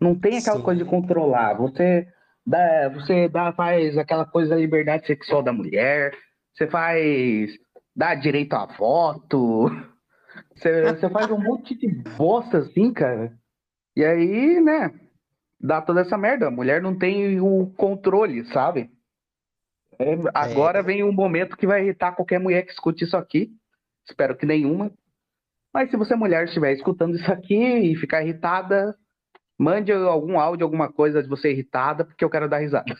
[0.00, 1.54] Não tem aquela coisa de Sim, controlar.
[1.54, 2.06] Você
[2.46, 6.12] dá, você dá, faz aquela coisa da liberdade sexual da mulher,
[6.54, 7.50] você faz,
[7.94, 9.70] dá direito a voto,
[10.54, 13.32] Você, você faz um monte de bosta assim, cara.
[13.96, 14.92] E aí, né?
[15.60, 16.48] Dá toda essa merda.
[16.48, 18.90] A mulher não tem o controle, sabe?
[19.98, 23.50] É, agora vem um momento que vai irritar qualquer mulher que escute isso aqui.
[24.08, 24.92] Espero que nenhuma.
[25.72, 28.96] Mas se você mulher estiver escutando isso aqui e ficar irritada,
[29.58, 32.96] mande algum áudio, alguma coisa de você irritada, porque eu quero dar risada.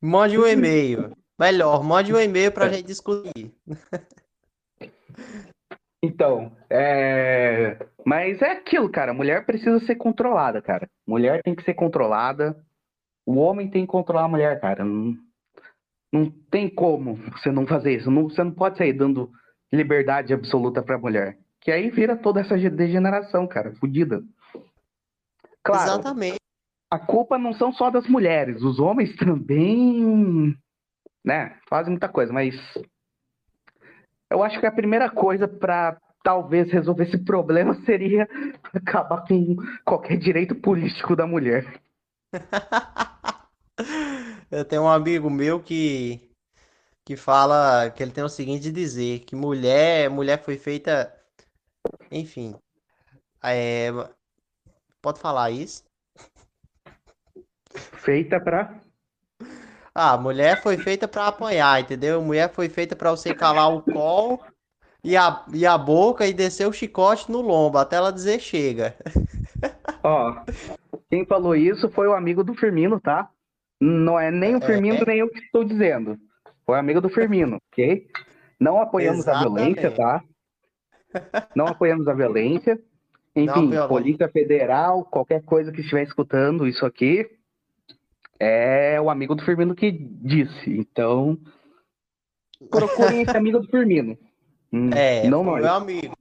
[0.00, 1.12] Mande um e-mail.
[1.38, 3.52] Melhor, mande um e-mail pra gente discutir.
[6.02, 7.76] Então, é...
[8.06, 9.12] mas é aquilo, cara.
[9.12, 10.88] Mulher precisa ser controlada, cara.
[11.06, 12.56] Mulher tem que ser controlada.
[13.26, 14.84] O homem tem que controlar a mulher, cara.
[14.84, 15.14] Não,
[16.12, 18.10] não tem como você não fazer isso.
[18.10, 19.30] Não, você não pode sair dando
[19.72, 21.38] liberdade absoluta pra mulher.
[21.60, 23.74] Que aí vira toda essa degeneração, cara.
[23.74, 24.22] Fudida.
[25.62, 26.38] Claro, Exatamente.
[26.90, 28.62] a culpa não são só das mulheres.
[28.62, 30.56] Os homens também,
[31.24, 32.54] né, fazem muita coisa, mas
[34.30, 38.28] eu acho que a primeira coisa para talvez resolver esse problema seria
[38.72, 41.80] acabar com qualquer direito político da mulher.
[44.50, 46.30] Eu tenho um amigo meu que
[47.04, 51.12] que fala que ele tem o seguinte a dizer, que mulher, mulher foi feita,
[52.10, 52.54] enfim,
[53.42, 53.88] é,
[55.00, 55.84] pode falar isso?
[57.74, 58.80] Feita pra.
[59.94, 62.22] Ah, mulher foi feita pra apanhar, entendeu?
[62.22, 64.40] Mulher foi feita pra você calar o colo
[65.02, 68.94] e a, e a boca e descer o chicote no lombo até ela dizer chega.
[70.02, 70.44] Ó,
[71.10, 73.28] quem falou isso foi o amigo do Firmino, tá?
[73.80, 76.18] Não é nem o Firmino, nem eu que estou dizendo.
[76.64, 78.06] Foi o amigo do Firmino, ok?
[78.58, 79.96] Não apoiamos a violência, Exatamente.
[79.96, 81.50] tá?
[81.56, 82.78] Não apoiamos a violência.
[83.34, 83.88] Enfim, apoiamos.
[83.88, 87.26] Polícia Federal, qualquer coisa que estiver escutando isso aqui,
[88.38, 90.70] é o amigo do Firmino que disse.
[90.70, 91.38] Então,
[92.70, 94.16] procurem esse amigo do Firmino.
[94.72, 95.62] Hum, É, não nós.
[95.62, 96.16] meu amigo.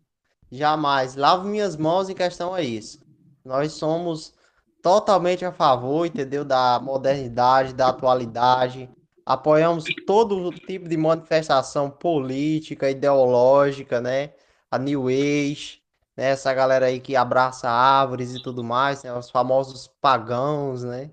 [0.51, 1.15] Jamais.
[1.15, 2.99] Lavo minhas mãos em questão a isso.
[3.45, 4.33] Nós somos
[4.81, 6.43] totalmente a favor, entendeu?
[6.43, 8.89] Da modernidade, da atualidade.
[9.25, 14.31] Apoiamos todo tipo de manifestação política, ideológica, né?
[14.71, 15.78] A New Age,
[16.19, 16.31] né?
[16.31, 19.13] Essa galera aí que abraça árvores e tudo mais, né?
[19.13, 21.09] Os famosos pagãos, né?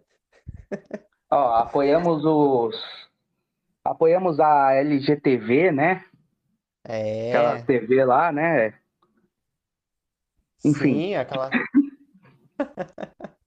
[1.31, 2.77] Ó, apoiamos os.
[3.85, 6.05] Apoiamos a LGTV, né?
[7.29, 8.75] Aquela É, TV lá, né?
[10.65, 10.95] Enfim.
[10.95, 11.51] sim, aquela.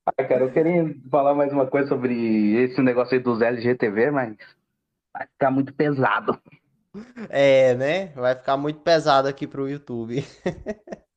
[0.05, 4.37] Ah, cara, eu queria falar mais uma coisa sobre esse negócio aí dos LGTV, mas
[5.13, 6.41] vai ficar muito pesado.
[7.29, 8.07] É, né?
[8.13, 10.23] Vai ficar muito pesado aqui pro YouTube.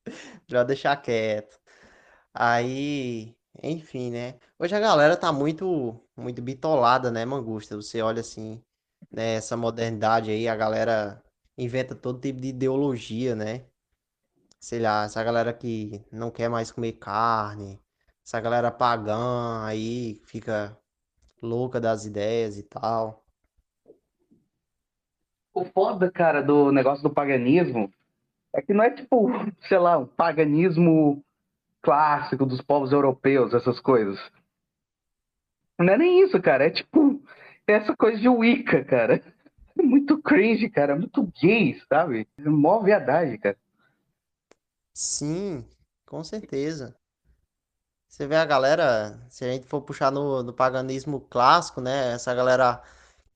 [0.46, 1.59] Já deixar quieto.
[2.34, 4.38] Aí, enfim, né?
[4.59, 7.76] Hoje a galera tá muito, muito bitolada, né, Mangusta?
[7.76, 8.62] Você olha assim,
[9.11, 11.22] né, essa modernidade aí, a galera
[11.57, 13.66] inventa todo tipo de ideologia, né?
[14.61, 17.80] Sei lá, essa galera que não quer mais comer carne,
[18.24, 20.78] essa galera pagã aí fica
[21.42, 23.24] louca das ideias e tal.
[25.53, 27.92] O foda, cara, do negócio do paganismo
[28.55, 29.28] é que não é tipo,
[29.68, 31.22] sei lá, um paganismo
[31.80, 34.18] clássico dos povos europeus, essas coisas.
[35.78, 36.66] Não é nem isso, cara.
[36.66, 37.22] É tipo
[37.66, 39.22] essa coisa de Wicca, cara.
[39.74, 40.92] É muito cringe, cara.
[40.92, 42.28] É muito gay, sabe?
[42.36, 43.57] É mó viadagem, cara.
[44.92, 45.64] Sim,
[46.05, 46.94] com certeza.
[48.07, 52.12] Você vê a galera, se a gente for puxar no, no paganismo clássico, né?
[52.12, 52.82] Essa galera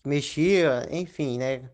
[0.05, 1.71] mexia, enfim, né?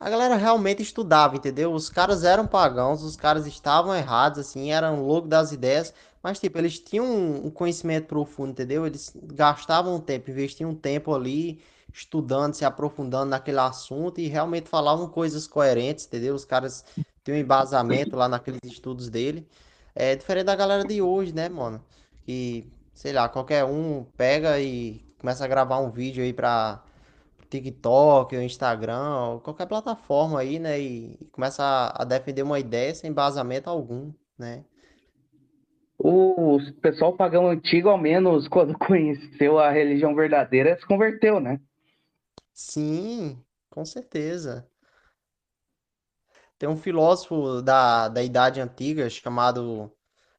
[0.00, 1.72] A galera realmente estudava, entendeu?
[1.74, 5.92] Os caras eram pagãos, os caras estavam errados, assim, eram loucos das ideias,
[6.22, 8.86] mas, tipo, eles tinham um conhecimento profundo, entendeu?
[8.86, 11.60] Eles gastavam tempo, investiam tempo ali,
[11.92, 16.34] estudando, se aprofundando naquele assunto e realmente falavam coisas coerentes, entendeu?
[16.34, 16.82] Os caras
[17.22, 19.46] tinham um embasamento lá naqueles estudos dele.
[19.94, 21.84] É diferente da galera de hoje, né, mano?
[22.22, 26.82] Que, sei lá, qualquer um pega e começa a gravar um vídeo aí pra
[27.50, 30.80] TikTok, ou Instagram, qualquer plataforma aí, né?
[30.80, 34.64] E, e começa a, a defender uma ideia sem embasamento algum, né?
[35.98, 41.60] O pessoal pagão antigo, ao menos, quando conheceu a religião verdadeira, se converteu, né?
[42.54, 44.66] Sim, com certeza.
[46.58, 49.90] Tem um filósofo da, da Idade Antiga chamado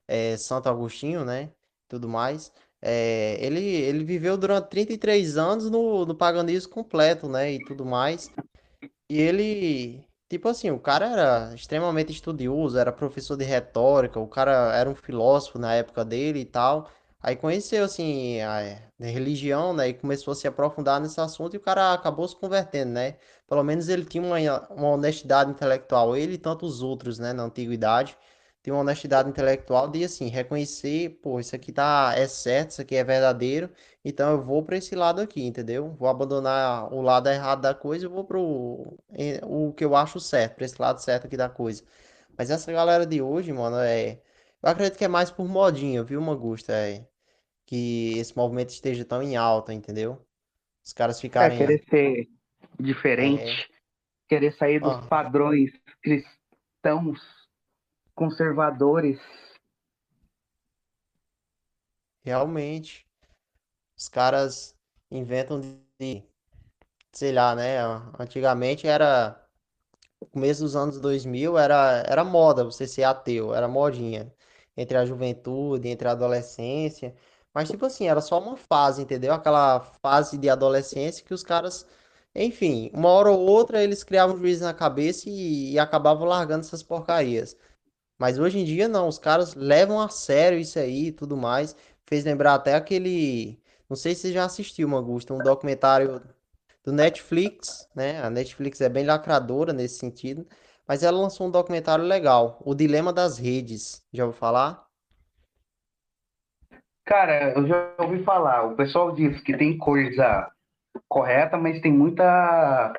[0.08, 1.52] é, Santo Agostinho, né?
[1.88, 2.52] Tudo mais.
[2.82, 7.53] É, ele, ele viveu durante 33 anos no, no paganismo completo, né?
[7.53, 8.32] E tudo mais.
[9.10, 14.76] E ele, tipo assim, o cara era extremamente estudioso, era professor de retórica, o cara
[14.76, 16.90] era um filósofo na época dele e tal.
[17.22, 18.60] Aí conheceu, assim, a
[19.02, 19.90] a religião, né?
[19.90, 23.16] E começou a se aprofundar nesse assunto e o cara acabou se convertendo, né?
[23.48, 24.38] Pelo menos ele tinha uma,
[24.70, 27.34] uma honestidade intelectual, ele e tantos outros, né?
[27.34, 28.16] Na antiguidade,
[28.62, 32.96] ter uma honestidade intelectual de assim, reconhecer, pô, isso aqui tá é certo, isso aqui
[32.96, 33.70] é verdadeiro,
[34.06, 35.92] então eu vou para esse lado aqui, entendeu?
[35.94, 40.20] Vou abandonar o lado errado da coisa e vou pro eh, o que eu acho
[40.20, 41.84] certo, para esse lado certo aqui da coisa.
[42.38, 44.22] Mas essa galera de hoje, mano, é
[44.62, 46.74] eu acredito que é mais por modinha, viu, Mangusta?
[46.74, 47.06] É
[47.66, 50.26] que esse movimento esteja tão em alta, entendeu?
[50.86, 52.30] Os caras É, ficarem querer ser
[53.18, 53.70] é, diferente,
[54.28, 55.72] querer sair dos ó, padrões
[56.02, 57.20] cristãos,
[58.16, 59.20] conservadores.
[62.24, 63.06] realmente
[63.98, 64.76] os caras
[65.12, 65.60] inventam
[66.00, 66.24] de,
[67.12, 67.80] sei lá, né?
[68.20, 69.40] Antigamente era
[70.32, 74.34] começo dos anos 2000 era, era moda você ser ateu, era modinha.
[74.78, 77.16] Entre a juventude, entre a adolescência.
[77.54, 79.34] Mas, tipo assim, era só uma fase, entendeu?
[79.34, 81.86] Aquela fase de adolescência que os caras,
[82.36, 86.62] enfim, uma hora ou outra eles criavam um juízo na cabeça e, e acabavam largando
[86.66, 87.58] essas porcarias.
[88.22, 91.76] Mas hoje em dia, não, os caras levam a sério isso aí e tudo mais.
[92.06, 93.60] Fez lembrar até aquele.
[93.89, 96.22] Não sei se você já assistiu, Mangusta, um documentário
[96.85, 98.22] do Netflix, né?
[98.22, 100.45] A Netflix é bem lacradora nesse sentido,
[100.88, 104.06] mas ela lançou um documentário legal, O Dilema das Redes.
[104.14, 104.85] Já ouviu falar?
[107.03, 110.48] Cara, eu já ouvi falar, o pessoal diz que tem coisa
[111.10, 112.93] correta, mas tem muita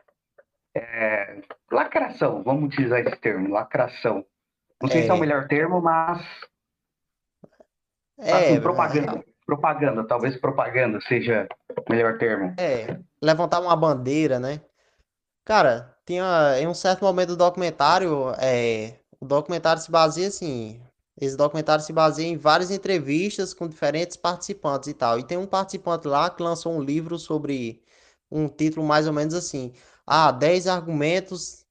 [0.74, 4.26] é, lacração, vamos utilizar esse termo, lacração.
[4.82, 6.20] Não sei se é o É, melhor termo, mas
[8.18, 9.24] é, assim, propaganda.
[9.46, 11.48] Propaganda, talvez propaganda seja
[11.88, 12.54] o melhor termo.
[12.58, 14.60] é, levantar uma bandeira, né?
[15.44, 20.80] Cara, tinha em um certo momento do documentário, é, o documentário se baseia assim,
[21.20, 25.18] esse documentário se baseia em várias entrevistas com diferentes participantes e tal.
[25.18, 27.82] E tem um participante lá que lançou um livro sobre
[28.30, 29.74] um título mais ou menos assim:
[30.06, 31.61] Ah, 10 argumentos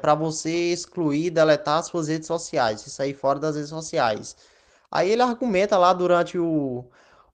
[0.00, 4.36] para você excluir, deletar suas redes sociais, e sair fora das redes sociais.
[4.90, 6.84] Aí ele argumenta lá durante o,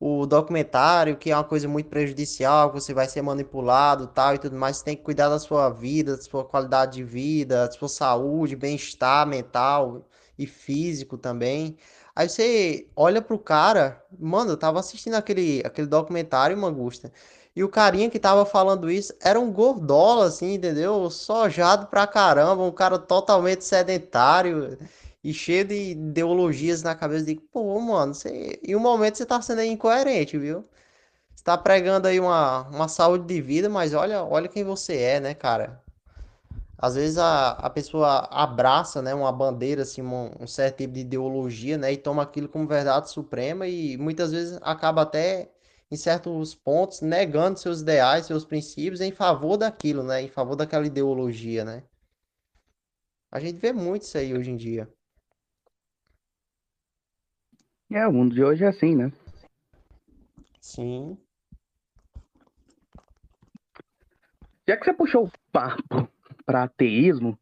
[0.00, 4.38] o documentário que é uma coisa muito prejudicial, que você vai ser manipulado, tal e
[4.38, 4.78] tudo mais.
[4.78, 8.56] Você tem que cuidar da sua vida, da sua qualidade de vida, da sua saúde,
[8.56, 10.04] bem-estar mental
[10.38, 11.76] e físico também.
[12.14, 17.12] Aí você olha pro cara, mano, eu tava assistindo aquele, aquele documentário, Mangusta,
[17.54, 21.10] e o carinha que tava falando isso era um gordola, assim, entendeu?
[21.10, 24.78] Sojado pra caramba, um cara totalmente sedentário
[25.22, 27.26] e cheio de ideologias na cabeça.
[27.26, 28.58] de pô, mano, você...
[28.62, 30.64] em um momento você tá sendo incoerente, viu?
[31.34, 35.20] Você tá pregando aí uma, uma saúde de vida, mas olha, olha quem você é,
[35.20, 35.82] né, cara?
[36.82, 41.00] Às vezes a, a pessoa abraça, né, uma bandeira, assim, um, um certo tipo de
[41.00, 45.51] ideologia, né, e toma aquilo como verdade suprema e muitas vezes acaba até,
[45.92, 50.86] em certos pontos, negando seus ideais, seus princípios em favor daquilo, né, em favor daquela
[50.86, 51.84] ideologia, né?
[53.30, 54.88] A gente vê muito isso aí hoje em dia.
[57.90, 59.12] É, o mundo de hoje é assim, né?
[60.62, 61.18] Sim,
[64.66, 66.08] Já que você puxou o papo
[66.46, 67.38] para ateísmo,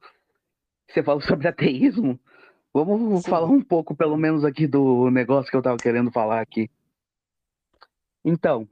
[0.88, 2.18] você falou sobre ateísmo,
[2.74, 3.30] vamos sim.
[3.30, 6.68] falar um pouco, pelo menos, aqui do negócio que eu tava querendo falar aqui.
[8.24, 8.68] Então,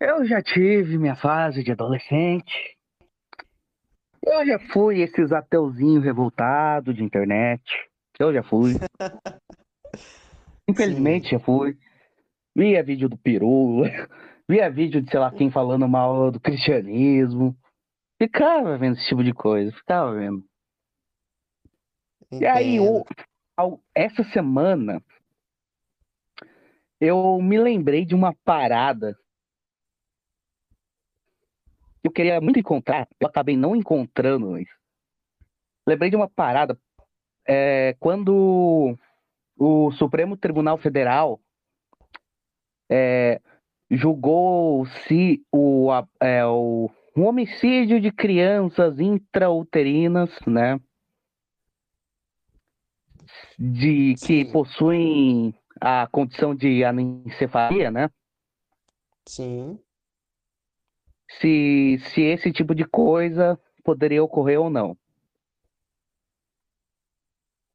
[0.00, 2.76] eu já tive minha fase de adolescente,
[4.22, 7.62] eu já fui esses ateuzinho revoltado de internet,
[8.18, 8.74] eu já fui,
[10.68, 11.76] infelizmente Sim, já fui.
[12.56, 13.82] Via vídeo do peru,
[14.48, 17.56] via vídeo de sei lá quem falando mal do cristianismo.
[18.22, 20.44] Ficava vendo esse tipo de coisa, ficava vendo.
[22.30, 23.00] E aí, entendo.
[23.00, 23.04] o-
[23.56, 25.02] ao- essa semana,
[27.00, 29.16] eu me lembrei de uma parada
[32.04, 34.50] eu queria muito encontrar, eu acabei não encontrando.
[34.50, 34.68] mas
[35.86, 36.78] Lembrei de uma parada
[37.48, 38.96] é, quando
[39.56, 41.40] o Supremo Tribunal Federal
[42.90, 43.40] é,
[43.90, 45.88] julgou se o,
[46.20, 50.78] é, o, um homicídio de crianças intrauterinas, né,
[53.58, 58.10] de que Sim, possuem a condição de anencefalia, né,
[59.26, 59.78] sim.
[61.40, 64.96] se, se esse tipo de coisa poderia ocorrer ou não.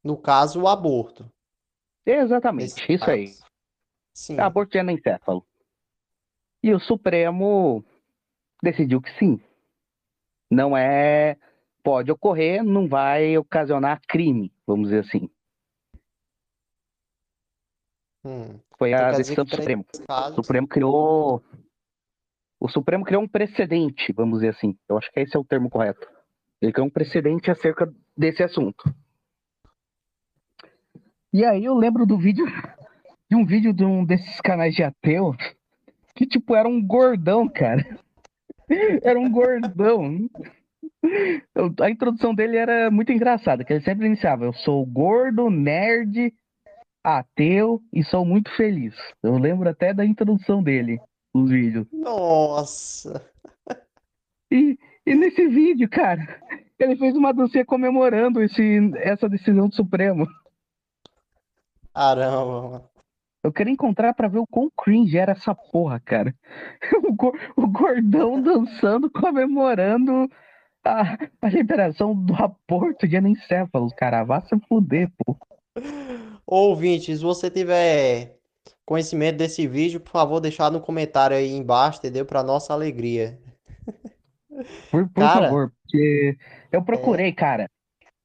[0.04, 1.30] No caso, o aborto.
[2.06, 3.28] Exatamente, isso aí.
[3.28, 3.50] caso.
[4.14, 5.46] Sim, Aborto de anencefalo.
[6.62, 7.84] E o Supremo
[8.62, 9.40] decidiu que sim.
[10.50, 11.38] Não é.
[11.82, 15.30] Pode ocorrer, não vai ocasionar crime, vamos dizer assim.
[18.26, 18.60] Hum.
[18.78, 19.86] Foi Então a decisão do Supremo.
[19.94, 21.44] esses O casos, Supremo criou.
[22.60, 24.78] O Supremo criou um precedente, vamos dizer assim.
[24.88, 26.08] Eu acho que esse é o termo correto.
[26.62, 28.84] Ele criou um precedente acerca desse assunto.
[31.32, 32.46] E aí eu lembro do vídeo,
[33.30, 35.36] de um vídeo de um desses canais de ateu,
[36.16, 37.86] que tipo, era um gordão, cara.
[39.04, 40.30] Era um gordão.
[41.82, 46.32] A introdução dele era muito engraçada, que ele sempre iniciava, eu sou gordo, nerd,
[47.04, 48.94] ateu e sou muito feliz.
[49.24, 51.00] Eu lembro até da introdução dele,
[51.34, 51.88] os vídeos.
[51.92, 53.26] Nossa!
[54.52, 56.42] E, e nesse vídeo, cara,
[56.80, 60.28] ele fez uma dancinha comemorando esse, essa decisão do Supremo.
[61.94, 62.90] Caramba, mano.
[63.42, 66.36] Eu queria encontrar pra ver o quão cringe era essa porra, cara.
[67.04, 70.30] O, go- o gordão dançando, comemorando
[70.84, 74.24] a, a liberação do aborto de anencéfalos, cara.
[74.24, 75.38] Vá se fuder, pô.
[76.52, 78.36] Ouvinte, se você tiver
[78.84, 82.26] conhecimento desse vídeo, por favor, deixar no comentário aí embaixo, entendeu?
[82.26, 83.40] Pra nossa alegria.
[84.90, 86.38] Por, por Cara, favor, porque
[86.72, 87.70] eu procurei, cara.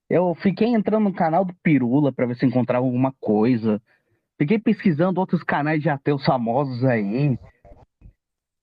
[0.09, 3.81] Eu fiquei entrando no canal do Pirula pra ver se encontrava alguma coisa.
[4.39, 7.39] Fiquei pesquisando outros canais de ateus famosos aí.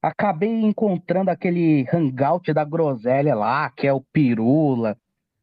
[0.02, 4.98] Acabei encontrando aquele hangout da Groselha lá, que é o Pirula.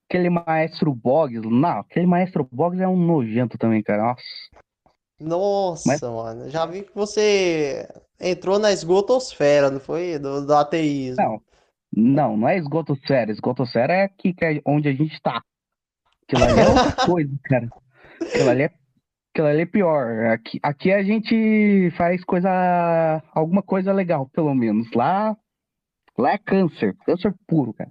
[0.08, 1.46] Aquele maestro Boggs.
[1.46, 4.16] Não, aquele maestro Boggs é um nojento também, cara.
[5.20, 5.82] Nossa.
[5.86, 6.48] Mas- nossa, mano.
[6.48, 7.86] Já vi que você
[8.18, 10.18] entrou na esgotosfera, não foi?
[10.18, 11.22] Do, do ateísmo.
[11.22, 11.42] Não,
[11.92, 13.30] não, não é esgotosfera.
[13.30, 15.42] Esgotosfera é aqui que é onde a gente tá.
[16.22, 17.68] Aquilo ali é outra coisa, cara.
[18.22, 18.70] Aquilo ali é,
[19.34, 20.26] aquilo ali é pior.
[20.26, 24.90] Aqui, aqui a gente faz coisa, alguma coisa legal, pelo menos.
[24.92, 25.36] Lá,
[26.16, 27.90] lá é câncer, câncer puro, cara.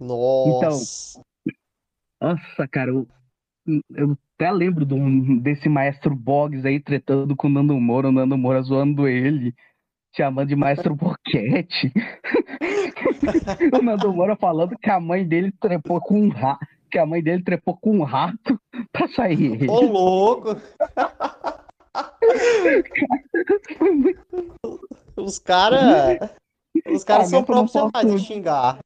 [0.00, 1.20] Nossa.
[2.20, 3.06] Nossa, cara, eu,
[3.94, 8.12] eu até lembro de um- desse maestro Boggs aí tretando com o Nando Moura, o
[8.12, 9.54] Nando Moura zoando ele,
[10.16, 11.92] chamando de maestro Boquete.
[13.78, 17.22] O Nando Moura falando que a mãe dele trepou com um rato, que a mãe
[17.22, 18.58] dele trepou com um rato
[18.92, 19.68] pra sair ele.
[19.68, 20.56] Ô, louco.
[25.16, 26.30] Os caras.
[26.86, 28.78] Os caras são profissionais de posso- xingar.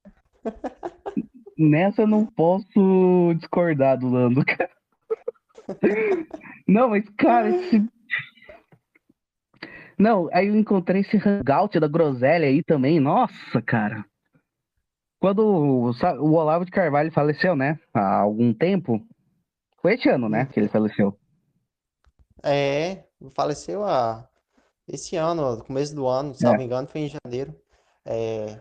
[1.56, 4.70] Nessa eu não posso discordar do Nando, cara.
[6.66, 7.88] Não, mas, cara, esse.
[9.98, 12.98] Não, aí eu encontrei esse hangout da Groselha aí também.
[12.98, 14.04] Nossa, cara.
[15.20, 17.78] Quando o Olavo de Carvalho faleceu, né?
[17.94, 19.00] Há algum tempo.
[19.80, 20.46] Foi esse ano, né?
[20.46, 21.16] Que ele faleceu.
[22.42, 23.04] É,
[23.34, 24.28] faleceu a,
[24.88, 26.58] esse ano, no começo do ano, se não É.
[26.58, 27.54] me engano, foi em janeiro.
[28.04, 28.58] É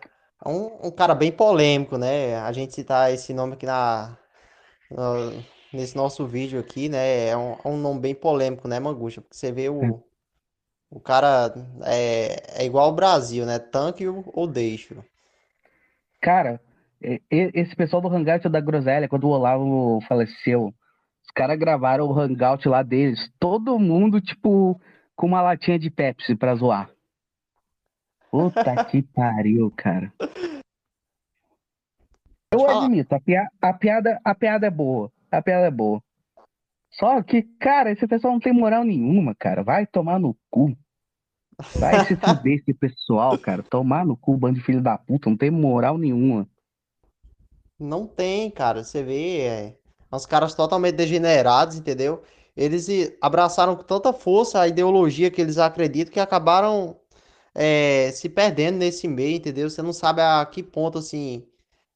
[0.50, 2.38] um, um cara bem polêmico, né?
[2.38, 4.18] A gente citar esse nome aqui na,
[4.92, 5.44] no-
[5.74, 7.28] nesse nosso vídeo aqui, né?
[7.28, 9.22] É um, é um nome bem polêmico, né, Mangusta?
[9.22, 10.04] Porque você vê o,
[10.92, 11.54] o cara
[11.86, 13.60] é, é igual ao Brasil, né?
[13.60, 15.04] Tanque ou, deixo.
[16.22, 16.60] Cara,
[17.30, 22.68] esse pessoal do hangout da Groselha, quando o Olavo faleceu, os caras gravaram o hangout
[22.68, 23.20] lá deles.
[23.40, 24.80] Todo mundo, tipo,
[25.16, 26.90] com uma latinha de Pepsi pra zoar.
[28.34, 30.12] Puta que pariu, cara.
[32.52, 35.12] Eu admito, a, pia- a piada, a piada é boa.
[35.32, 36.02] A piada é boa.
[36.94, 39.62] Só que, cara, esse pessoal não tem moral nenhuma, cara.
[39.62, 40.76] Vai tomar no cu.
[41.76, 43.62] Vai se fuder esse pessoal, cara.
[43.62, 45.30] Tomar no cu, bando de filho da puta.
[45.30, 46.50] Não tem moral nenhuma.
[47.80, 48.84] Não tem, cara.
[48.84, 49.78] Você vê, é,
[50.12, 52.24] uns caras totalmente degenerados, entendeu?
[52.58, 52.88] Eles
[53.22, 57.00] abraçaram com tanta força a ideologia que eles acreditam que acabaram
[57.56, 59.70] é, se perdendo nesse meio, entendeu?
[59.70, 61.46] Você não sabe a que ponto, assim,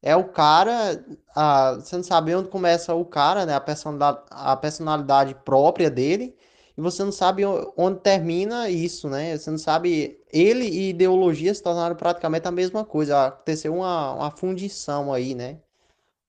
[0.01, 1.03] é o cara,
[1.35, 3.55] a, você não sabe onde começa o cara, né?
[3.55, 6.35] A personalidade, a personalidade própria dele,
[6.77, 9.37] e você não sabe onde termina isso, né?
[9.37, 13.27] Você não sabe, ele e ideologia se tornaram praticamente a mesma coisa.
[13.27, 15.59] Aconteceu uma, uma fundição aí, né?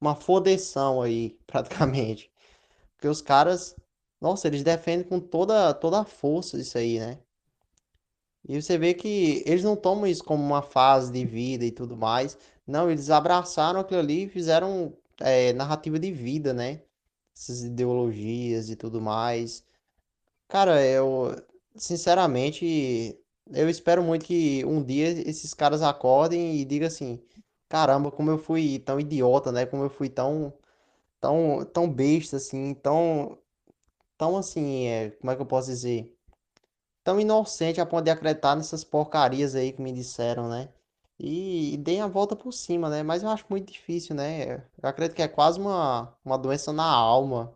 [0.01, 2.31] Uma fodeção aí, praticamente.
[2.97, 3.77] Porque os caras,
[4.21, 7.19] nossa, eles defendem com toda, toda a força isso aí, né?
[8.49, 11.97] E você vê que eles não tomam isso como uma fase de vida e tudo
[11.97, 12.37] mais.
[12.66, 16.83] Não, eles abraçaram aquilo ali e fizeram é, narrativa de vida, né?
[17.37, 19.65] Essas ideologias e tudo mais.
[20.49, 21.35] Cara, eu,
[21.77, 23.19] sinceramente,
[23.53, 27.20] eu espero muito que um dia esses caras acordem e digam assim:
[27.69, 29.66] caramba, como eu fui tão idiota, né?
[29.66, 30.53] Como eu fui tão,
[31.20, 33.39] tão, tão besta, assim, tão,
[34.19, 36.18] tão assim, é, como é que eu posso dizer?
[37.09, 40.68] Tão inocente a ponto de acreditar nessas porcarias aí que me disseram, né?
[41.18, 43.02] E, e deem a volta por cima, né?
[43.02, 44.56] Mas eu acho muito difícil, né?
[44.82, 47.51] Eu acredito que é quase uma, uma doença na alma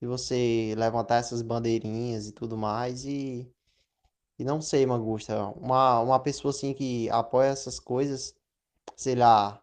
[0.00, 3.04] de você levantar essas bandeirinhas e tudo mais.
[3.04, 3.50] E,
[4.38, 8.36] e não sei, Mangusta, uma, uma pessoa assim que apoia essas coisas,
[8.96, 9.60] sei lá,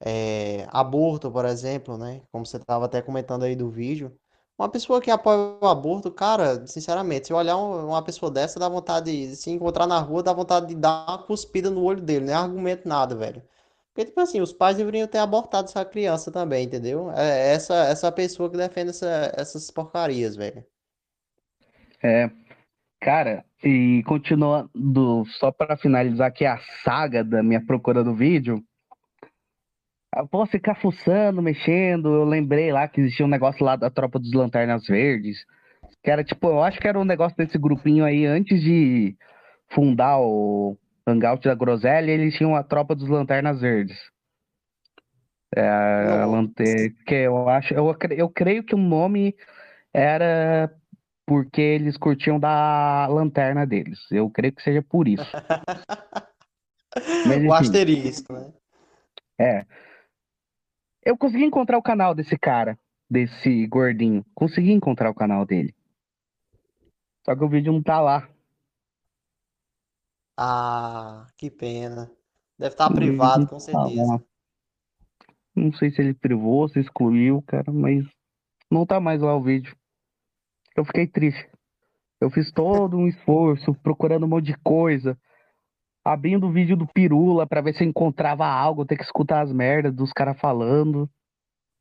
[0.00, 2.22] é, aborto, por exemplo, né?
[2.32, 4.18] Como você estava até comentando aí do vídeo.
[4.62, 8.60] Uma pessoa que apoia o aborto, cara, sinceramente, se eu olhar um- uma pessoa dessa,
[8.60, 12.00] dá vontade de se encontrar na rua, dá vontade de dar uma cuspida no olho
[12.00, 13.42] dele, nem argumento nada, velho.
[13.92, 17.10] Porque, tipo assim, os pais deveriam ter abortado essa criança também, entendeu?
[17.10, 20.64] É essa, essa pessoa que defende essa- essas porcarias, velho.
[22.02, 22.30] É,
[23.00, 28.62] cara, e continuando, só para finalizar aqui a saga da minha procura do vídeo,
[30.16, 34.18] eu posso ficar fuçando, mexendo, eu lembrei lá que existia um negócio lá da Tropa
[34.18, 35.44] dos Lanternas Verdes,
[36.02, 39.16] que era tipo, eu acho que era um negócio desse grupinho aí antes de
[39.70, 40.76] fundar o
[41.06, 43.98] Hangout da Groselha, eles tinham a Tropa dos Lanternas Verdes.
[45.54, 49.34] É, a lante- que eu acho, eu, eu creio que o nome
[49.92, 50.74] era
[51.26, 54.00] porque eles curtiam da lanterna deles.
[54.10, 55.24] Eu creio que seja por isso.
[57.26, 58.52] Mas O asterisco, né?
[59.38, 59.66] é.
[61.04, 62.78] Eu consegui encontrar o canal desse cara,
[63.10, 64.24] desse gordinho.
[64.34, 65.74] Consegui encontrar o canal dele.
[67.24, 68.28] Só que o vídeo não tá lá.
[70.38, 72.10] Ah, que pena.
[72.58, 74.24] Deve estar vídeo privado, com tá certeza.
[75.54, 78.06] Não sei se ele privou, se excluiu, cara, mas
[78.70, 79.76] não tá mais lá o vídeo.
[80.76, 81.50] Eu fiquei triste.
[82.20, 85.18] Eu fiz todo um esforço procurando um monte de coisa,
[86.04, 89.52] abrindo o vídeo do Pirula pra ver se eu encontrava algo, ter que escutar as
[89.52, 91.08] merdas dos caras falando,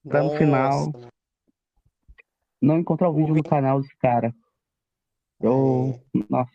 [0.08, 0.92] pra no final
[2.62, 4.34] não encontrar o vídeo no canal desse cara.
[5.40, 6.52] Eu, é, nossa,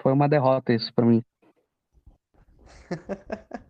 [0.00, 1.22] foi uma derrota isso pra mim.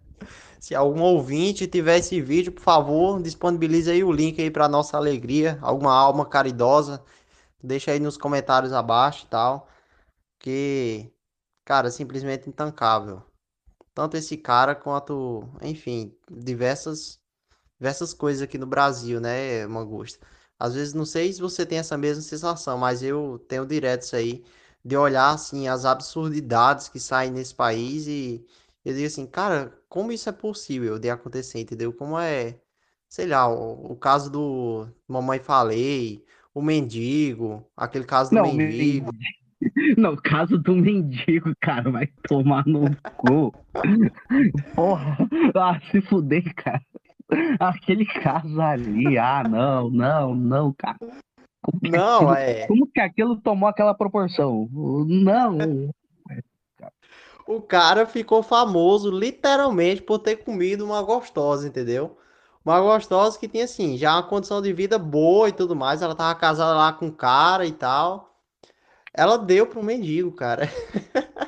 [0.61, 4.97] se algum ouvinte tiver esse vídeo, por favor, disponibilize aí o link aí para nossa
[4.97, 7.03] alegria, alguma alma caridosa,
[7.61, 9.69] deixa aí nos comentários abaixo e tal,
[10.39, 11.11] que,
[11.69, 13.23] cara, simplesmente intancável.
[13.95, 17.21] Tanto esse cara quanto, enfim, diversas
[17.79, 20.27] diversas coisas aqui no Brasil, né, Mangusta?
[20.59, 24.17] Às vezes, não sei se você tem essa mesma sensação, mas eu tenho direto isso
[24.17, 24.45] aí,
[24.85, 28.47] de olhar, assim, as absurdidades que saem nesse país e
[28.85, 31.93] eu digo assim, cara, como isso é possível de acontecer, entendeu?
[31.93, 32.61] Como é,
[33.09, 36.25] sei lá, o, o caso do Mamãe Falei,
[36.55, 39.13] o mendigo, aquele caso do Não, men- mendigo.
[39.97, 42.85] não, o caso do mendigo, cara, vai tomar no
[43.17, 43.53] cu.
[44.75, 45.19] Porra,
[45.55, 46.83] ah, se fuder, cara.
[47.61, 50.99] Aquele caso ali, ah, não, não, não, cara.
[51.61, 52.67] Como Não, aquilo, é.
[52.67, 54.69] como que aquilo tomou aquela proporção?
[54.73, 55.59] Não,
[57.47, 62.17] O cara ficou famoso literalmente por ter comido uma gostosa, entendeu?
[62.65, 66.01] Uma gostosa que tinha assim, já uma condição de vida boa e tudo mais.
[66.01, 68.28] Ela tava casada lá com um cara e tal.
[69.15, 70.69] Ela deu pro mendigo, cara.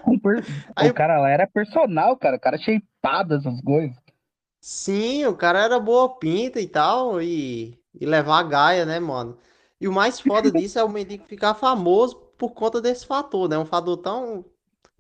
[0.02, 0.44] o, per-
[0.76, 3.96] Aí, o cara lá era personal, cara, o cara shapeado essas coisas.
[4.60, 7.20] sim, o cara era boa pinta e tal.
[7.22, 9.38] E, e levar a gaia, né, mano?
[9.80, 13.58] E o mais foda disso é o mendigo ficar famoso por conta desse fator, né?
[13.58, 14.44] Um fator tão,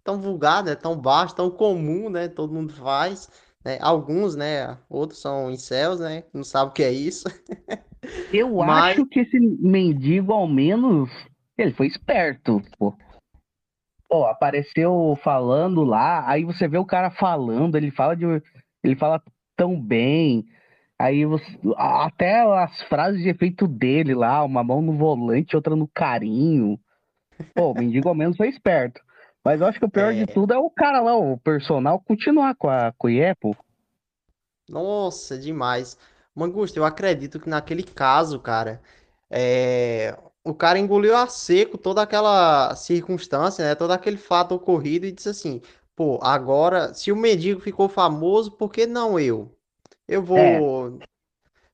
[0.04, 0.74] tão vulgar, né?
[0.76, 2.28] Tão baixo, tão comum, né?
[2.28, 3.30] Todo mundo faz.
[3.64, 3.78] né?
[3.82, 4.78] Alguns, né?
[4.88, 6.24] Outros são incels, né?
[6.34, 7.26] Não sabem o que é isso.
[8.32, 11.10] Eu Mas, acho que esse mendigo, ao menos,
[11.62, 12.94] ele foi esperto, pô.
[14.08, 18.24] Pô, apareceu falando lá, aí você vê o cara falando, ele fala de,
[18.82, 19.22] ele fala
[19.56, 20.44] tão bem.
[20.98, 21.46] Aí você,
[21.76, 26.78] até as frases de efeito dele lá, uma mão no volante, outra no carinho.
[27.54, 29.00] Pô, o mendigo ao menos foi esperto.
[29.44, 32.00] Mas eu acho que o pior de é, tudo é o cara lá, o personal,
[32.00, 33.08] continuar com a com
[34.70, 35.98] nossa, demais.
[36.34, 38.80] Mangusta, eu acredito que naquele caso, cara,
[39.28, 43.74] é, o cara engoliu a seco toda aquela circunstância, né?
[43.74, 45.60] Todo aquele fato ocorrido e disse assim:
[45.94, 49.54] pô, agora, se o mendigo ficou famoso, por que não eu?
[50.08, 51.02] Eu É, vou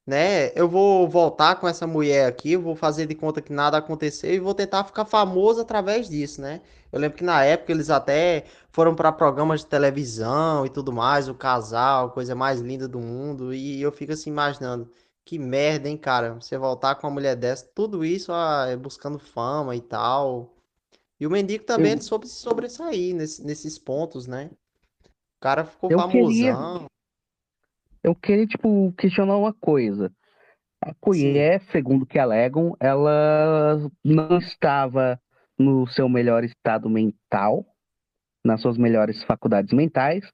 [0.07, 0.53] né?
[0.55, 4.39] Eu vou voltar com essa mulher aqui, vou fazer de conta que nada aconteceu e
[4.39, 6.61] vou tentar ficar famoso através disso, né?
[6.93, 11.29] Eu lembro que na época eles até foram para programas de televisão e tudo mais,
[11.29, 14.89] o casal, coisa mais linda do mundo, e eu fico assim imaginando,
[15.27, 16.35] que merda, hein, cara?
[16.35, 20.55] Você voltar com uma mulher dessa, tudo isso ah, é buscando fama e tal.
[21.19, 24.51] E o Mendigo também eu, soube se sobressair nesse- nesses pontos, né?
[25.05, 26.87] O cara ficou eu queria, famosão.
[28.05, 30.13] eu queria, tipo, questionar uma coisa.
[30.81, 30.95] A.
[30.95, 35.21] Cuié, segundo o que alegam, ela não estava
[35.59, 37.67] no seu melhor estado mental,
[38.45, 40.25] nas suas melhores faculdades mentais.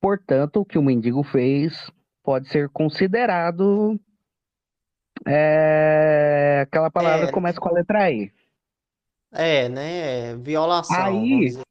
[0.00, 1.90] Portanto, o que o mendigo fez
[2.22, 3.98] pode ser considerado
[5.26, 8.30] é, aquela palavra É, começa com a letra E.
[9.32, 10.36] é, né?
[10.36, 11.62] Violação, Aí, dizer.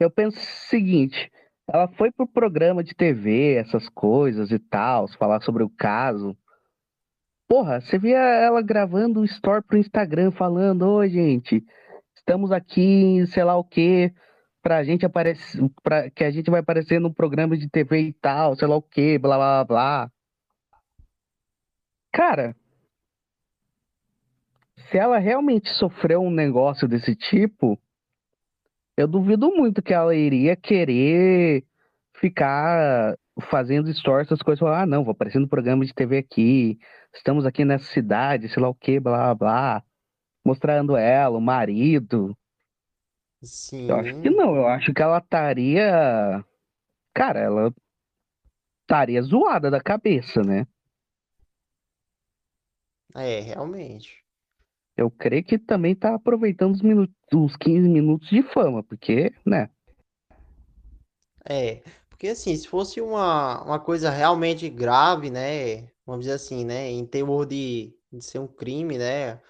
[0.00, 1.30] eu penso o seguinte:
[1.68, 6.36] ela foi pro programa de TV, essas coisas e tal, falar sobre o caso.
[7.48, 11.64] Porra, você via ela gravando o story pro Instagram falando, oi, gente,
[12.16, 14.12] estamos aqui, sei lá o quê,
[14.60, 18.56] pra gente aparecer, pra, que a gente vai aparecer no programa de TV e tal,
[18.56, 20.10] sei lá o quê, blá blá blá.
[22.16, 22.56] Cara,
[24.88, 27.78] se ela realmente sofreu um negócio desse tipo,
[28.96, 31.62] eu duvido muito que ela iria querer
[32.16, 33.14] ficar
[33.50, 36.78] fazendo stories, essas coisas, falar, ah, não, vou aparecer no programa de TV aqui,
[37.14, 39.84] estamos aqui nessa cidade, sei lá o que, blá, blá, blá,
[40.42, 42.34] mostrando ela, o marido.
[43.42, 43.90] Sim.
[43.90, 46.42] Eu acho que não, eu acho que ela estaria,
[47.14, 47.74] cara, ela
[48.84, 50.66] estaria zoada da cabeça, né?
[53.16, 54.22] É, realmente.
[54.96, 59.70] Eu creio que também tá aproveitando os minutos, os 15 minutos de fama, porque, né?
[61.48, 65.88] É, porque assim, se fosse uma, uma coisa realmente grave, né?
[66.04, 66.90] Vamos dizer assim, né?
[66.90, 69.40] Em teor de, de ser um crime, né?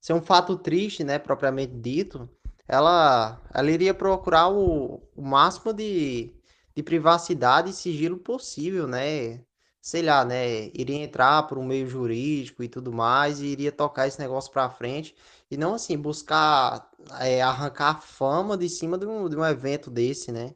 [0.00, 1.18] Ser um fato triste, né?
[1.18, 2.28] Propriamente dito,
[2.66, 6.32] ela, ela iria procurar o, o máximo de,
[6.74, 9.44] de privacidade e sigilo possível, né?
[9.82, 10.66] Sei lá, né?
[10.74, 14.70] Iria entrar por um meio jurídico e tudo mais, e iria tocar esse negócio pra
[14.70, 15.14] frente.
[15.50, 16.90] E não assim, buscar
[17.20, 20.54] é, arrancar fama de cima de um, de um evento desse, né?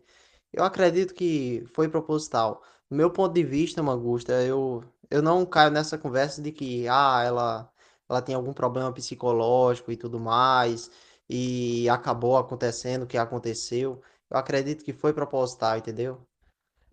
[0.53, 2.63] Eu acredito que foi proposital.
[2.91, 7.23] Do meu ponto de vista, Mangusta, eu, eu não caio nessa conversa de que ah,
[7.25, 7.73] ela,
[8.09, 10.91] ela tem algum problema psicológico e tudo mais,
[11.31, 14.03] e acabou acontecendo o que aconteceu.
[14.31, 16.26] Eu acredito que foi proposital, entendeu?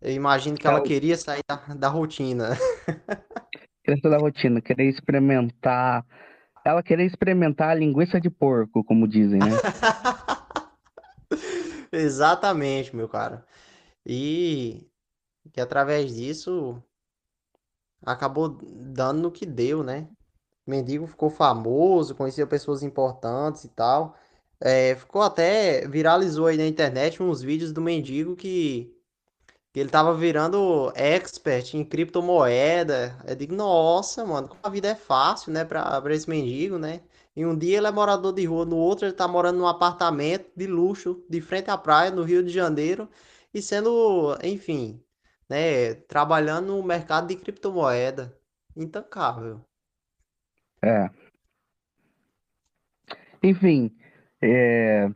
[0.03, 2.49] Eu imagino que ela Ela queria sair da, da rotina.
[3.85, 6.05] queria sair da rotina, querer experimentar.
[6.65, 9.51] Ela querer experimentar a linguiça de porco, como dizem, né?
[11.89, 13.45] Exatamente, meu cara.
[14.05, 14.89] E
[15.53, 16.83] que através disso
[18.05, 20.09] acabou dando no que deu, né?
[20.67, 24.17] O Mendigo ficou famoso, conhecia pessoas importantes e tal.
[24.59, 28.92] É, ficou até, viralizou aí na internet uns vídeos do Mendigo que,
[29.73, 33.17] que ele tava virando expert em criptomoeda.
[33.27, 37.01] Eu digo, nossa, mano, como a vida é fácil, né, pra, pra esse mendigo, né?
[37.35, 40.51] E um dia ele é morador de rua, no outro ele tá morando num apartamento
[40.55, 43.09] de luxo, de frente à praia, no Rio de Janeiro,
[43.51, 45.01] e sendo, enfim,
[45.49, 48.37] né, trabalhando no mercado de criptomoeda.
[48.75, 49.65] Intancável.
[50.83, 51.09] É.
[53.41, 53.91] Enfim,
[54.41, 55.09] é,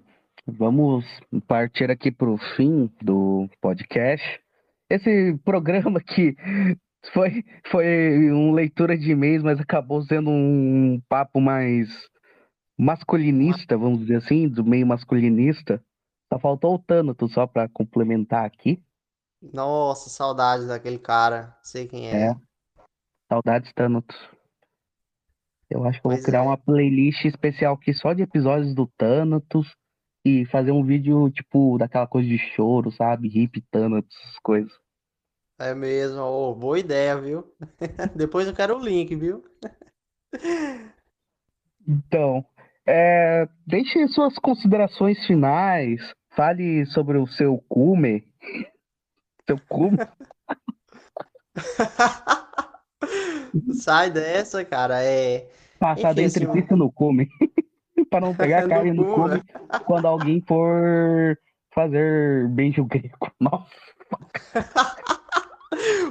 [0.47, 1.05] vamos
[1.47, 4.46] partir aqui para o fim do podcast.
[4.89, 6.35] Esse programa que
[7.13, 11.89] foi, foi uma leitura de e-mails, mas acabou sendo um papo mais
[12.77, 15.83] masculinista, vamos dizer assim, do meio masculinista.
[16.31, 18.81] Só faltou o Thanatos só para complementar aqui.
[19.41, 21.55] Nossa, saudade daquele cara.
[21.63, 22.29] Sei quem é.
[22.29, 22.35] É,
[23.29, 24.17] saudades Thanatos.
[25.69, 26.41] Eu acho que eu vou Pois criar é.
[26.43, 29.67] uma playlist especial aqui só de episódios do Thanatos
[30.27, 33.29] e fazer um vídeo, tipo, daquela coisa de choro, sabe?
[33.29, 34.73] Hip essas coisas.
[35.57, 36.19] É mesmo.
[36.19, 37.45] Ô, boa ideia, viu?
[38.15, 39.43] Depois eu quero o link, viu?
[41.87, 42.45] Então,
[42.85, 46.01] é, deixe suas considerações finais.
[46.35, 48.27] Fale sobre o seu cume.
[49.47, 49.97] Seu cume.
[53.71, 55.01] Sai dessa, cara.
[55.01, 55.49] É.
[55.79, 57.29] Passar Enfim, assim, dentrifício no cume.
[58.09, 59.41] Para não pegar No carne no cume
[59.85, 61.37] quando alguém for
[61.73, 63.31] fazer beijo grego.
[63.39, 63.67] Nossa.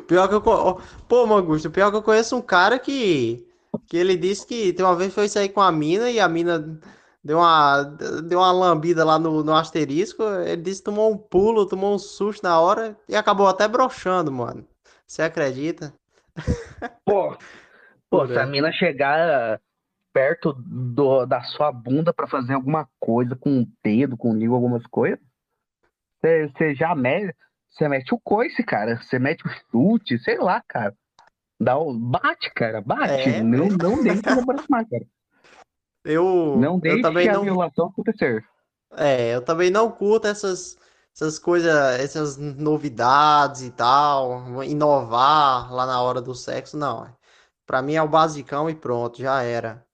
[0.07, 0.43] Pior que eu.
[1.09, 3.45] Pô, Mangusto, pior que eu conheço um cara que.
[3.89, 6.81] Que ele disse que tem uma vez foi sair com a mina e a mina
[7.23, 10.23] deu uma, deu uma lambida lá no, no asterisco.
[10.23, 14.33] Ele disse que tomou um pulo, tomou um susto na hora e acabou até broxando,
[14.33, 14.67] mano.
[15.07, 15.93] Você acredita?
[17.05, 17.37] Pô,
[18.11, 18.47] pô, se a Porra.
[18.47, 19.61] mina chegar
[20.17, 24.87] perto do, da sua bunda pra fazer alguma coisa com o dedo, com o algumas
[24.87, 25.21] coisas,
[26.23, 27.37] você já mete,
[27.69, 28.97] você mete o coice, cara.
[29.03, 30.95] Você mete o chute, sei lá, cara.
[31.61, 33.29] Dá o, bate, cara, bate.
[33.29, 35.05] É, não, não deixe de aproximar, cara.
[36.03, 37.43] Eu, Não eu deixe também a não.
[37.43, 38.43] violação acontecer.
[38.97, 40.79] É, eu também não curto essas,
[41.15, 47.07] essas coisas, essas novidades e tal, inovar lá na hora do sexo, não.
[47.67, 49.86] Pra mim é o basicão e pronto, já era.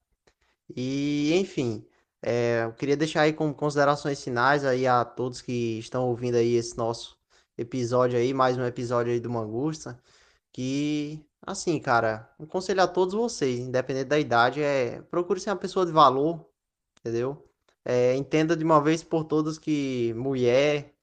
[0.75, 1.85] E, enfim,
[2.21, 6.55] é, eu queria deixar aí como considerações finais aí a todos que estão ouvindo aí
[6.55, 7.17] esse nosso
[7.57, 9.99] episódio aí, mais um episódio aí do Mangusta,
[10.51, 15.55] que, assim, cara, um conselho a todos vocês, independente da idade, é procure ser uma
[15.57, 16.45] pessoa de valor,
[16.99, 17.43] entendeu?
[17.85, 20.93] É, entenda de uma vez por todas que mulher,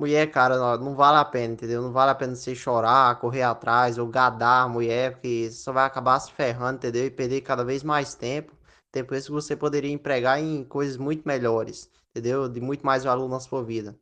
[0.00, 1.82] Mulher, cara, não, vale a pena, entendeu?
[1.82, 5.84] Não vale a pena você chorar, correr atrás ou gadar mulher, porque você só vai
[5.84, 7.04] acabar se ferrando, entendeu?
[7.04, 8.56] E perder cada vez mais tempo.
[8.92, 12.48] Tempo esse que você poderia empregar em coisas muito melhores, entendeu?
[12.48, 13.96] De muito mais valor na sua vida.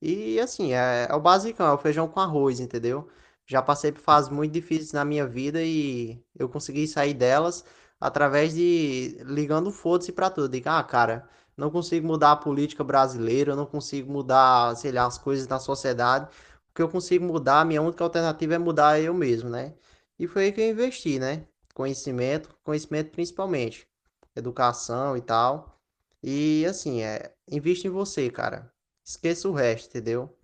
[0.00, 3.08] E assim, é, é o basicão, é o feijão com arroz, entendeu?
[3.46, 7.64] Já passei por fases muito difíceis na minha vida e eu consegui sair delas
[8.00, 10.48] através de ligando foda-se pra tudo.
[10.48, 15.18] Digo, ah, cara, não consigo mudar a política brasileira, não consigo mudar, sei lá, as
[15.18, 16.26] coisas na sociedade.
[16.70, 19.74] O que eu consigo mudar, a minha única alternativa é mudar eu mesmo, né?
[20.18, 21.46] E foi aí que eu investi, né?
[21.74, 23.88] Conhecimento, conhecimento principalmente,
[24.36, 25.78] educação e tal.
[26.22, 28.72] E assim, é, investe em você, cara.
[29.04, 30.36] Esqueça o resto, entendeu?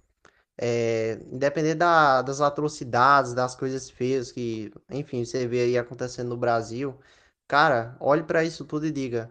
[0.57, 6.37] É, independente da- das atrocidades, das coisas feias que, enfim, você vê aí acontecendo no
[6.37, 6.99] Brasil,
[7.47, 9.31] cara, olhe pra isso tudo e diga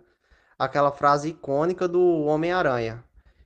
[0.59, 3.03] aquela frase icônica do Homem-Aranha.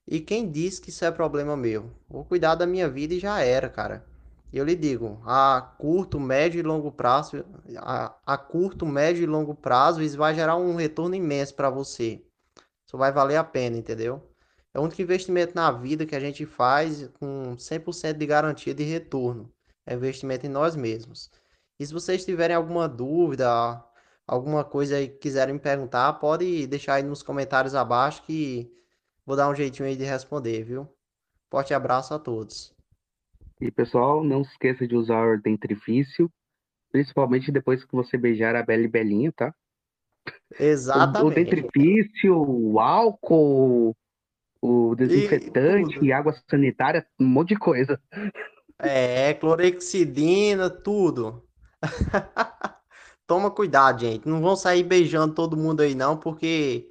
[0.07, 1.91] E quem disse que isso é problema meu?
[2.09, 4.05] Vou cuidar da minha vida e já era, cara.
[4.53, 7.45] Eu lhe digo, a curto, médio e longo prazo,
[7.77, 12.21] a, a curto, médio e longo prazo, isso vai gerar um retorno imenso para você.
[12.85, 14.21] Isso vai valer a pena, entendeu?
[14.73, 18.83] É o único investimento na vida que a gente faz com 100% de garantia de
[18.83, 19.49] retorno.
[19.85, 21.29] É investimento em nós mesmos.
[21.79, 23.81] E se vocês tiverem alguma dúvida,
[24.27, 28.69] alguma coisa aí que quiserem me perguntar, pode deixar aí nos comentários abaixo que
[29.25, 30.87] vou dar um jeitinho aí de responder, viu?
[31.49, 32.73] Forte abraço a todos.
[33.61, 36.31] E pessoal, não se esqueça de usar o dentrifício,
[36.91, 39.53] principalmente depois que você beijar a Bela e Belinha, tá?
[40.27, 41.35] O, o Exatamente.
[41.35, 43.95] dentrifício, o álcool,
[44.59, 48.01] o desinfetante, e água sanitária, um monte de coisa.
[48.79, 51.47] É, clorexidina, tudo.
[53.27, 54.27] Toma cuidado, gente.
[54.27, 56.89] Não vão sair beijando todo mundo aí, não, porque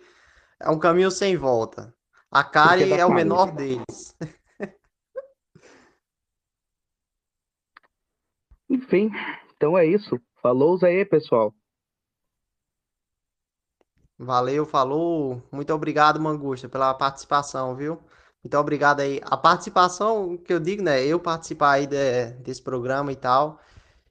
[0.61, 1.93] é um caminho sem volta.
[2.31, 4.17] A cárie dá é o menor deles.
[8.71, 9.11] Enfim,
[9.57, 10.19] então é isso.
[10.41, 11.53] Falou aí, pessoal.
[14.17, 15.43] Valeu, falou.
[15.51, 18.01] Muito obrigado, Mangusta, pela participação, viu?
[18.45, 19.21] Muito obrigado aí.
[19.25, 21.05] A participação que eu digo, né?
[21.05, 23.61] Eu participar aí de- desse programa e tal.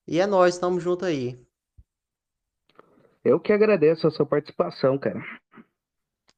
[0.07, 1.39] E é nóis, estamos junto aí.
[3.23, 5.21] Eu que agradeço a sua participação, cara.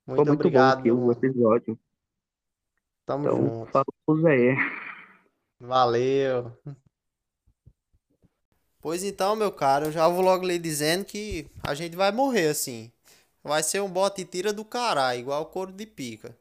[0.06, 1.12] Foi Muito muito bom obrigado, aqui o mano.
[1.14, 1.80] episódio.
[3.06, 3.72] Tamo Então, junto.
[3.72, 4.56] falou aí.
[5.60, 6.52] Valeu.
[8.82, 12.48] Pois então, meu cara, eu já vou logo lhe dizendo que a gente vai morrer
[12.48, 12.92] assim.
[13.44, 16.36] Vai ser um bote e tira do caralho, igual couro de pica.